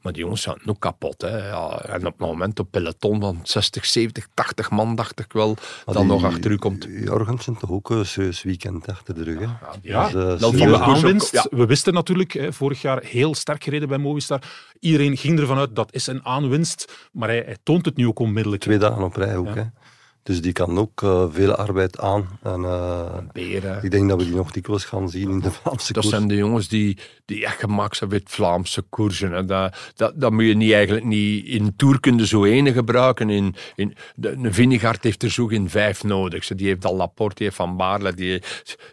Maar 0.02 0.12
die 0.12 0.22
jongens 0.22 0.42
zijn 0.42 0.60
ook 0.66 0.80
kapot. 0.80 1.20
Hè. 1.22 1.48
Ja, 1.48 1.80
en 1.82 2.06
op 2.06 2.18
het 2.18 2.26
moment 2.28 2.58
op 2.58 2.70
peloton 2.70 3.20
van 3.20 3.40
60, 3.42 3.86
70, 3.86 4.26
80 4.34 4.70
man, 4.70 4.94
dacht 4.94 5.18
ik 5.20 5.32
wel, 5.32 5.48
Maar 5.54 5.64
dat 5.84 5.96
die- 5.96 6.04
nog 6.04 6.24
achter 6.24 6.50
u 6.50 6.56
komt. 6.56 6.86
Jorgensen 7.04 7.56
toch 7.58 7.70
ook 7.70 7.90
een 7.90 8.06
serieus 8.06 8.42
weekend 8.42 8.86
achter 8.88 9.14
de 9.14 9.22
rug. 9.22 9.38
Hè. 9.38 9.46
Ja, 9.82 10.04
Dus, 10.04 10.14
eh, 10.14 10.28
dat 10.28 10.38
serieus- 10.40 10.54
Nieuwe 10.60 10.74
ook- 10.74 10.82
aanwinst. 10.82 11.32
ja. 11.32 11.46
We 11.50 11.66
wisten 11.66 11.94
natuurlijk, 11.94 12.32
hè, 12.32 12.52
vorig 12.52 12.82
jaar 12.82 13.02
heel 13.02 13.34
sterk 13.34 13.64
gereden 13.64 13.88
bij 13.88 13.98
Movistar. 13.98 14.42
Iedereen 14.78 15.16
ging 15.16 15.38
ervan 15.38 15.58
uit, 15.58 15.76
dat 15.76 15.94
is 15.94 16.06
een 16.06 16.24
aanwinst. 16.24 17.08
Maar 17.12 17.28
hij, 17.28 17.42
hij 17.44 17.56
toont 17.62 17.84
het 17.84 17.96
nu 17.96 18.06
ook 18.06 18.18
onmiddellijk. 18.18 18.62
Twee 18.62 18.78
dagen 18.78 19.02
op 19.02 19.16
rij 19.16 19.36
ook. 19.36 19.54
Hè. 19.54 19.62
Dus 20.22 20.40
die 20.42 20.52
kan 20.52 20.78
ook 20.78 21.02
eh, 21.02 21.26
veel 21.30 21.54
arbeid 21.54 21.98
aan. 21.98 22.28
En, 22.42 22.64
eh, 22.64 23.18
Beren. 23.32 23.82
ik 23.84 23.90
denk 23.90 24.08
dat 24.08 24.18
we 24.18 24.24
die 24.24 24.34
nog 24.34 24.50
dikwijls 24.50 24.84
gaan 24.84 25.08
zien 25.08 25.30
in 25.30 25.40
de 25.40 25.50
Vlaamse 25.50 25.92
Dat 25.92 26.02
koers. 26.02 26.14
zijn 26.16 26.28
de 26.28 26.34
jongens 26.36 26.68
die, 26.68 26.98
die 27.24 27.44
echt 27.44 27.58
gemaakt 27.60 27.96
zijn 27.96 28.10
met 28.10 28.22
Vlaamse 28.24 28.82
koersen. 28.82 29.32
Hè. 29.32 29.44
Dat, 29.44 29.76
dat, 29.94 30.12
dat 30.20 30.32
moet 30.32 30.44
je 30.44 30.54
niet 30.54 30.72
eigenlijk 30.72 31.04
niet 31.06 31.44
in 31.46 31.76
toerkunde 31.76 32.26
zo 32.26 32.44
ene 32.44 32.72
gebruiken. 32.72 33.30
In, 33.30 33.54
in, 33.74 33.94
de, 34.14 34.30
een 34.30 34.54
Vinegaard 34.54 35.04
heeft 35.04 35.22
er 35.22 35.30
zo 35.30 35.46
geen 35.46 35.70
vijf 35.70 36.04
nodig. 36.04 36.44
Ze- 36.44 36.54
Die 36.54 36.66
heeft 36.66 36.84
al 36.84 36.96
Laporte, 36.96 37.34
die 37.34 37.44
heeft 37.44 37.56
Van 37.56 37.76
Baarle, 37.76 38.14
die, 38.14 38.42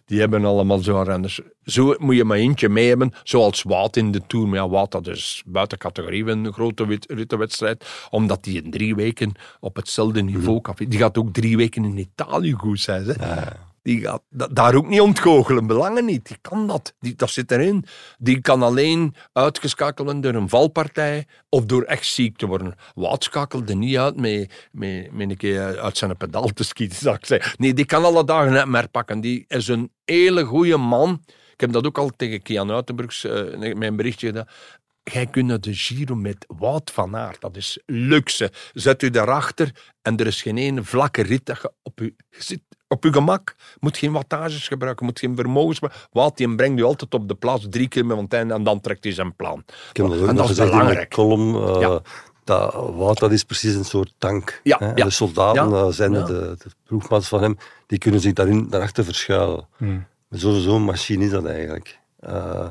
die 0.06 0.20
hebben 0.20 0.46
allemaal 0.46 0.80
zo 0.80 1.02
renners. 1.02 1.40
Zo 1.68 1.96
moet 1.98 2.16
je 2.16 2.24
maar 2.24 2.38
eentje 2.38 2.70
mee 2.70 2.88
hebben, 2.88 3.12
zoals 3.24 3.64
Wout 3.64 3.96
in 3.98 4.12
de 4.12 4.22
Tour. 4.28 4.48
Maar 4.48 4.58
ja, 4.60 4.70
Wout, 4.70 4.92
dat 4.92 5.08
is 5.08 5.44
buiten 5.46 5.78
categorie 5.78 6.26
een 6.26 6.54
grote 6.54 7.00
rittenwedstrijd, 7.08 7.86
omdat 8.10 8.44
die 8.44 8.64
in 8.64 8.72
drie 8.72 8.96
weken 8.96 9.32
op 9.60 9.76
hetzelfde 9.76 10.22
niveau 10.22 10.62
kan. 10.62 10.76
Die 10.88 11.00
gaat 11.00 11.18
ook 11.18 11.34
drie 11.34 11.58
weken 11.58 11.84
in 11.86 11.98
Italië 11.98 12.52
goed 12.52 12.80
zijn. 12.80 13.04
Hè. 13.06 13.42
Die 13.82 14.02
gaat 14.02 14.22
da- 14.30 14.48
daar 14.48 14.76
ook 14.76 14.88
niet 14.88 15.02
ontgoochelen, 15.02 15.68
belangen 15.68 16.06
niet. 16.06 16.28
Die 16.28 16.38
kan 16.42 16.68
dat. 16.68 16.94
Die, 17.00 17.16
dat 17.16 17.30
zit 17.30 17.52
erin. 17.52 17.86
Die 18.18 18.42
kan 18.42 18.64
alleen 18.64 19.16
uitgeschakeld 19.34 20.08
worden 20.08 20.22
door 20.32 20.42
een 20.42 20.50
valpartij 20.50 21.26
of 21.50 21.66
door 21.66 21.84
echt 21.84 22.06
ziek 22.06 22.38
te 22.38 22.46
worden. 22.46 22.76
Wout 22.96 23.24
schakelde 23.24 23.76
niet 23.76 23.98
uit 23.98 24.16
met, 24.20 24.68
met, 24.72 25.12
met 25.12 25.30
een 25.30 25.38
keer 25.38 25.80
uit 25.80 25.98
zijn 25.98 26.18
pedaal 26.18 26.48
te 26.48 26.64
schieten, 26.64 26.98
zou 26.98 27.16
ik 27.16 27.26
zeggen. 27.26 27.54
Nee, 27.58 27.74
die 27.74 27.86
kan 27.86 28.04
alle 28.06 28.26
dagen 28.26 28.52
net 28.52 28.66
meer 28.68 28.90
pakken. 28.90 29.22
Die 29.22 29.46
is 29.48 29.68
een 29.68 29.92
hele 30.06 30.44
goede 30.44 30.78
man. 30.78 31.22
Ik 31.58 31.64
heb 31.64 31.72
dat 31.72 31.86
ook 31.86 31.98
al 31.98 32.12
tegen 32.18 32.42
Kian 32.42 32.72
Uitenbroeks, 32.72 33.24
eh, 33.24 33.74
mijn 33.76 33.96
berichtje 33.96 34.28
gedaan. 34.28 34.48
Jij 35.04 35.26
kunt 35.26 35.64
de 35.64 35.74
Giro 35.74 36.16
met 36.16 36.46
Wout 36.58 36.92
van 36.92 37.16
Aert. 37.16 37.42
Dat 37.42 37.56
is 37.58 37.80
luxe. 37.86 38.52
Zet 38.74 39.04
u 39.04 39.10
daarachter 39.10 39.72
en 40.02 40.18
er 40.18 40.28
is 40.28 40.42
geen 40.42 40.58
ene 40.58 40.84
vlakke 40.84 41.22
rit 41.24 41.46
dat 41.46 41.62
je 41.62 41.72
op 41.84 42.02
u 42.02 42.16
je 42.30 42.44
zit 42.44 42.60
op 42.88 43.04
uw 43.04 43.12
gemak. 43.12 43.56
Moet 43.80 43.98
geen 43.98 44.12
wattages 44.12 44.68
gebruiken, 44.68 45.06
moet 45.06 45.20
geen 45.20 45.36
vermogens. 45.36 45.80
Wout 46.12 46.38
die 46.38 46.56
brengt 46.56 46.80
u 46.80 46.84
altijd 46.84 47.14
op 47.14 47.28
de 47.28 47.36
plaats 47.36 47.66
drie 47.70 47.88
keer 47.88 48.12
einde 48.30 48.54
en 48.54 48.64
dan 48.64 48.80
trekt 48.82 49.04
hij 49.04 49.14
zijn 49.14 49.36
plan. 49.36 49.64
Ik 49.90 49.98
heb 49.98 50.06
en 50.06 50.12
nog 50.18 50.26
dat 50.36 50.40
is 50.44 50.48
gezegd 50.48 50.60
in 50.60 50.66
de 50.66 50.80
belangrijk. 50.80 51.10
column. 51.10 51.56
eh, 51.56 51.82
Ja. 51.82 52.02
dat 52.44 52.74
Wout, 52.74 53.20
dat 53.20 53.32
is 53.32 53.44
precies 53.44 53.74
een 53.76 53.86
soort 53.86 54.14
tank. 54.18 54.60
Ja, 54.64 54.78
hè. 54.80 54.86
En 54.90 54.96
ja. 54.96 55.04
De 55.04 55.10
soldaten 55.10 55.70
Ja. 55.70 55.92
zijn 55.92 56.12
Ja. 56.14 56.24
de, 56.26 56.56
de 56.58 56.70
ploegmaats 56.84 57.28
van 57.28 57.42
hem, 57.42 57.58
die 57.88 57.98
kunnen 57.98 58.20
zich 58.20 58.34
daarin, 58.34 58.70
daarachter 58.70 59.04
verschuilen. 59.04 59.68
Hmm. 59.78 60.08
Zo'n 60.30 60.62
zo'n 60.62 60.84
machine 60.84 61.24
is 61.26 61.32
dat 61.32 61.46
eigenlijk. 61.46 62.00
Eh, 62.20 62.70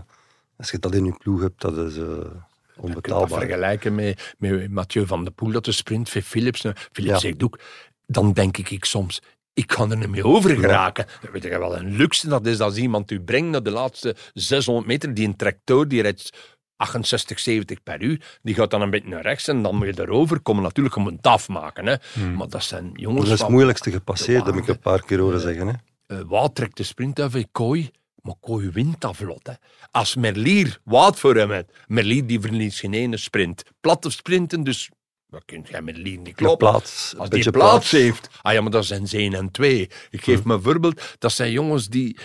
als 0.56 0.70
je 0.70 0.78
dat 0.78 0.94
in 0.94 1.04
je 1.04 1.16
ploeg 1.18 1.40
hebt, 1.40 1.60
dat 1.60 1.76
is... 1.76 1.96
eh, 1.96 2.04
kunt 2.04 2.22
dat 2.22 2.84
onbetaalbaar. 2.84 3.38
vergelijken 3.40 3.94
met, 3.94 4.34
met 4.38 4.70
Mathieu 4.70 5.06
van 5.06 5.24
der 5.24 5.32
Poel, 5.32 5.50
dat 5.52 5.64
de 5.64 5.72
sprint 5.72 6.08
van 6.08 6.22
Philips. 6.22 6.62
Nou, 6.62 6.76
Philips 6.92 7.12
Ja. 7.12 7.18
zegt 7.18 7.42
ook, 7.42 7.58
dan 8.06 8.32
denk 8.32 8.56
ik, 8.56 8.70
ik 8.70 8.84
soms, 8.84 9.22
ik 9.54 9.66
kan 9.66 9.90
er 9.90 9.96
niet 9.96 10.08
mee 10.08 10.24
over 10.24 10.50
geraken. 10.56 11.06
Dan 11.22 11.30
weet 11.32 11.42
je 11.42 11.58
wel 11.58 11.76
een 11.76 11.96
luxe 11.96 12.28
dat 12.28 12.46
is 12.46 12.60
als 12.60 12.76
iemand 12.76 13.10
u 13.10 13.20
brengt 13.20 13.50
naar 13.50 13.62
de 13.62 13.70
laatste 13.70 14.16
600 14.34 14.86
meter, 14.86 15.14
die 15.14 15.26
een 15.26 15.36
tractor, 15.36 15.88
die 15.88 16.02
rijdt 16.02 16.54
68, 16.76 17.38
70 17.38 17.82
per 17.82 18.02
uur, 18.02 18.38
die 18.42 18.54
gaat 18.54 18.70
dan 18.70 18.80
een 18.82 18.90
beetje 18.90 19.08
naar 19.08 19.22
rechts 19.22 19.48
en 19.48 19.62
dan 19.62 19.76
moet 19.76 19.86
je 19.96 20.02
erover 20.02 20.40
komen. 20.40 20.62
Natuurlijk, 20.62 20.94
je 20.94 21.00
moet 21.00 21.12
het 21.12 21.26
afmaken, 21.26 21.86
hè. 21.86 21.96
maar 22.36 22.48
dat 22.48 22.62
zijn 22.62 22.90
jongens 22.94 23.24
Dat 23.24 23.34
is 23.34 23.40
het 23.40 23.50
moeilijkste 23.50 23.90
gepasseerd, 23.90 24.46
heb 24.46 24.54
ik 24.56 24.68
een 24.68 24.78
paar 24.78 25.04
keer 25.04 25.18
horen 25.18 25.40
zeggen. 25.40 25.66
Hè. 25.66 25.72
Eh, 26.06 26.20
Wout 26.26 26.54
trekt 26.54 26.76
de 26.76 26.82
sprint 26.82 27.20
af 27.20 27.34
in 27.34 27.48
Kooi, 27.52 27.90
maar 28.22 28.34
Kooi 28.40 28.70
wint 28.70 29.00
dat 29.00 29.16
vlot. 29.16 29.46
Hè. 29.46 29.52
Als 29.90 30.14
Merlier 30.14 30.80
Wout 30.84 31.18
voor 31.18 31.34
hem 31.36 31.50
heeft, 31.50 31.72
Merlier 31.86 32.26
die 32.26 32.40
verliest 32.40 32.78
geen 32.80 32.94
ene 32.94 33.16
sprint. 33.16 33.62
Platte 33.80 34.10
sprinten, 34.10 34.64
dus 34.64 34.90
dat 35.28 35.42
kun 35.44 35.64
jij 35.68 35.82
Merlier 35.82 36.18
niet 36.18 36.26
Ja, 36.26 36.32
kloppen. 36.32 36.68
plaats, 36.68 37.14
Als 37.16 37.30
die 37.30 37.50
plaats 37.50 37.90
heeft. 37.90 38.28
Ah 38.42 38.52
ja, 38.52 38.60
maar 38.60 38.70
dat 38.70 38.84
zijn 38.84 39.06
ze 39.08 39.16
1 39.16 39.34
en 39.34 39.50
2. 39.50 39.90
Ik 40.10 40.24
geef 40.24 40.42
Hm. 40.42 40.48
me 40.48 40.54
een 40.54 40.62
voorbeeld. 40.62 41.14
Dat 41.18 41.32
zijn 41.32 41.50
jongens 41.52 41.88
die, 41.88 42.16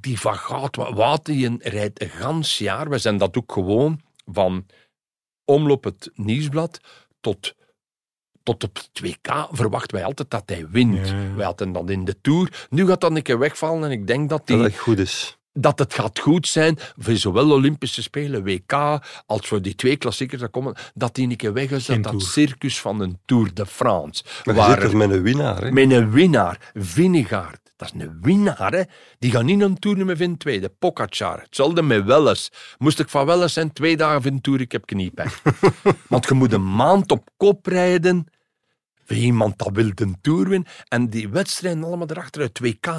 die 0.00 0.20
van 0.20 0.36
goud... 0.36 0.76
Wout 0.76 1.24
die 1.24 1.56
rijdt 1.58 2.00
een 2.02 2.08
gans 2.10 2.58
jaar. 2.58 2.88
We 2.88 2.98
zijn 2.98 3.16
dat 3.16 3.36
ook 3.36 3.52
gewoon 3.52 4.00
van 4.26 4.66
omloop 5.44 5.84
het 5.84 6.10
nieuwsblad 6.14 6.80
tot 7.20 7.54
tot 8.46 8.64
op 8.64 8.76
het 8.76 8.90
2K 9.04 9.50
verwachten 9.50 9.96
wij 9.96 10.04
altijd 10.04 10.30
dat 10.30 10.42
hij 10.46 10.66
wint. 10.70 11.08
Ja. 11.08 11.34
Wij 11.36 11.44
hadden 11.44 11.72
dat 11.72 11.90
in 11.90 12.04
de 12.04 12.16
Tour. 12.20 12.66
Nu 12.70 12.86
gaat 12.86 13.00
dat 13.00 13.16
een 13.16 13.22
keer 13.22 13.38
wegvallen 13.38 13.84
en 13.84 13.90
ik 13.90 14.06
denk 14.06 14.28
dat, 14.28 14.46
die, 14.46 14.56
Dat 14.56 14.66
het 14.66 14.78
goed 14.78 14.98
is. 14.98 15.38
dat 15.52 15.78
het 15.78 15.94
gaat 15.94 16.18
goed 16.18 16.46
zijn 16.48 16.78
voor 16.98 17.16
zowel 17.16 17.50
Olympische 17.50 18.02
Spelen, 18.02 18.44
WK, 18.44 18.72
als 19.26 19.46
voor 19.48 19.62
die 19.62 19.74
twee 19.74 19.96
klassiekers 19.96 20.40
dat 20.40 20.50
komen, 20.50 20.74
dat 20.94 21.14
die 21.14 21.28
een 21.28 21.36
keer 21.36 21.52
weg 21.52 21.70
is, 21.70 21.84
Geen 21.84 22.02
dat, 22.02 22.22
circus 22.22 22.80
van 22.80 23.00
een 23.00 23.18
Tour 23.24 23.54
de 23.54 23.66
France. 23.66 24.24
Maar 24.44 24.54
je 24.54 24.60
waar 24.60 24.80
zit 24.80 24.90
er 24.90 24.96
met 24.96 25.10
een 25.10 25.22
winnaar. 25.22 25.62
Hè. 25.62 25.70
met 25.72 25.90
een 25.90 26.10
winnaar, 26.10 26.70
Vinegaard. 26.74 27.64
Dat 27.76 27.92
is 27.94 28.00
een 28.00 28.18
winnaar, 28.22 28.72
hè. 28.72 28.82
Die 29.18 29.30
gaat 29.30 29.42
niet 29.42 29.60
een 29.60 29.78
Tour 29.78 30.04
meer 30.06 30.16
vinden 30.16 30.38
tweede. 30.38 30.68
Pogacar. 30.68 31.40
Hetzelfde 31.40 31.82
met 31.82 32.04
Welles. 32.04 32.52
Moest 32.78 32.98
ik 32.98 33.08
van 33.08 33.26
Welles 33.26 33.52
zijn, 33.52 33.72
twee 33.72 33.96
dagen 33.96 34.22
vinden 34.22 34.40
Tour, 34.40 34.60
ik 34.60 34.72
heb 34.72 34.86
kniepijn. 34.86 35.30
Want 36.08 36.28
je 36.28 36.34
moet 36.34 36.52
een 36.52 36.74
maand 36.74 37.10
op 37.10 37.28
kop 37.36 37.66
rijden 37.66 38.26
iemand 39.08 39.58
dat 39.58 39.70
wil 39.72 39.90
de 39.94 40.12
Tour 40.20 40.48
winnen. 40.48 40.68
En 40.88 41.08
die 41.10 41.28
wedstrijden 41.28 41.84
allemaal 41.84 42.06
erachter 42.10 42.40
uit 42.42 42.60
2K. 42.64 42.90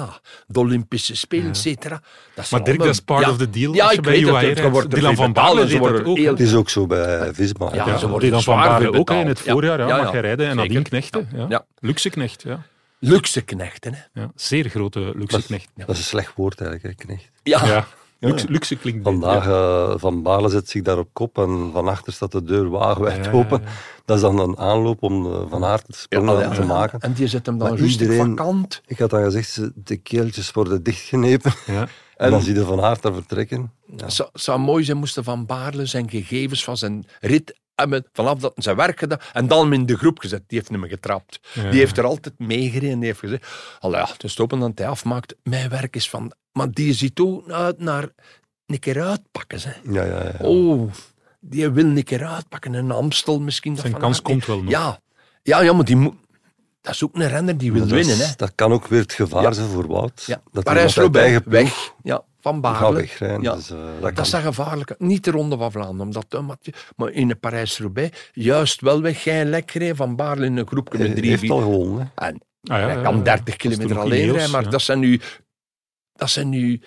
De 0.46 0.58
Olympische 0.58 1.16
Spelen, 1.16 1.48
et 1.48 1.56
cetera. 1.56 2.00
Dat 2.34 2.44
is 2.44 2.50
Maar 2.50 2.64
Dirk, 2.64 2.68
allemaal- 2.78 2.86
dat 2.86 2.94
is 2.94 3.00
part 3.00 3.24
ja. 3.24 3.30
of 3.30 3.36
the 3.36 3.50
deal 3.50 3.74
Ja, 3.74 3.82
als 3.82 3.90
je 3.92 3.96
ik 3.96 4.02
bij 4.02 4.12
weet 4.12 4.58
het. 4.58 4.70
Wordt 4.70 4.90
Dylan 4.90 5.14
van 5.14 5.32
deed 5.32 5.68
ze 5.70 5.78
worden 5.78 6.04
ook, 6.06 6.18
Het 6.18 6.40
is 6.40 6.54
ook 6.54 6.68
zo 6.70 6.86
bij 6.86 7.34
Visma. 7.34 7.74
Ja, 7.74 7.86
Ja, 7.86 7.98
ze 7.98 8.08
worden 8.08 8.28
Dylan 8.28 8.42
van 8.42 8.80
veel 8.80 8.94
ook 8.94 9.10
in 9.10 9.26
het 9.26 9.40
voorjaar. 9.40 9.78
Ja, 9.78 9.86
Ja, 9.88 9.96
mag 9.96 10.04
ja. 10.06 10.10
hij 10.12 10.20
rijden. 10.20 10.48
En 10.48 10.56
nadien 10.56 10.82
knechten. 10.82 11.28
Ja. 11.34 11.46
Ja. 11.48 11.64
Luxe 11.78 12.10
knecht. 12.10 12.42
Ja. 12.42 12.62
Luxe 13.00 13.40
knechten, 13.40 13.94
hè. 13.94 14.20
Ja. 14.20 14.30
Zeer 14.34 14.68
grote 14.68 15.12
luxe 15.16 15.42
knecht. 15.42 15.68
Dat 15.76 15.88
is 15.88 15.98
een 15.98 16.04
slecht 16.04 16.32
woord 16.34 16.60
eigenlijk, 16.60 16.98
hè, 16.98 17.04
knecht. 17.06 17.30
Ja. 17.42 17.66
Ja. 17.66 17.86
Luxe, 18.20 18.46
luxe 18.50 18.76
klinkt 18.76 19.04
Vandaag 19.04 19.46
eh, 19.46 19.92
Van 19.96 20.22
Balen 20.22 20.50
zet 20.50 20.68
zich 20.68 20.82
daar 20.82 20.98
op 20.98 21.08
kop 21.12 21.38
en 21.38 21.70
van 21.72 21.88
achter 21.88 22.12
staat 22.12 22.32
de 22.32 22.42
deur 22.42 22.68
wagenwijd 22.68 23.24
Ja, 23.24 23.30
open. 23.32 23.62
Dat 24.04 24.16
is 24.16 24.22
dan 24.22 24.38
een 24.38 24.58
aanloop 24.58 25.02
om 25.02 25.26
eh, 25.26 25.40
Van 25.48 25.64
Aert 25.64 25.86
het 25.86 25.96
sprong 25.96 26.28
Ja, 26.30 26.44
aan 26.44 26.54
te 26.54 26.62
maken. 26.64 27.00
En 27.00 27.12
die 27.12 27.26
zet 27.26 27.46
hem 27.46 27.58
dan 27.58 27.68
Maar 27.68 27.78
rustig 27.78 28.00
iedereen- 28.00 28.36
vakant. 28.36 28.82
Ik 28.86 28.98
had 28.98 29.10
dan 29.10 29.22
gezegd, 29.24 29.50
ze- 29.50 29.72
de 29.74 29.96
keeltjes 29.96 30.50
worden 30.52 30.82
dichtgenepen. 30.82 31.52
Ja. 31.66 31.88
En 32.16 32.30
dan 32.30 32.42
zie 32.42 32.54
je 32.54 32.64
Van 32.64 32.80
Aert 32.82 33.02
daar 33.02 33.12
vertrekken. 33.14 33.72
Het 33.96 34.12
zou, 34.12 34.28
zou 34.32 34.58
mooi 34.60 34.84
zijn 34.84 34.96
moesten 34.96 35.24
Van 35.24 35.46
Baarle 35.46 35.86
zijn 35.86 36.10
gegevens 36.10 36.64
van 36.64 36.76
zijn 36.76 37.06
rit 37.20 37.58
hebben 37.78 38.04
vanaf 38.12 38.38
dat 38.38 38.52
zijn 38.56 38.76
werk 38.76 38.98
gedaan 38.98 39.18
en 39.32 39.46
dan 39.46 39.60
hem 39.60 39.72
in 39.72 39.86
de 39.86 39.96
groep 39.96 40.18
gezet. 40.18 40.42
Die 40.46 40.58
heeft 40.58 40.70
hem 40.70 40.82
getrapt. 40.84 41.40
Ja. 41.54 41.70
Die 41.70 41.78
heeft 41.80 41.98
er 41.98 42.04
altijd 42.04 42.38
meegereden. 42.38 42.98
Die 42.98 43.06
heeft 43.06 43.18
gezegd, 43.18 43.46
al 43.80 43.92
ja, 43.92 44.08
te 44.16 44.28
stoppen 44.28 44.58
dat 44.58 44.72
hij 44.74 44.88
afmaakt. 44.88 45.34
Mijn 45.42 45.68
werk 45.70 45.96
is 45.96 46.10
van... 46.10 46.32
Maar 46.52 46.70
die 46.70 46.92
ziet 46.92 47.20
ook 47.20 47.50
uit 47.50 47.78
naar 47.78 48.08
een 48.66 48.78
keer 48.78 49.02
uitpakken. 49.02 49.58
Hè. 49.62 49.72
Ja, 49.92 50.04
ja, 50.04 50.24
ja. 50.24 50.46
Oh, 50.46 50.90
die 51.40 51.68
wil 51.70 51.84
een 51.84 52.04
keer 52.04 52.26
uitpakken. 52.26 52.74
Een 52.74 52.90
Amstel 52.90 53.40
misschien. 53.40 53.76
Zijn 53.76 53.98
kans 53.98 54.22
komt 54.22 54.46
wel 54.46 54.62
nog. 54.62 54.70
Ja, 54.70 55.00
ja, 55.42 55.60
ja 55.60 55.72
maar 55.72 55.84
die 55.84 55.96
moet... 55.96 56.14
Dat 56.80 56.94
is 56.94 57.04
ook 57.04 57.14
een 57.14 57.28
renner 57.28 57.58
die 57.58 57.72
wil 57.72 57.84
is- 57.84 57.90
winnen. 57.90 58.18
Hè. 58.26 58.32
dat 58.36 58.52
kan 58.54 58.72
ook 58.72 58.86
weer 58.86 59.00
het 59.00 59.12
gevaar 59.12 59.42
Ja. 59.42 59.52
zijn 59.52 59.68
voor 59.68 59.86
Wout. 59.88 60.22
Ja. 60.26 60.34
Dat 60.52 60.52
hij 60.52 60.62
Parijs 60.62 60.94
Roubaix, 60.96 61.38
ploeg 61.40 61.52
weg. 61.52 61.92
Ja, 62.02 62.22
Van 62.40 62.60
Baarle. 62.60 63.06
Ja. 63.18 63.54
Dus, 63.54 63.70
eh, 63.70 63.78
dat 64.00 64.16
Dat 64.16 64.24
is 64.24 64.30
dat 64.32 64.42
gevaarlijke. 64.42 64.94
Niet 64.98 65.24
de 65.24 65.30
Ronde 65.30 65.56
van 65.56 65.72
Vlaanderen, 65.72 66.00
omdat 66.06 66.26
eh, 66.34 66.40
Mathieu, 66.40 66.74
maar 66.96 67.10
in 67.10 67.28
de 67.28 67.34
Parijs-Roubaix 67.34 68.30
juist 68.32 68.80
wel 68.80 69.02
weg. 69.02 69.24
Jij 69.24 69.44
lekker 69.44 69.96
van 69.96 70.16
Baarle 70.16 70.46
in 70.46 70.56
een 70.56 70.66
groepje 70.66 70.98
met 70.98 71.06
Hij 71.06 71.16
drie, 71.16 71.28
heeft 71.28 71.40
vier. 71.40 71.50
al 71.52 71.60
gewonnen. 71.60 72.12
hè. 72.14 72.26
En 72.26 72.40
Ah, 72.62 72.78
ja, 72.78 72.86
hij 72.88 73.02
kan 73.02 73.16
ja. 73.16 73.22
30 73.22 73.44
Dat 73.44 73.48
is 73.48 73.56
kilometer 73.56 73.98
alleen 73.98 74.30
rijden, 74.32 74.50
maar 74.50 74.62
ja. 74.64 74.70
dat 74.70 74.82
zijn 74.82 74.98
nu, 74.98 75.20
dat 76.12 76.30
zijn 76.30 76.48
nu 76.48 76.80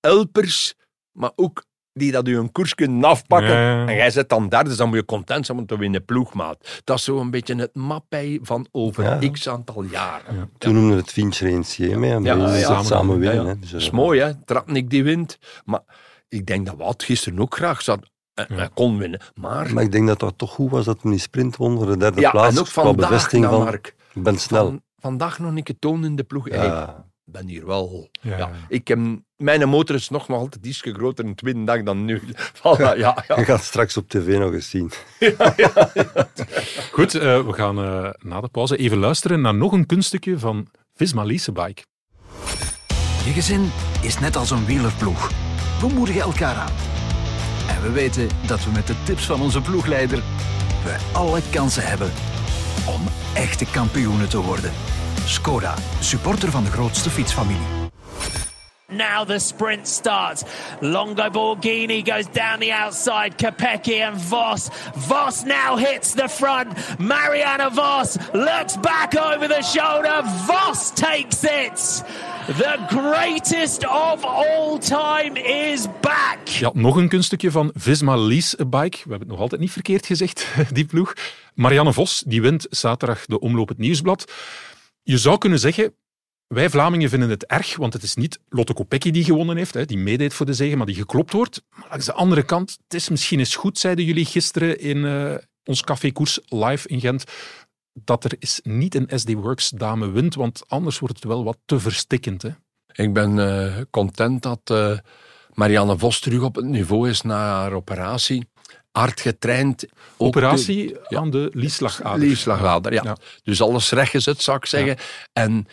helpers, 0.00 0.74
maar 1.12 1.30
ook 1.34 1.64
die 1.94 2.12
dat 2.12 2.28
u 2.28 2.38
een 2.38 2.52
koers 2.52 2.74
kunnen 2.74 3.04
afpakken. 3.04 3.48
Ja, 3.48 3.60
ja, 3.60 3.80
ja. 3.80 3.86
En 3.86 3.94
jij 3.94 4.10
zet 4.10 4.28
dan 4.28 4.48
derde, 4.48 4.68
dus 4.68 4.78
dan 4.78 4.88
moet 4.88 4.96
je 4.96 5.04
content 5.04 5.46
zijn, 5.46 5.56
want 5.56 5.68
dan 5.68 5.78
win 5.78 5.92
je 5.92 6.00
ploegmaat. 6.00 6.80
Dat 6.84 6.98
is 6.98 7.04
zo 7.04 7.20
een 7.20 7.30
beetje 7.30 7.54
het 7.56 7.74
mappij 7.74 8.38
van 8.42 8.66
over 8.70 9.04
Ja. 9.04 9.30
x 9.30 9.48
aantal 9.48 9.82
jaren. 9.82 10.50
Toen 10.58 10.74
noemden 10.74 10.94
we 10.94 11.00
het 11.00 11.12
Vinci 11.12 11.44
Rentier 11.46 11.98
mee 11.98 12.12
en 12.12 12.22
Ja, 12.24 12.34
ja, 12.34 12.58
samen, 12.58 12.84
samen 12.84 13.18
winnen. 13.18 13.36
Ja, 13.36 13.42
ja. 13.42 13.48
Hè. 13.48 13.58
Dus, 13.58 13.70
dat 13.70 13.80
is 13.80 13.86
eh, 13.86 13.92
mooi, 13.92 14.20
hè? 14.20 14.34
Tratnik 14.44 14.90
die 14.90 15.04
wint. 15.04 15.38
Maar 15.64 15.80
ik 16.28 16.46
denk 16.46 16.66
dat 16.66 16.76
Wout 16.76 17.02
gisteren 17.02 17.40
ook 17.40 17.54
graag 17.56 17.82
zat, 17.82 18.10
eh, 18.34 18.62
eh, 18.62 18.68
kon 18.74 18.98
winnen. 18.98 19.20
Maar, 19.34 19.74
Maar 19.74 19.82
ik 19.82 19.92
denk 19.92 20.06
dat 20.06 20.18
dat 20.18 20.38
toch 20.38 20.50
goed 20.50 20.70
was 20.70 20.84
dat 20.84 21.02
hij 21.02 21.10
die 21.10 21.20
sprint 21.20 21.56
won 21.56 21.76
voor 21.76 21.86
de 21.86 21.96
derde 21.96 22.20
ja, 22.20 22.30
plaats. 22.30 22.54
en 22.54 22.60
ook 22.60 22.66
vandaag, 22.66 23.08
bevestiging 23.08 23.42
nou, 23.42 23.54
van, 23.54 23.64
Mark. 23.64 23.94
ik 24.14 24.22
ben 24.22 24.38
snel. 24.38 24.64
Van, 24.64 24.82
vandaag 24.98 25.38
nog 25.38 25.56
een 25.56 25.62
keer 25.62 25.78
tonen 25.78 26.04
in 26.04 26.16
de 26.16 26.24
ploeg. 26.24 26.48
Ja. 26.48 27.04
Ik 27.26 27.32
ben 27.32 27.46
hier 27.48 27.66
wel. 27.66 28.08
Ja. 28.20 28.36
Ja. 28.36 28.50
Ik 28.68 28.88
heb, 28.88 28.98
mijn 29.36 29.68
motor 29.68 29.96
is 29.96 30.08
nog, 30.08 30.28
nog 30.28 30.38
altijd 30.38 30.66
iets 30.66 30.80
groter 30.80 31.24
in 31.24 31.34
tweede 31.34 31.64
dag 31.64 31.82
dan 31.82 32.04
nu. 32.04 32.20
Voilà, 32.58 32.96
ja, 32.96 33.24
ja. 33.28 33.36
Je 33.36 33.44
gaat 33.44 33.62
straks 33.62 33.96
op 33.96 34.08
tv 34.08 34.38
nog 34.38 34.52
eens 34.52 34.70
zien. 34.70 34.90
Goed, 36.96 37.14
eh, 37.14 37.46
we 37.46 37.52
gaan 37.52 37.78
eh, 37.78 38.10
na 38.18 38.40
de 38.40 38.48
pauze 38.48 38.76
even 38.76 38.98
luisteren 38.98 39.40
naar 39.40 39.54
nog 39.54 39.72
een 39.72 39.86
kunststukje 39.86 40.38
van 40.38 40.68
Visma 40.94 41.24
Leasebike. 41.24 41.82
Je 43.24 43.30
gezin 43.32 43.70
is 44.02 44.18
net 44.18 44.36
als 44.36 44.50
een 44.50 44.66
wielerploeg. 44.66 45.30
We 45.80 45.86
moedigen 45.94 46.22
elkaar 46.22 46.56
aan. 46.56 46.72
En 47.68 47.82
we 47.82 47.90
weten 47.90 48.28
dat 48.46 48.64
we 48.64 48.70
met 48.70 48.86
de 48.86 48.94
tips 49.04 49.26
van 49.26 49.40
onze 49.40 49.60
ploegleider 49.60 50.22
we 50.84 50.96
alle 51.12 51.40
kansen 51.50 51.86
hebben 51.86 52.12
om 52.86 53.00
echte 53.34 53.64
kampioenen 53.64 54.28
te 54.28 54.42
worden. 54.42 54.72
Skoda, 55.26 55.74
supporter 56.00 56.50
van 56.50 56.64
de 56.64 56.70
grootste 56.70 57.10
fietsfamilie. 57.10 57.83
Now 58.96 59.24
the 59.24 59.38
sprint 59.40 59.86
starts. 59.86 60.44
Longo 60.80 61.28
Borghini 61.30 62.04
goes 62.04 62.26
down 62.26 62.60
the 62.60 62.72
outside. 62.72 63.36
Capecchi 63.36 64.00
and 64.00 64.16
Voss. 64.16 64.70
Voss 64.96 65.44
now 65.44 65.76
hits 65.76 66.14
the 66.14 66.28
front. 66.28 66.68
Mariana 66.98 67.70
Voss 67.70 68.16
looks 68.32 68.76
back 68.76 69.16
over 69.16 69.48
the 69.48 69.62
shoulder. 69.62 70.22
Voss 70.46 70.90
takes 70.90 71.44
it. 71.44 72.04
The 72.46 72.76
greatest 72.88 73.84
of 73.86 74.24
all 74.24 74.78
time 74.78 75.36
is 75.36 75.86
back. 76.00 76.48
Ja, 76.48 76.70
nog 76.74 76.96
een 76.96 77.08
kunststukje 77.08 77.50
van 77.50 77.70
Visma 77.74 78.16
Leasebike. 78.16 78.96
We 78.96 79.10
hebben 79.10 79.18
het 79.18 79.28
nog 79.28 79.40
altijd 79.40 79.60
niet 79.60 79.72
verkeerd 79.72 80.06
gezegd, 80.06 80.46
die 80.72 80.84
ploeg. 80.84 81.14
Marianne 81.54 81.92
Vos, 81.92 82.22
die 82.26 82.42
wint 82.42 82.66
zaterdag 82.70 83.26
de 83.26 83.40
Omloop 83.40 83.68
het 83.68 83.78
Nieuwsblad. 83.78 84.32
Je 85.02 85.18
zou 85.18 85.38
kunnen 85.38 85.58
zeggen, 85.58 85.94
wij 86.46 86.70
Vlamingen 86.70 87.08
vinden 87.08 87.30
het 87.30 87.46
erg, 87.46 87.76
want 87.76 87.92
het 87.92 88.02
is 88.02 88.14
niet 88.14 88.38
Lotte 88.48 88.72
Kopecky 88.74 89.10
die 89.10 89.24
gewonnen 89.24 89.56
heeft, 89.56 89.74
hè, 89.74 89.84
die 89.84 89.98
meedeed 89.98 90.34
voor 90.34 90.46
de 90.46 90.54
zege, 90.54 90.76
maar 90.76 90.86
die 90.86 90.94
geklopt 90.94 91.32
wordt. 91.32 91.62
Maar 91.76 91.88
langs 91.90 92.06
de 92.06 92.12
andere 92.12 92.42
kant, 92.42 92.78
het 92.82 92.94
is 92.94 93.08
misschien 93.08 93.38
eens 93.38 93.56
goed, 93.56 93.78
zeiden 93.78 94.04
jullie 94.04 94.24
gisteren 94.24 94.80
in 94.80 95.04
eh, 95.04 95.34
ons 95.64 95.82
cafékoers 95.82 96.38
live 96.48 96.88
in 96.88 97.00
Gent, 97.00 97.24
dat 97.92 98.24
er 98.24 98.32
is 98.38 98.60
niet 98.62 98.94
een 98.94 99.08
SD 99.18 99.32
Works 99.32 99.68
dame 99.68 100.10
wint, 100.10 100.34
want 100.34 100.62
anders 100.68 100.98
wordt 100.98 101.14
het 101.14 101.24
wel 101.24 101.44
wat 101.44 101.58
te 101.64 101.80
verstikkend. 101.80 102.42
Hè. 102.42 102.50
Ik 102.92 103.12
ben 103.12 103.38
eh, 103.38 103.76
content 103.90 104.42
dat 104.42 104.60
eh, 104.64 104.98
Marianne 105.54 105.98
Vos 105.98 106.20
terug 106.20 106.42
op 106.42 106.54
het 106.54 106.64
niveau 106.64 107.08
is 107.08 107.22
na 107.22 107.36
haar 107.60 107.72
operatie. 107.72 108.46
Hard 108.92 109.20
getraind. 109.20 109.86
Operatie 110.16 110.86
de- 110.86 111.06
ja. 111.08 111.18
aan 111.18 111.30
de 111.30 111.50
lieslagader. 111.52 112.18
Lieslagader, 112.26 112.92
ja. 112.92 113.02
Ja. 113.04 113.16
Dus 113.42 113.60
alles 113.60 113.90
rechtgezet, 113.90 114.42
zou 114.42 114.56
ik 114.56 114.66
zeggen. 114.66 114.96
En 115.32 115.66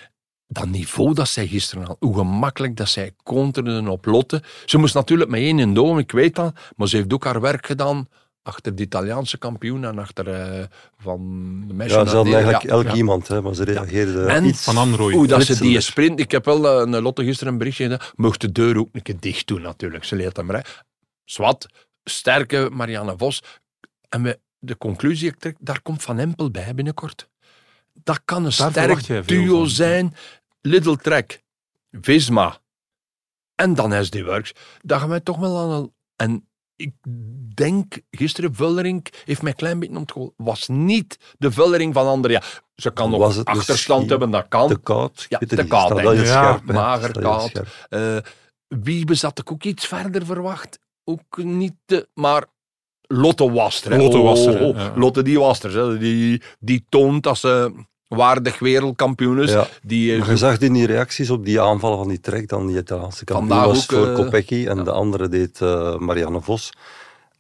dat 0.51 0.67
niveau 0.67 1.13
dat 1.13 1.27
zij 1.27 1.47
gisteren 1.47 1.85
had, 1.85 1.97
hoe 1.99 2.15
gemakkelijk 2.15 2.75
dat 2.75 2.89
zij 2.89 3.11
counterde 3.23 3.89
op 3.89 4.05
Lotte. 4.05 4.43
Ze 4.65 4.77
moest 4.77 4.93
natuurlijk 4.93 5.29
met 5.29 5.39
één 5.39 5.59
in 5.59 5.73
doom, 5.73 5.97
ik 5.97 6.11
weet 6.11 6.35
dat, 6.35 6.53
maar 6.75 6.87
ze 6.87 6.95
heeft 6.95 7.13
ook 7.13 7.23
haar 7.23 7.41
werk 7.41 7.65
gedaan 7.65 8.07
achter 8.43 8.75
de 8.75 8.83
Italiaanse 8.83 9.37
kampioen 9.37 9.85
en 9.85 9.99
achter 9.99 10.27
eh, 10.27 10.65
van 10.97 11.19
de 11.67 11.73
meisje. 11.73 11.97
Ja, 11.97 12.05
ze 12.05 12.15
hadden 12.15 12.33
eigenlijk 12.33 12.63
ja. 12.63 12.69
elk 12.69 12.85
ja. 12.85 12.93
iemand, 12.93 13.27
hè, 13.27 13.41
maar 13.41 13.53
ze 13.53 13.63
reageerden 13.63 14.27
En 14.27 14.45
iets 14.45 14.63
Van 14.63 14.77
Anrooy. 14.77 15.13
Hoe 15.13 15.27
dat 15.27 15.43
ze 15.43 15.61
die 15.61 15.79
sprint... 15.81 16.19
Ik 16.19 16.31
heb 16.31 16.45
wel 16.45 16.81
een 16.81 17.01
Lotte 17.01 17.23
gisteren 17.23 17.53
een 17.53 17.59
berichtje 17.59 17.83
gedaan. 17.83 18.07
Mocht 18.15 18.41
de 18.41 18.51
deur 18.51 18.77
ook 18.77 18.89
een 18.91 19.01
keer 19.01 19.19
dicht 19.19 19.47
doen, 19.47 19.61
natuurlijk. 19.61 20.03
Ze 20.03 20.15
leert 20.15 20.37
hem 20.37 20.51
rijden. 20.51 20.71
Zwat, 21.23 21.65
sterke 22.03 22.69
Marianne 22.71 23.13
Vos. 23.17 23.43
En 24.09 24.23
we, 24.23 24.39
de 24.59 24.77
conclusie 24.77 25.29
ik 25.29 25.39
trek, 25.39 25.55
daar 25.59 25.81
komt 25.81 26.03
Van 26.03 26.19
Empel 26.19 26.51
bij 26.51 26.73
binnenkort. 26.75 27.29
Dat 27.93 28.21
kan 28.25 28.45
een 28.45 28.51
sterk 28.51 29.27
duo 29.27 29.57
van. 29.57 29.69
zijn. 29.69 30.15
Little 30.61 30.97
Trek, 30.97 31.43
Visma 31.91 32.57
en 33.55 33.73
dan 33.73 34.05
SD 34.05 34.21
Works. 34.21 34.51
Dat 34.81 34.99
gaan 34.99 35.09
wij 35.09 35.19
toch 35.19 35.37
wel 35.37 35.57
aan 35.57 35.69
een... 35.71 35.93
En 36.15 36.47
ik 36.75 36.93
denk, 37.53 37.99
gisteren 38.11 38.55
Vullering 38.55 39.05
heeft 39.25 39.41
mij 39.41 39.51
een 39.51 39.57
klein 39.57 39.79
beetje 39.79 39.97
ontgooid. 39.97 40.31
Was 40.37 40.67
niet 40.67 41.17
de 41.37 41.51
Vullering 41.51 41.93
van 41.93 42.07
anderen. 42.07 42.41
Ja, 42.41 42.47
ze 42.75 42.91
kan 42.91 43.09
nog 43.09 43.19
Was 43.19 43.35
het 43.35 43.47
achterstand 43.47 44.09
hebben, 44.09 44.31
dat 44.31 44.45
kan. 44.47 44.67
Te 44.67 44.77
koud? 44.77 45.25
Ja, 45.29 45.37
te 45.37 45.55
niet. 45.55 45.67
koud, 45.67 46.01
Ja, 46.01 46.25
scherp, 46.25 46.63
mager, 46.63 47.11
koud. 47.21 47.49
scherp. 47.49 47.67
Eh 47.89 48.17
Wiebe 48.67 49.13
zat 49.15 49.39
ik 49.39 49.51
ook 49.51 49.63
iets 49.63 49.87
verder 49.87 50.25
verwacht. 50.25 50.79
Ook 51.03 51.37
niet 51.43 51.73
te, 51.85 52.07
maar 52.13 52.45
Lotte 53.01 53.51
was 53.51 53.83
er. 53.85 53.91
hè. 53.91 53.97
Lotte 53.97 54.17
was 54.17 54.45
er, 54.45 54.61
Oh, 54.61 54.67
oh, 54.67 54.75
Ja. 54.75 54.93
Lotte 54.95 55.21
die 55.21 55.39
was 55.39 55.63
er. 55.63 55.71
hè. 55.77 55.97
Die, 55.97 56.41
die 56.59 56.85
toont 56.89 57.23
dat 57.23 57.37
ze 57.37 57.73
waardig 58.17 58.59
wereldkampioen 58.59 59.41
is. 59.41 59.51
Ja. 59.51 59.67
Die, 59.83 60.17
Maar 60.17 60.29
je 60.29 60.37
zag 60.37 60.57
in 60.57 60.73
die 60.73 60.85
reacties 60.85 61.29
op 61.29 61.45
die 61.45 61.61
aanvallen 61.61 61.97
van 61.97 62.07
die 62.07 62.19
trek, 62.19 62.47
dan 62.49 62.67
die 62.67 62.77
Italiaanse 62.77 63.25
kampioen 63.25 63.59
was 63.59 63.91
ook, 63.91 63.97
voor 63.99 64.07
eh, 64.07 64.15
Kopecky 64.15 64.65
en 64.67 64.83
de 64.83 64.91
andere 64.91 65.27
deed 65.27 65.61
eh, 65.61 65.97
Marianne 65.97 66.41
Vos. 66.41 66.71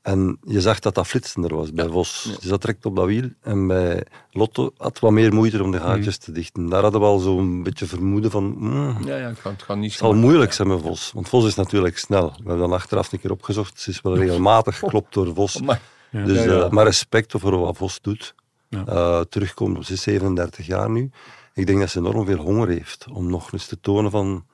En 0.01 0.37
je 0.43 0.61
zag 0.61 0.79
dat 0.79 0.95
dat 0.95 1.07
flitsender 1.07 1.55
was 1.55 1.73
bij 1.73 1.87
Vos. 1.87 2.35
Dus 2.39 2.49
dat 2.49 2.61
trekt 2.61 2.85
op 2.85 2.95
dat 2.95 3.05
wiel. 3.05 3.29
En 3.41 3.67
bij 3.67 4.03
Lotto 4.31 4.71
had 4.77 4.99
wat 4.99 5.11
meer 5.11 5.33
moeite 5.33 5.63
om 5.63 5.71
de 5.71 5.79
gaatjes 5.79 6.17
te 6.17 6.31
dichten. 6.31 6.69
Daar 6.69 6.81
hadden 6.81 7.01
we 7.01 7.07
al 7.07 7.19
zo'n 7.19 7.63
beetje 7.63 7.85
vermoeden 7.85 8.31
van... 8.31 8.55
mm, 8.57 8.97
ja, 9.05 9.17
ja, 9.17 9.27
het 9.27 9.39
gaat, 9.39 9.51
het 9.51 9.61
gaat 9.63 9.77
niet 9.77 9.89
het 9.91 9.99
zal 9.99 10.13
moeilijk 10.13 10.53
zijn 10.53 10.67
met 10.67 10.81
Vos. 10.81 11.11
Want 11.13 11.29
Vos 11.29 11.45
is 11.45 11.55
natuurlijk 11.55 11.97
snel. 11.97 12.25
We 12.27 12.33
hebben 12.37 12.57
dan 12.57 12.73
achteraf 12.73 13.11
een 13.11 13.19
keer 13.19 13.31
opgezocht. 13.31 13.79
Ze 13.79 13.89
is 13.89 14.01
wel 14.01 14.17
regelmatig 14.17 14.77
geklopt 14.79 15.13
door 15.13 15.33
Vos. 15.35 15.61
Maar, 15.61 15.81
Dus, 16.11 16.43
Ja, 16.43 16.51
ja. 16.51 16.63
eh, 16.63 16.69
maar 16.69 16.85
respect 16.85 17.33
voor 17.37 17.59
wat 17.59 17.77
Vos 17.77 17.99
doet. 18.01 18.33
Ja. 18.71 18.85
Eh, 18.85 19.21
terugkomt, 19.29 19.85
ze 19.85 19.93
is 19.93 20.01
37 20.01 20.65
jaar 20.65 20.89
nu. 20.89 21.09
Ik 21.53 21.65
denk 21.67 21.79
dat 21.79 21.89
ze 21.89 21.99
enorm 21.99 22.25
veel 22.25 22.37
honger 22.37 22.67
heeft 22.67 23.05
om 23.13 23.29
nog 23.29 23.51
eens 23.53 23.65
te 23.67 23.79
tonen 23.79 24.11
van... 24.11 24.45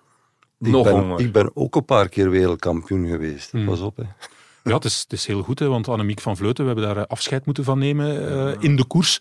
Ik, 0.59 0.67
Nog 0.67 0.83
ben, 0.83 0.93
honger. 0.93 1.19
ik 1.19 1.31
ben 1.31 1.51
ook 1.53 1.75
een 1.75 1.85
paar 1.85 2.09
keer 2.09 2.29
wereldkampioen 2.29 3.07
geweest. 3.07 3.53
Mm. 3.53 3.65
Pas 3.65 3.79
op, 3.79 3.97
hè. 3.97 4.03
Ja, 4.63 4.73
het 4.75 4.85
is, 4.85 4.99
het 4.99 5.13
is 5.13 5.25
heel 5.25 5.41
goed, 5.43 5.59
hè, 5.59 5.67
want 5.67 5.87
Annemiek 5.87 6.21
van 6.21 6.37
Vleuten, 6.37 6.65
we 6.65 6.71
hebben 6.73 6.87
daar 6.93 7.03
eh, 7.03 7.09
afscheid 7.09 7.45
moeten 7.45 7.63
van 7.63 7.79
nemen 7.79 8.29
eh, 8.29 8.63
in 8.63 8.75
de 8.75 8.85
koers. 8.85 9.19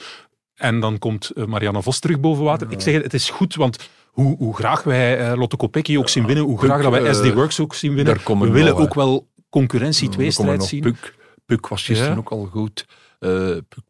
En 0.54 0.80
dan 0.80 0.98
komt 0.98 1.32
Marianne 1.46 1.82
Vos 1.82 1.98
terug 1.98 2.20
boven 2.20 2.44
water. 2.44 2.70
Ik 2.70 2.80
zeg 2.80 2.94
het, 2.94 3.02
het 3.02 3.14
is 3.14 3.30
goed, 3.30 3.54
want 3.54 3.88
hoe, 4.10 4.36
hoe 4.36 4.54
graag 4.56 4.82
wij 4.82 5.36
Lotte 5.36 5.56
Kopecky 5.56 5.96
ook 5.96 6.08
zien 6.08 6.26
winnen, 6.26 6.44
hoe 6.44 6.58
graag 6.58 6.82
dat 6.82 6.90
wij 6.90 7.14
SD 7.14 7.32
Works 7.32 7.60
ook 7.60 7.74
zien 7.74 7.94
winnen, 7.94 8.20
we 8.38 8.50
willen 8.50 8.76
ook 8.76 8.94
wel 8.94 9.28
concurrentie, 9.50 10.08
tweestrijd 10.08 10.64
zien. 10.64 10.80
Puk. 10.80 11.14
Puk 11.46 11.68
was 11.68 11.84
gisteren 11.84 12.12
Ja. 12.12 12.18
ook 12.18 12.30
al 12.30 12.48
goed. 12.52 12.86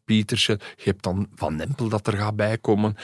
Pietersen. 0.05 0.59
Je 0.77 0.83
hebt 0.83 1.03
dan 1.03 1.27
Van 1.35 1.59
Empel 1.59 1.89
dat 1.89 2.07
er 2.07 2.17
gaat 2.17 2.35
bijkomen. 2.35 2.95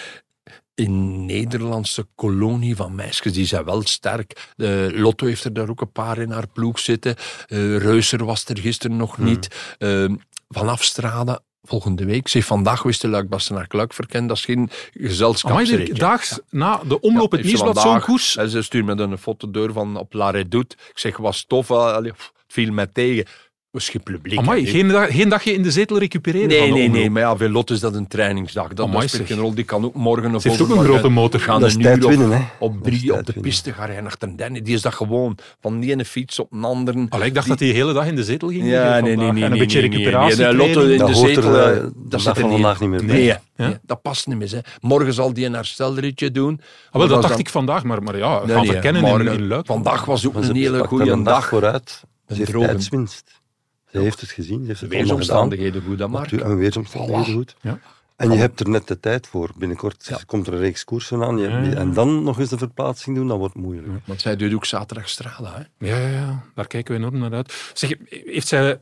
In 0.75 1.25
Nederlandse 1.25 2.07
kolonie 2.15 2.75
van 2.75 2.95
meisjes, 2.95 3.33
die 3.33 3.45
zijn 3.45 3.63
wel 3.65 3.81
sterk. 3.81 4.51
Eh, 4.57 4.87
Lotto 4.89 5.25
heeft 5.25 5.43
er 5.43 5.53
daar 5.53 5.69
ook 5.69 5.81
een 5.81 5.91
paar 5.91 6.17
in 6.17 6.31
haar 6.31 6.47
ploeg 6.47 6.79
zitten. 6.79 7.15
Eh 7.47 7.77
Reuser 7.77 8.25
was 8.25 8.45
er 8.45 8.57
gisteren 8.57 8.97
nog 8.97 9.15
Hmm. 9.15 9.25
niet. 9.25 9.75
Eh, 9.77 10.05
vanaf 10.49 10.83
Strade 10.83 11.41
volgende 11.61 12.05
week. 12.05 12.27
Zeg, 12.27 12.45
vandaag 12.45 12.83
wist 12.83 13.01
de 13.01 13.07
Luik 13.07 13.29
Bastenaar 13.29 13.65
Luik 13.69 13.93
verkend. 13.93 14.27
Dat 14.27 14.37
is 14.37 14.45
geen 14.45 14.57
Amai, 14.57 14.69
gezelschapsritje. 14.93 15.85
Dirk, 15.85 15.99
daags 15.99 16.39
na 16.49 16.81
de 16.87 16.99
omloop 16.99 17.31
het 17.31 17.41
ze 17.41 17.47
nieuwsblad 17.47 17.79
zo'n 17.79 17.99
koers. 18.01 18.37
En 18.37 18.49
ze 18.49 18.61
stuurt 18.61 18.85
me 18.85 18.95
dan 18.95 19.11
een 19.11 19.17
foto 19.17 19.51
door 19.51 19.73
van 19.73 19.97
op 19.97 20.13
La 20.13 20.29
Redoute. 20.29 20.75
Ik 20.89 20.97
zeg, 20.99 21.17
was 21.17 21.45
tof. 21.47 21.71
allee, 21.71 22.11
Het 22.11 22.31
viel 22.47 22.71
mij 22.73 22.87
tegen. 22.87 23.25
Was 23.73 23.89
geen 23.89 24.03
publiek. 24.03 24.39
Amai, 24.39 24.65
geen, 24.65 24.87
dag- 24.87 25.11
geen 25.15 25.29
dagje 25.29 25.53
in 25.53 25.61
de 25.63 25.71
zetel 25.71 25.97
recupereren 25.97 26.49
van 26.49 26.59
Nee, 26.59 26.71
nee, 26.71 26.89
nee. 26.89 27.09
Maar 27.09 27.21
ja, 27.21 27.49
Lotte 27.49 27.73
is 27.73 27.79
dat 27.79 27.95
een 27.95 28.07
trainingsdag. 28.07 28.67
Dat, 28.73 28.85
Amai, 28.87 28.99
dat 29.01 29.09
speelt 29.09 29.27
geen 29.27 29.37
rol. 29.37 29.53
Die 29.53 29.63
kan 29.63 29.85
ook 29.85 29.93
morgen 29.95 30.35
of 30.35 30.41
Ze 30.41 30.49
heeft 30.49 30.61
ook 30.61 30.69
een 30.69 30.83
grote 30.83 31.09
motor. 31.09 31.39
Gaan 31.39 31.59
Dat 31.59 31.69
is 31.69 31.75
tijd 31.77 32.05
winnen, 32.05 32.31
hè. 32.31 32.41
Op 32.59 32.73
is 32.87 32.97
drie 32.99 33.13
op 33.13 33.25
de 33.25 33.33
piste 33.39 33.73
gaan 33.73 33.85
rijden 33.85 34.05
achter 34.05 34.35
Danny. 34.37 34.61
Die 34.61 34.73
is 34.73 34.81
dat 34.81 34.93
gewoon. 34.93 35.37
Van 35.61 35.79
die 35.79 35.91
ene 35.91 36.05
fiets 36.05 36.39
op 36.39 36.51
een 36.51 36.63
andere. 36.63 37.05
Allee, 37.09 37.27
ik 37.27 37.33
dacht 37.33 37.47
dat 37.47 37.59
hij 37.59 37.67
de 37.67 37.73
hele 37.73 37.93
dag 37.93 38.07
in 38.07 38.15
de 38.15 38.23
zetel 38.23 38.47
ging 38.47 38.61
liggen 38.63 38.79
Ja, 38.81 38.99
nee, 38.99 39.15
nee, 39.15 39.15
nee. 39.15 39.27
En 39.27 39.43
een 39.43 39.49
nee, 39.49 39.59
beetje 39.59 39.79
recuperatie. 39.79 40.37
nee. 40.37 40.47
Nee, 40.47 40.55
Lotte 40.55 40.91
in 40.91 40.97
Dat 40.97 41.07
de 41.07 41.13
er 41.13 41.27
zetel. 41.27 41.57
eh, 41.57 41.77
eh, 41.77 41.83
Dat 41.95 42.21
zit 42.21 42.37
er 42.37 42.49
vandaag 42.49 42.79
niet 42.79 42.89
meer 42.89 43.05
bij. 43.05 43.39
Nee, 43.55 43.77
dat 43.85 44.01
past 44.01 44.27
niet 44.27 44.37
meer. 44.37 44.51
Hè. 44.51 44.59
Morgen 44.81 45.13
zal 45.13 45.33
die 45.33 45.45
een 45.45 45.53
herstelleritje 45.53 46.31
doen. 46.31 46.61
Ah, 46.91 46.99
wel, 46.99 47.07
dat 47.07 47.21
dacht 47.21 47.39
ik 47.39 47.49
vandaag, 47.49 47.83
maar, 47.83 48.03
maar 48.03 48.17
ja, 48.17 48.41
gaan 48.47 48.65
verkennen 48.65 49.25
in, 49.31 49.47
Luik. 49.47 49.65
Vandaag 49.65 50.05
was 50.05 50.27
ook 50.27 50.35
een 50.35 50.55
hele 50.55 50.83
goede 50.87 51.21
dag. 51.23 51.47
vooruit. 51.47 52.03
Een 52.27 52.43
droge. 52.45 52.65
tijdswinst. 52.67 53.41
Ze 53.93 53.99
heeft 53.99 54.21
het 54.21 54.29
gezien. 54.29 54.61
Ze 54.61 54.67
heeft 54.67 54.81
het 54.81 54.89
weersomstandigheden 54.89 55.81
goed, 55.87 55.97
dat 55.97 56.09
maar. 56.09 56.33
En 56.33 56.57
weersomstandigheden 56.57 57.33
goed. 57.33 57.55
Ja. 57.61 57.79
En 58.15 58.31
je 58.31 58.37
hebt 58.37 58.59
er 58.59 58.69
net 58.69 58.87
de 58.87 58.99
tijd 58.99 59.27
voor. 59.27 59.49
Binnenkort 59.57 60.05
Ja. 60.09 60.19
komt 60.25 60.47
er 60.47 60.53
een 60.53 60.59
reeks 60.59 60.83
koersen 60.83 61.23
aan. 61.23 61.37
Je- 61.37 61.47
ja. 61.47 61.59
En 61.73 61.93
dan 61.93 62.23
nog 62.23 62.39
eens 62.39 62.49
de 62.49 62.57
verplaatsing 62.57 63.15
doen, 63.15 63.27
dat 63.27 63.37
wordt 63.37 63.55
moeilijk. 63.55 63.87
Want 64.05 64.21
zij 64.21 64.35
doet 64.35 64.53
ook 64.53 64.65
zaterdag 64.65 65.09
Strada. 65.09 65.53
Hè. 65.77 65.87
Ja, 65.87 65.97
ja, 65.97 66.07
ja, 66.07 66.43
daar 66.55 66.67
kijken 66.67 66.93
we 66.93 66.99
enorm 66.99 67.17
naar 67.19 67.33
uit. 67.33 67.71
Zeg, 67.73 67.93
heeft 68.09 68.47
zij 68.47 68.79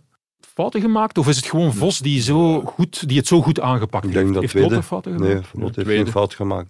fouten 0.54 0.82
gemaakt 0.82 1.18
of 1.18 1.28
is 1.28 1.36
het 1.36 1.46
gewoon 1.46 1.74
Vos 1.74 2.00
die, 2.00 2.22
zo 2.22 2.62
goed, 2.62 3.08
die 3.08 3.18
het 3.18 3.28
zo 3.28 3.42
goed 3.42 3.60
aangepakt 3.60 4.06
Ik 4.06 4.12
heeft? 4.14 4.24
denk 4.24 4.34
dat 4.34 4.42
heeft 4.42 4.56
tweede. 4.68 4.84
Fouten 4.84 5.12
gemaakt? 5.14 5.34
Nee, 5.54 5.64
Lotte 5.64 5.80
heeft 5.82 5.92
geen 5.92 6.08
fout 6.12 6.34
gemaakt. 6.34 6.70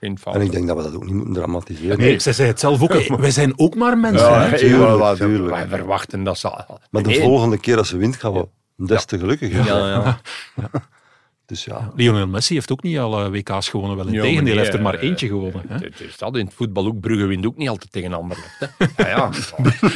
En 0.00 0.40
ik 0.40 0.50
denk 0.52 0.66
dat 0.66 0.76
we 0.76 0.82
dat 0.82 0.94
ook 0.94 1.04
niet 1.04 1.14
moeten 1.14 1.34
dramatiseren. 1.34 1.98
Nee, 1.98 2.18
zij 2.18 2.32
zei 2.32 2.48
het 2.48 2.60
zelf 2.60 2.82
ook. 2.82 2.92
hè. 2.92 3.16
Wij 3.16 3.30
zijn 3.30 3.52
ook 3.58 3.74
maar 3.74 3.98
mensen. 3.98 4.28
Ja, 4.28 4.48
hè. 4.48 4.56
tuurlijk. 5.16 5.50
Wij 5.50 5.66
verwachten 5.68 6.24
dat 6.24 6.38
ze... 6.38 6.48
Maar 6.90 7.02
de 7.02 7.08
Nee. 7.08 7.20
volgende 7.20 7.58
keer 7.58 7.78
als 7.78 7.88
ze 7.88 7.96
wint, 7.96 8.16
gaan 8.16 8.32
we 8.32 8.48
des 8.76 9.04
te 9.04 9.18
gelukkiger 9.18 9.64
zijn. 9.64 9.78
Ja, 9.78 10.20
ja. 10.56 10.80
Dus 11.46 11.64
ja, 11.64 11.92
Lionel 11.94 12.26
Messi 12.26 12.54
heeft 12.54 12.72
ook 12.72 12.82
niet 12.82 12.98
alle 12.98 13.30
WK's 13.30 13.68
gewonnen. 13.68 13.96
Wel 13.96 14.06
in 14.06 14.12
Ja, 14.12 14.20
tegendeel, 14.22 14.54
nee, 14.54 14.62
heeft 14.62 14.74
er 14.74 14.82
maar 14.82 14.94
eh, 14.94 15.08
eentje 15.08 15.26
gewonnen. 15.26 15.62
Hè? 15.68 15.74
Het 15.74 16.00
is 16.00 16.16
dat 16.18 16.36
in 16.36 16.44
het 16.44 16.54
voetbal 16.54 16.86
ook. 16.86 17.00
Brugge 17.00 17.26
wint 17.26 17.46
ook 17.46 17.56
niet 17.56 17.68
altijd 17.68 17.92
tegen 17.92 18.12
Anderlecht. 18.12 18.58
Hè. 18.58 18.66
Ja, 19.10 19.30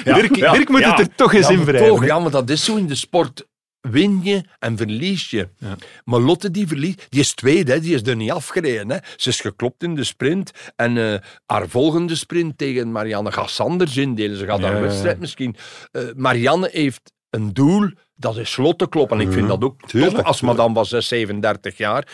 ja. 0.05 0.15
Dirk, 0.15 0.35
Dirk 0.35 0.69
moet 0.69 0.85
het 0.85 0.99
er 0.99 1.09
toch 1.15 1.35
eens 1.35 1.47
ja, 1.47 1.53
in 1.53 1.57
maar 1.59 1.67
wrijven, 1.67 1.89
toch, 1.89 2.01
hè. 2.01 2.07
Ja, 2.07 2.19
maar 2.19 2.31
dat 2.31 2.51
is 2.51 2.65
zo 2.65 2.77
in 2.77 2.87
de 2.87 2.95
sport. 2.95 3.47
Win 3.91 4.21
je 4.23 4.43
en 4.59 4.77
verlies 4.77 5.31
je. 5.31 5.49
Ja. 5.59 5.77
Maar 6.05 6.21
Lotte 6.21 6.51
die 6.51 6.67
verliest, 6.67 7.07
die 7.09 7.21
is 7.21 7.35
tweede, 7.35 7.73
hè, 7.73 7.81
die 7.81 7.95
is 7.95 8.03
er 8.03 8.17
niet 8.17 8.31
afgereden. 8.31 8.91
Hè. 8.91 8.97
Ze 9.17 9.29
is 9.29 9.41
geklopt 9.41 9.83
in 9.83 9.95
de 9.95 10.05
sprint. 10.05 10.51
En 10.77 10.97
eh, 11.13 11.19
haar 11.47 11.69
volgende 11.69 12.15
sprint 12.17 12.59
tegen 12.59 12.93
Marianne 12.93 13.33
gaat 13.33 13.51
ze 13.51 13.63
anders 13.63 13.97
indelen. 13.97 14.37
Ze 14.39 14.47
gaat 14.47 14.61
Ja, 14.61 14.71
haar 14.71 14.81
wedstrijd 14.83 15.19
misschien. 15.21 15.57
Eh, 15.91 16.03
Marianne 16.17 16.69
heeft 16.73 17.13
een 17.31 17.53
doel, 17.53 17.91
dat 18.15 18.37
is 18.37 18.57
Lotte 18.57 18.89
kloppen. 18.89 19.21
En 19.21 19.27
ik 19.27 19.33
vind 19.33 19.49
dat 19.49 19.63
ook 19.65 19.77
Mhm. 19.81 19.87
Tuurlijk, 19.91 20.15
tof 20.17 20.25
als 20.25 20.41
madame 20.41 20.75
was 20.75 20.89
6, 20.89 21.09
37 21.09 21.77
jaar. 21.77 22.09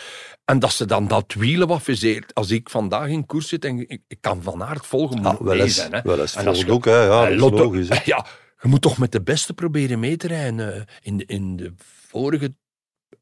En 0.45 0.59
dat 0.59 0.71
ze 0.71 0.85
dan 0.85 1.07
dat 1.07 1.33
wielen 1.37 1.67
wat 1.67 1.81
viseert. 1.83 2.33
Als 2.33 2.51
ik 2.51 2.69
vandaag 2.69 3.07
in 3.07 3.25
koers 3.25 3.47
zit 3.47 3.65
en 3.65 3.79
ik, 3.89 4.01
ik 4.07 4.17
kan 4.21 4.43
van 4.43 4.59
haar 4.61 4.75
het 4.75 4.85
volgen, 4.85 5.21
moet 5.21 5.31
ik 5.33 5.39
wel 5.39 5.53
mee 5.53 5.61
eens- 5.63 5.75
zijn. 5.75 5.93
Hè. 5.93 5.99
wel 6.03 6.19
eens 6.19 6.35
En 6.35 6.47
als 6.47 6.63
volgt 6.63 6.67
je- 6.67 6.73
ook, 6.73 6.85
hè. 6.85 7.03
Ja, 7.03 7.27
is 7.27 7.39
logisch, 7.39 7.89
hè. 7.89 7.95
Ja, 8.13 8.25
je 8.61 8.67
moet 8.67 8.81
toch 8.81 8.97
met 8.97 9.11
de 9.11 9.21
beste 9.21 9.53
proberen 9.53 9.99
mee 9.99 10.17
te 10.17 10.27
rijden. 10.27 10.75
eh, 10.75 10.81
In 11.01 11.17
de, 11.17 11.25
in 11.25 11.55
de 11.55 11.73
vorige 12.07 12.53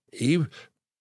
eeuw, 0.09 0.45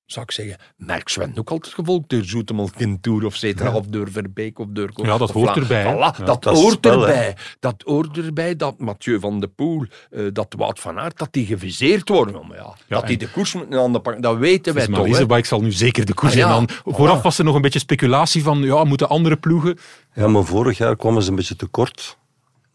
zou 0.07 0.25
ik 0.25 0.31
zeggen, 0.31 0.57
Merk 0.77 1.09
Sven 1.09 1.33
ook 1.39 1.51
altijd 1.51 1.75
gevolgd 1.75 2.09
door 2.09 2.25
Zoetemelk 2.25 2.77
in 2.77 3.01
Tour 3.01 3.25
of 3.25 3.35
cetera, 3.37 3.73
of 3.75 3.87
door 3.87 4.11
Verbeek 4.11 4.59
of 4.59 4.67
door... 4.71 4.91
Ja, 4.95 5.19
dat 5.19 5.31
hoort 5.31 5.57
erbij. 5.57 5.85
Voilà, 5.95 6.19
Ja, 6.19 6.25
dat, 6.25 6.45
hoort 6.45 6.73
spel, 6.73 7.01
erbij. 7.01 7.37
Dat 7.61 7.83
hoort 7.85 8.17
erbij 8.19 8.57
dat 8.57 8.79
Mathieu 8.79 9.21
van 9.21 9.41
de 9.41 9.49
Poel, 9.49 9.85
eh, 10.11 10.25
dat 10.33 10.55
Wout 10.59 10.81
van 10.81 10.99
Aert, 10.99 11.19
dat 11.19 11.33
die 11.33 11.47
geviseerd 11.47 12.09
worden. 12.09 12.47
Maar 12.47 12.57
ja, 12.57 12.75
dat 12.89 13.07
die 13.07 13.17
de 13.17 13.31
koers 13.31 13.55
moeten 13.55 13.81
aan 13.81 13.93
de 13.93 14.01
pakken, 14.01 14.23
dat 14.23 14.37
weten 14.39 14.75
wij 14.75 14.89
Maar 14.89 14.97
toch. 14.97 15.05
hè. 15.07 15.11
Liesebike 15.13 15.47
zal 15.47 15.61
nu 15.61 15.73
zeker 15.73 16.07
de 16.07 16.15
koers 16.15 16.33
Ah, 16.33 16.39
ja. 16.39 16.47
in 16.47 16.53
aan. 16.53 16.67
Vooraf 16.85 17.23
was 17.23 17.39
er 17.39 17.45
nog 17.45 17.55
een 17.55 17.63
beetje 17.63 17.79
speculatie 17.79 18.43
van, 18.43 18.59
ja, 18.63 18.85
moeten 18.85 19.09
andere 19.09 19.37
ploegen... 19.37 19.79
Ja, 20.15 20.29
maar 20.29 20.45
vorig 20.45 20.79
jaar 20.79 20.97
kwamen 20.97 21.23
ze 21.23 21.31
een 21.31 21.37
beetje 21.37 21.57
tekort. 21.57 22.19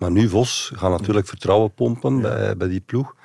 Maar 0.01 0.11
nu 0.11 0.29
Vos 0.29 0.71
gaat 0.75 0.91
natuurlijk 0.91 1.27
vertrouwen 1.27 1.73
pompen 1.73 2.21
bij, 2.21 2.57
bij 2.57 2.67
die 2.67 2.79
ploeg. 2.79 3.15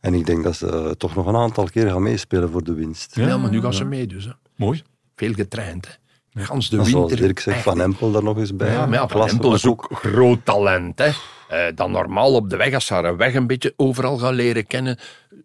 En 0.00 0.14
ik 0.14 0.26
denk 0.26 0.44
dat 0.44 0.56
ze 0.56 0.94
toch 0.98 1.14
nog 1.14 1.26
een 1.26 1.36
aantal 1.36 1.64
keer 1.64 1.90
gaan 1.90 2.02
meespelen 2.02 2.50
voor 2.50 2.64
de 2.64 2.74
winst. 2.74 3.16
Ja, 3.16 3.36
maar 3.36 3.50
nu 3.50 3.60
gaan 3.60 3.74
ze 3.74 3.84
mee 3.84 4.06
dus. 4.06 4.24
Hè. 4.24 4.30
Mooi. 4.56 4.82
Veel 5.16 5.32
getraind. 5.32 5.98
Hè. 6.32 6.44
Gans 6.44 6.68
de 6.68 6.78
En 6.78 6.84
zoals 6.84 7.08
winter. 7.10 7.26
Dirk 7.26 7.40
zegt, 7.40 7.62
Van 7.62 7.80
Empel 7.80 8.12
daar 8.12 8.22
nog 8.22 8.38
eens 8.38 8.56
bij. 8.56 8.72
Ja, 8.72 8.86
maar 8.86 8.94
ja, 8.94 8.98
Van 8.98 9.08
Klasse, 9.08 9.34
Empel 9.34 9.54
is 9.54 9.66
ook 9.66 9.88
groot 9.92 10.44
talent. 10.44 10.98
Hè. 10.98 11.10
Eh, 11.48 11.58
dan 11.74 11.90
normaal 11.90 12.34
op 12.34 12.50
de 12.50 12.56
weg, 12.56 12.74
als 12.74 12.86
ze 12.86 12.94
haar 12.94 13.16
weg 13.16 13.34
een 13.34 13.46
beetje 13.46 13.72
overal 13.76 14.18
gaan 14.18 14.34
leren 14.34 14.66
kennen. 14.66 14.98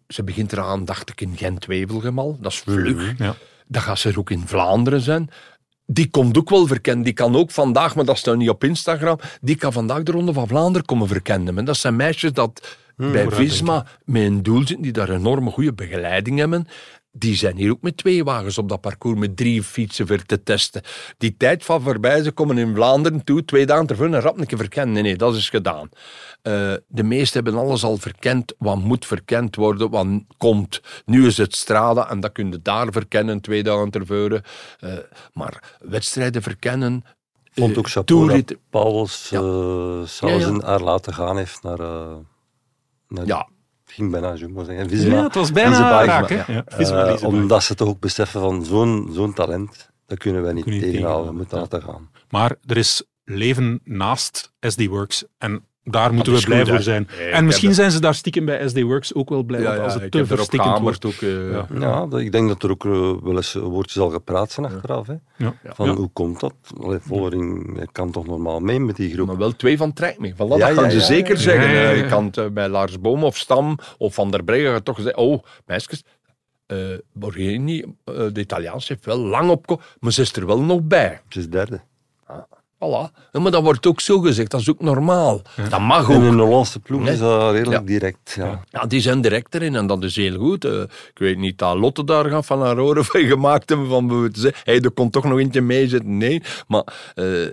Ze 0.08 0.24
begint 0.24 0.52
eraan, 0.52 0.84
dacht 0.84 1.10
ik, 1.10 1.20
in 1.20 1.36
Gent-Wevelgemal. 1.36 2.38
Dat 2.40 2.52
is 2.52 2.58
vlug. 2.58 3.18
Ja. 3.18 3.34
Dan 3.66 3.82
gaat 3.82 3.98
ze 3.98 4.08
er 4.08 4.18
ook 4.18 4.30
in 4.30 4.46
Vlaanderen 4.46 5.00
zijn. 5.00 5.30
Die 5.90 6.10
komt 6.10 6.38
ook 6.38 6.50
wel 6.50 6.66
verkennen. 6.66 7.04
Die 7.04 7.12
kan 7.12 7.36
ook 7.36 7.50
vandaag, 7.50 7.94
maar 7.94 8.04
dat 8.04 8.18
staat 8.18 8.36
niet 8.36 8.48
op 8.48 8.64
Instagram, 8.64 9.18
die 9.40 9.56
kan 9.56 9.72
vandaag 9.72 10.02
de 10.02 10.12
Ronde 10.12 10.32
van 10.32 10.48
Vlaanderen 10.48 10.86
komen 10.86 11.08
verkennen. 11.08 11.58
En 11.58 11.64
dat 11.64 11.76
zijn 11.76 11.96
meisjes 11.96 12.32
dat 12.32 12.60
bij 12.96 13.06
vooruitdenken. 13.06 13.48
Visma 13.48 13.86
met 14.04 14.22
een 14.22 14.42
doel 14.42 14.58
zitten, 14.58 14.80
die 14.80 14.92
daar 14.92 15.10
enorme 15.10 15.50
goede 15.50 15.72
begeleiding 15.72 16.38
hebben. 16.38 16.66
Die 17.12 17.34
zijn 17.34 17.56
hier 17.56 17.70
ook 17.70 17.82
met 17.82 17.96
twee 17.96 18.24
wagens 18.24 18.58
op 18.58 18.68
dat 18.68 18.80
parcours 18.80 19.18
met 19.18 19.36
drie 19.36 19.62
fietsen 19.62 20.06
voor 20.06 20.22
te 20.22 20.42
testen. 20.42 20.82
Die 21.18 21.36
tijd 21.36 21.64
van 21.64 21.82
voorbij, 21.82 22.22
ze 22.22 22.30
komen 22.30 22.58
in 22.58 22.74
Vlaanderen 22.74 23.24
toe, 23.24 23.44
twee 23.44 23.66
dagen 23.66 23.86
terug 23.86 24.12
en 24.12 24.20
rap 24.20 24.38
een 24.38 24.46
keer 24.46 24.58
verkennen. 24.58 24.94
Nee, 24.94 25.02
nee, 25.02 25.16
dat 25.16 25.34
is 25.34 25.50
gedaan. 25.50 25.88
Uh, 26.42 26.74
de 26.86 27.02
meesten 27.02 27.44
hebben 27.44 27.62
alles 27.62 27.84
al 27.84 27.96
verkend, 27.96 28.54
wat 28.58 28.78
moet 28.78 29.06
verkend 29.06 29.56
worden, 29.56 29.90
wat 29.90 30.06
komt. 30.36 30.80
Nu 31.04 31.26
is 31.26 31.36
het 31.36 31.54
stralen 31.54 32.08
en 32.08 32.20
dat 32.20 32.32
kun 32.32 32.50
je 32.50 32.62
daar 32.62 32.92
verkennen, 32.92 33.40
twee 33.40 33.62
dagen 33.62 33.90
tevoren. 33.90 34.42
Uh, 34.80 34.92
maar 35.32 35.76
wedstrijden 35.78 36.42
verkennen, 36.42 37.04
vond 37.52 37.78
ook 37.78 37.88
chapeau 37.88 38.42
dat 38.42 38.56
Pauwels 38.70 39.28
ja. 39.30 39.40
uh, 39.40 40.06
ja, 40.20 40.28
ja. 40.28 40.60
haar 40.60 40.80
laten 40.80 41.14
gaan 41.14 41.36
heeft 41.36 41.62
naar... 41.62 41.80
Uh, 41.80 42.16
naar 43.08 43.26
ja. 43.26 43.48
Het 43.88 43.96
ging 43.96 44.10
bijna 44.10 44.34
Jumbo 44.34 44.64
zeggen. 44.64 44.88
Visma. 44.88 45.14
Ja, 45.14 45.22
het 45.22 45.34
was 45.34 45.52
bijna 45.52 46.04
raak, 46.04 46.28
ja. 46.28 46.64
Uh, 46.78 47.22
omdat 47.22 47.62
ze 47.62 47.74
toch 47.74 47.88
ook 47.88 48.00
beseffen 48.00 48.40
van 48.40 48.64
zo'n 48.64 49.08
zo'n 49.12 49.32
talent, 49.32 49.90
dat 50.06 50.18
kunnen 50.18 50.42
wij 50.42 50.52
niet 50.52 50.64
tegenhouden. 50.64 51.30
We 51.30 51.36
moeten 51.36 51.58
laten 51.58 51.82
gaan. 51.82 52.10
Maar 52.30 52.56
er 52.66 52.76
is 52.76 53.04
leven 53.24 53.80
naast 53.84 54.52
SD 54.60 54.86
Works 54.86 55.24
en 55.38 55.64
daar 55.90 56.14
moeten 56.14 56.32
we 56.32 56.40
blij 56.40 56.66
voor 56.66 56.82
zijn. 56.82 57.08
en 57.32 57.44
misschien 57.44 57.74
zijn 57.74 57.90
ze 57.90 58.00
daar 58.00 58.14
stiekem 58.14 58.44
bij 58.44 58.68
SD 58.68 58.80
Works 58.80 59.14
ook 59.14 59.28
wel 59.28 59.42
blij, 59.42 59.60
ja, 59.60 59.76
als 59.76 59.94
het 59.94 60.10
te 60.10 60.26
verstikkend 60.26 60.78
wordt. 60.78 61.04
Ook, 61.04 61.20
uh, 61.20 61.52
ja. 61.52 61.66
ja, 61.78 62.18
ik 62.18 62.32
denk 62.32 62.48
dat 62.48 62.62
er 62.62 62.70
ook 62.70 62.84
uh, 62.84 62.92
wel 63.22 63.36
eens 63.36 63.52
woordjes 63.52 63.98
al 63.98 64.10
gepraat 64.10 64.50
zijn 64.50 64.66
achteraf. 64.66 65.06
Hè. 65.06 65.14
Van 65.64 65.88
hoe 65.88 66.10
komt 66.12 66.40
dat? 66.40 66.54
Allee, 66.80 66.98
Vollering 66.98 67.88
kan 67.92 68.10
toch 68.10 68.26
normaal 68.26 68.60
mee 68.60 68.80
met 68.80 68.96
die 68.96 69.12
groep? 69.12 69.26
Maar 69.26 69.36
wel 69.36 69.56
twee 69.56 69.76
van 69.76 69.92
trek 69.92 70.18
mee. 70.18 70.32
Voilà, 70.34 70.36
dat 70.36 70.74
kan 70.74 70.90
ze 70.90 71.00
zeker 71.00 71.36
zeggen. 71.36 71.70
Uh, 71.70 71.96
je 71.96 72.06
kan 72.06 72.32
bij 72.52 72.68
Lars 72.68 73.00
Boom 73.00 73.24
of 73.24 73.36
Stam 73.36 73.78
of 73.98 74.14
Van 74.14 74.30
der 74.30 74.44
Breggen 74.44 74.82
toch 74.82 74.96
zeggen, 74.96 75.16
oh, 75.16 75.42
meisjes, 75.66 76.04
uh, 76.66 76.78
Borghini, 77.12 77.84
de 78.04 78.40
Italiaans 78.40 78.88
heeft 78.88 79.04
wel 79.04 79.18
lang 79.18 79.50
op, 79.50 79.82
maar 80.00 80.12
ze 80.12 80.22
is 80.22 80.32
er 80.32 80.46
wel 80.46 80.60
nog 80.60 80.82
bij. 80.82 81.20
Ze 81.28 81.38
is 81.38 81.48
derde. 81.48 81.80
Voilà. 82.78 83.30
maar 83.32 83.50
dat 83.50 83.62
wordt 83.62 83.86
ook 83.86 84.00
zo 84.00 84.20
gezegd, 84.20 84.50
dat 84.50 84.60
is 84.60 84.70
ook 84.70 84.80
normaal. 84.80 85.42
Dat 85.68 85.80
mag 85.80 86.10
ook. 86.10 86.16
In 86.16 86.22
een 86.22 86.38
Hollandse 86.38 86.80
ploeg 86.80 87.08
is 87.08 87.18
dat 87.18 87.52
redelijk 87.52 87.86
direct. 87.86 88.34
Ja. 88.36 88.64
ja, 88.70 88.86
die 88.86 89.00
zijn 89.00 89.20
direct 89.20 89.54
erin 89.54 89.74
en 89.74 89.86
dat 89.86 90.04
is 90.04 90.16
heel 90.16 90.38
goed. 90.38 90.64
Uh, 90.64 90.80
ik 90.82 91.18
weet 91.18 91.38
niet 91.38 91.58
dat 91.58 91.76
Lotte 91.76 92.04
daar 92.04 92.24
gaat 92.24 92.46
van 92.46 92.62
haar 92.62 92.78
oren 92.78 93.04
van 93.10 93.20
gemaakt 93.20 93.68
hebben 93.68 93.88
van 93.88 94.30
zeggen, 94.32 94.60
hey, 94.64 94.80
er 94.80 94.90
kon 94.90 95.10
toch 95.10 95.24
nog 95.24 95.38
eentje 95.38 95.60
meezitten. 95.60 96.16
Nee, 96.16 96.42
maar... 96.66 97.12
Uh, 97.14 97.46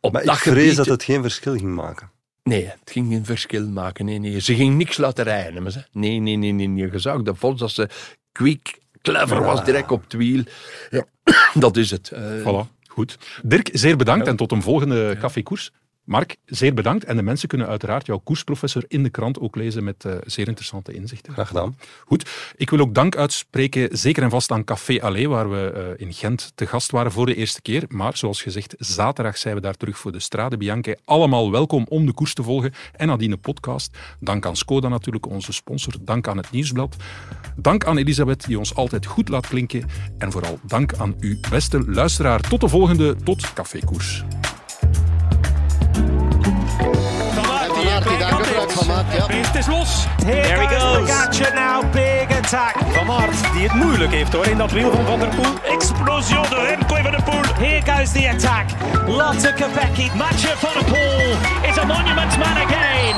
op 0.00 0.12
maar 0.12 0.22
ik 0.22 0.32
vrees 0.32 0.74
dat 0.74 0.86
het 0.86 1.02
geen 1.04 1.22
verschil 1.22 1.56
ging 1.56 1.74
maken. 1.74 2.10
Nee, 2.42 2.64
het 2.64 2.90
ging 2.90 3.08
geen 3.08 3.24
verschil 3.24 3.68
maken. 3.68 4.04
Nee, 4.04 4.18
nee. 4.18 4.40
Ze 4.40 4.54
ging 4.54 4.76
niks 4.76 4.96
laten 4.96 5.24
rijden. 5.24 5.62
Maar 5.62 5.72
ze. 5.72 5.84
Nee, 5.92 6.18
nee, 6.18 6.36
nee, 6.36 6.52
nee. 6.52 6.90
Je 6.90 6.98
zag 6.98 7.22
de 7.22 7.34
Vos 7.34 7.58
dat 7.58 7.70
ze 7.70 7.88
quick, 8.32 8.78
clever 9.02 9.42
was, 9.42 9.64
direct 9.64 9.90
op 9.90 10.02
het 10.02 10.12
wiel. 10.12 10.42
Ja, 10.90 11.04
dat 11.54 11.76
is 11.76 11.90
het. 11.90 12.10
Uh, 12.14 12.40
voilà. 12.40 12.72
Goed. 12.94 13.18
Dirk, 13.42 13.70
zeer 13.72 13.96
bedankt 13.96 14.26
en 14.26 14.36
tot 14.36 14.52
een 14.52 14.62
volgende 14.62 15.16
cafékoers. 15.20 15.72
Mark, 16.04 16.36
zeer 16.44 16.74
bedankt. 16.74 17.04
En 17.04 17.16
de 17.16 17.22
mensen 17.22 17.48
kunnen 17.48 17.66
uiteraard 17.66 18.06
jouw 18.06 18.18
koersprofessor 18.18 18.84
in 18.88 19.02
de 19.02 19.10
krant 19.10 19.40
ook 19.40 19.56
lezen 19.56 19.84
met 19.84 20.04
uh, 20.06 20.14
zeer 20.26 20.48
interessante 20.48 20.92
inzichten. 20.92 21.32
Graag 21.32 21.48
gedaan. 21.48 21.76
Goed. 22.04 22.52
Ik 22.56 22.70
wil 22.70 22.78
ook 22.78 22.94
dank 22.94 23.16
uitspreken, 23.16 23.98
zeker 23.98 24.22
en 24.22 24.30
vast 24.30 24.50
aan 24.50 24.64
Café 24.64 25.00
Allé, 25.02 25.28
waar 25.28 25.50
we 25.50 25.94
uh, 25.98 26.06
in 26.06 26.12
Gent 26.12 26.52
te 26.54 26.66
gast 26.66 26.90
waren 26.90 27.12
voor 27.12 27.26
de 27.26 27.34
eerste 27.34 27.62
keer. 27.62 27.84
Maar 27.88 28.16
zoals 28.16 28.42
gezegd, 28.42 28.74
zaterdag 28.78 29.36
zijn 29.36 29.54
we 29.54 29.60
daar 29.60 29.74
terug 29.74 29.98
voor 29.98 30.12
de 30.12 30.20
Strade 30.20 30.56
Bianche. 30.56 30.98
Allemaal 31.04 31.50
welkom 31.50 31.86
om 31.88 32.06
de 32.06 32.12
koers 32.12 32.34
te 32.34 32.42
volgen 32.42 32.74
en 32.96 33.06
nadien 33.06 33.32
een 33.32 33.40
podcast. 33.40 33.96
Dank 34.20 34.46
aan 34.46 34.56
Skoda 34.56 34.88
natuurlijk, 34.88 35.26
onze 35.26 35.52
sponsor. 35.52 35.94
Dank 36.00 36.28
aan 36.28 36.36
het 36.36 36.50
Nieuwsblad. 36.50 36.96
Dank 37.56 37.84
aan 37.84 37.96
Elisabeth, 37.96 38.46
die 38.46 38.58
ons 38.58 38.74
altijd 38.74 39.06
goed 39.06 39.28
laat 39.28 39.46
klinken. 39.46 39.84
En 40.18 40.32
vooral 40.32 40.58
dank 40.62 40.94
aan 40.94 41.14
u, 41.20 41.38
beste 41.50 41.90
luisteraar. 41.90 42.40
Tot 42.40 42.60
de 42.60 42.68
volgende, 42.68 43.16
tot 43.16 43.52
Cafékoers. 49.18 49.46
Het 49.46 49.56
is 49.56 49.66
los. 49.66 50.06
Here 50.24 50.58
he 50.58 50.66
goes. 50.66 51.08
Pogacar 51.08 51.54
now, 51.54 51.92
big 51.92 52.38
attack. 52.38 52.74
Van 52.92 53.10
Aert, 53.10 53.52
die 53.52 53.62
het 53.62 53.72
moeilijk 53.72 54.12
heeft 54.12 54.32
hoor 54.32 54.46
in 54.46 54.58
dat 54.58 54.70
wiel 54.70 54.90
van 54.90 55.06
Van 55.06 55.18
der 55.18 55.28
Poel. 55.28 55.74
Explosie 55.74 56.36
de 56.48 56.66
Remco 56.68 56.94
van 56.94 57.10
der 57.10 57.22
Poel. 57.22 57.42
Here 57.58 57.82
goes 57.92 58.12
the 58.12 58.28
attack. 58.28 58.66
Lotte 59.06 59.52
Kopecky. 59.52 60.10
Matcher 60.16 60.56
van 60.56 60.72
der 60.72 60.84
Poel 60.84 61.36
is 61.70 61.78
a 61.78 61.84
monument 61.84 62.38
man 62.38 62.56
again. 62.56 63.14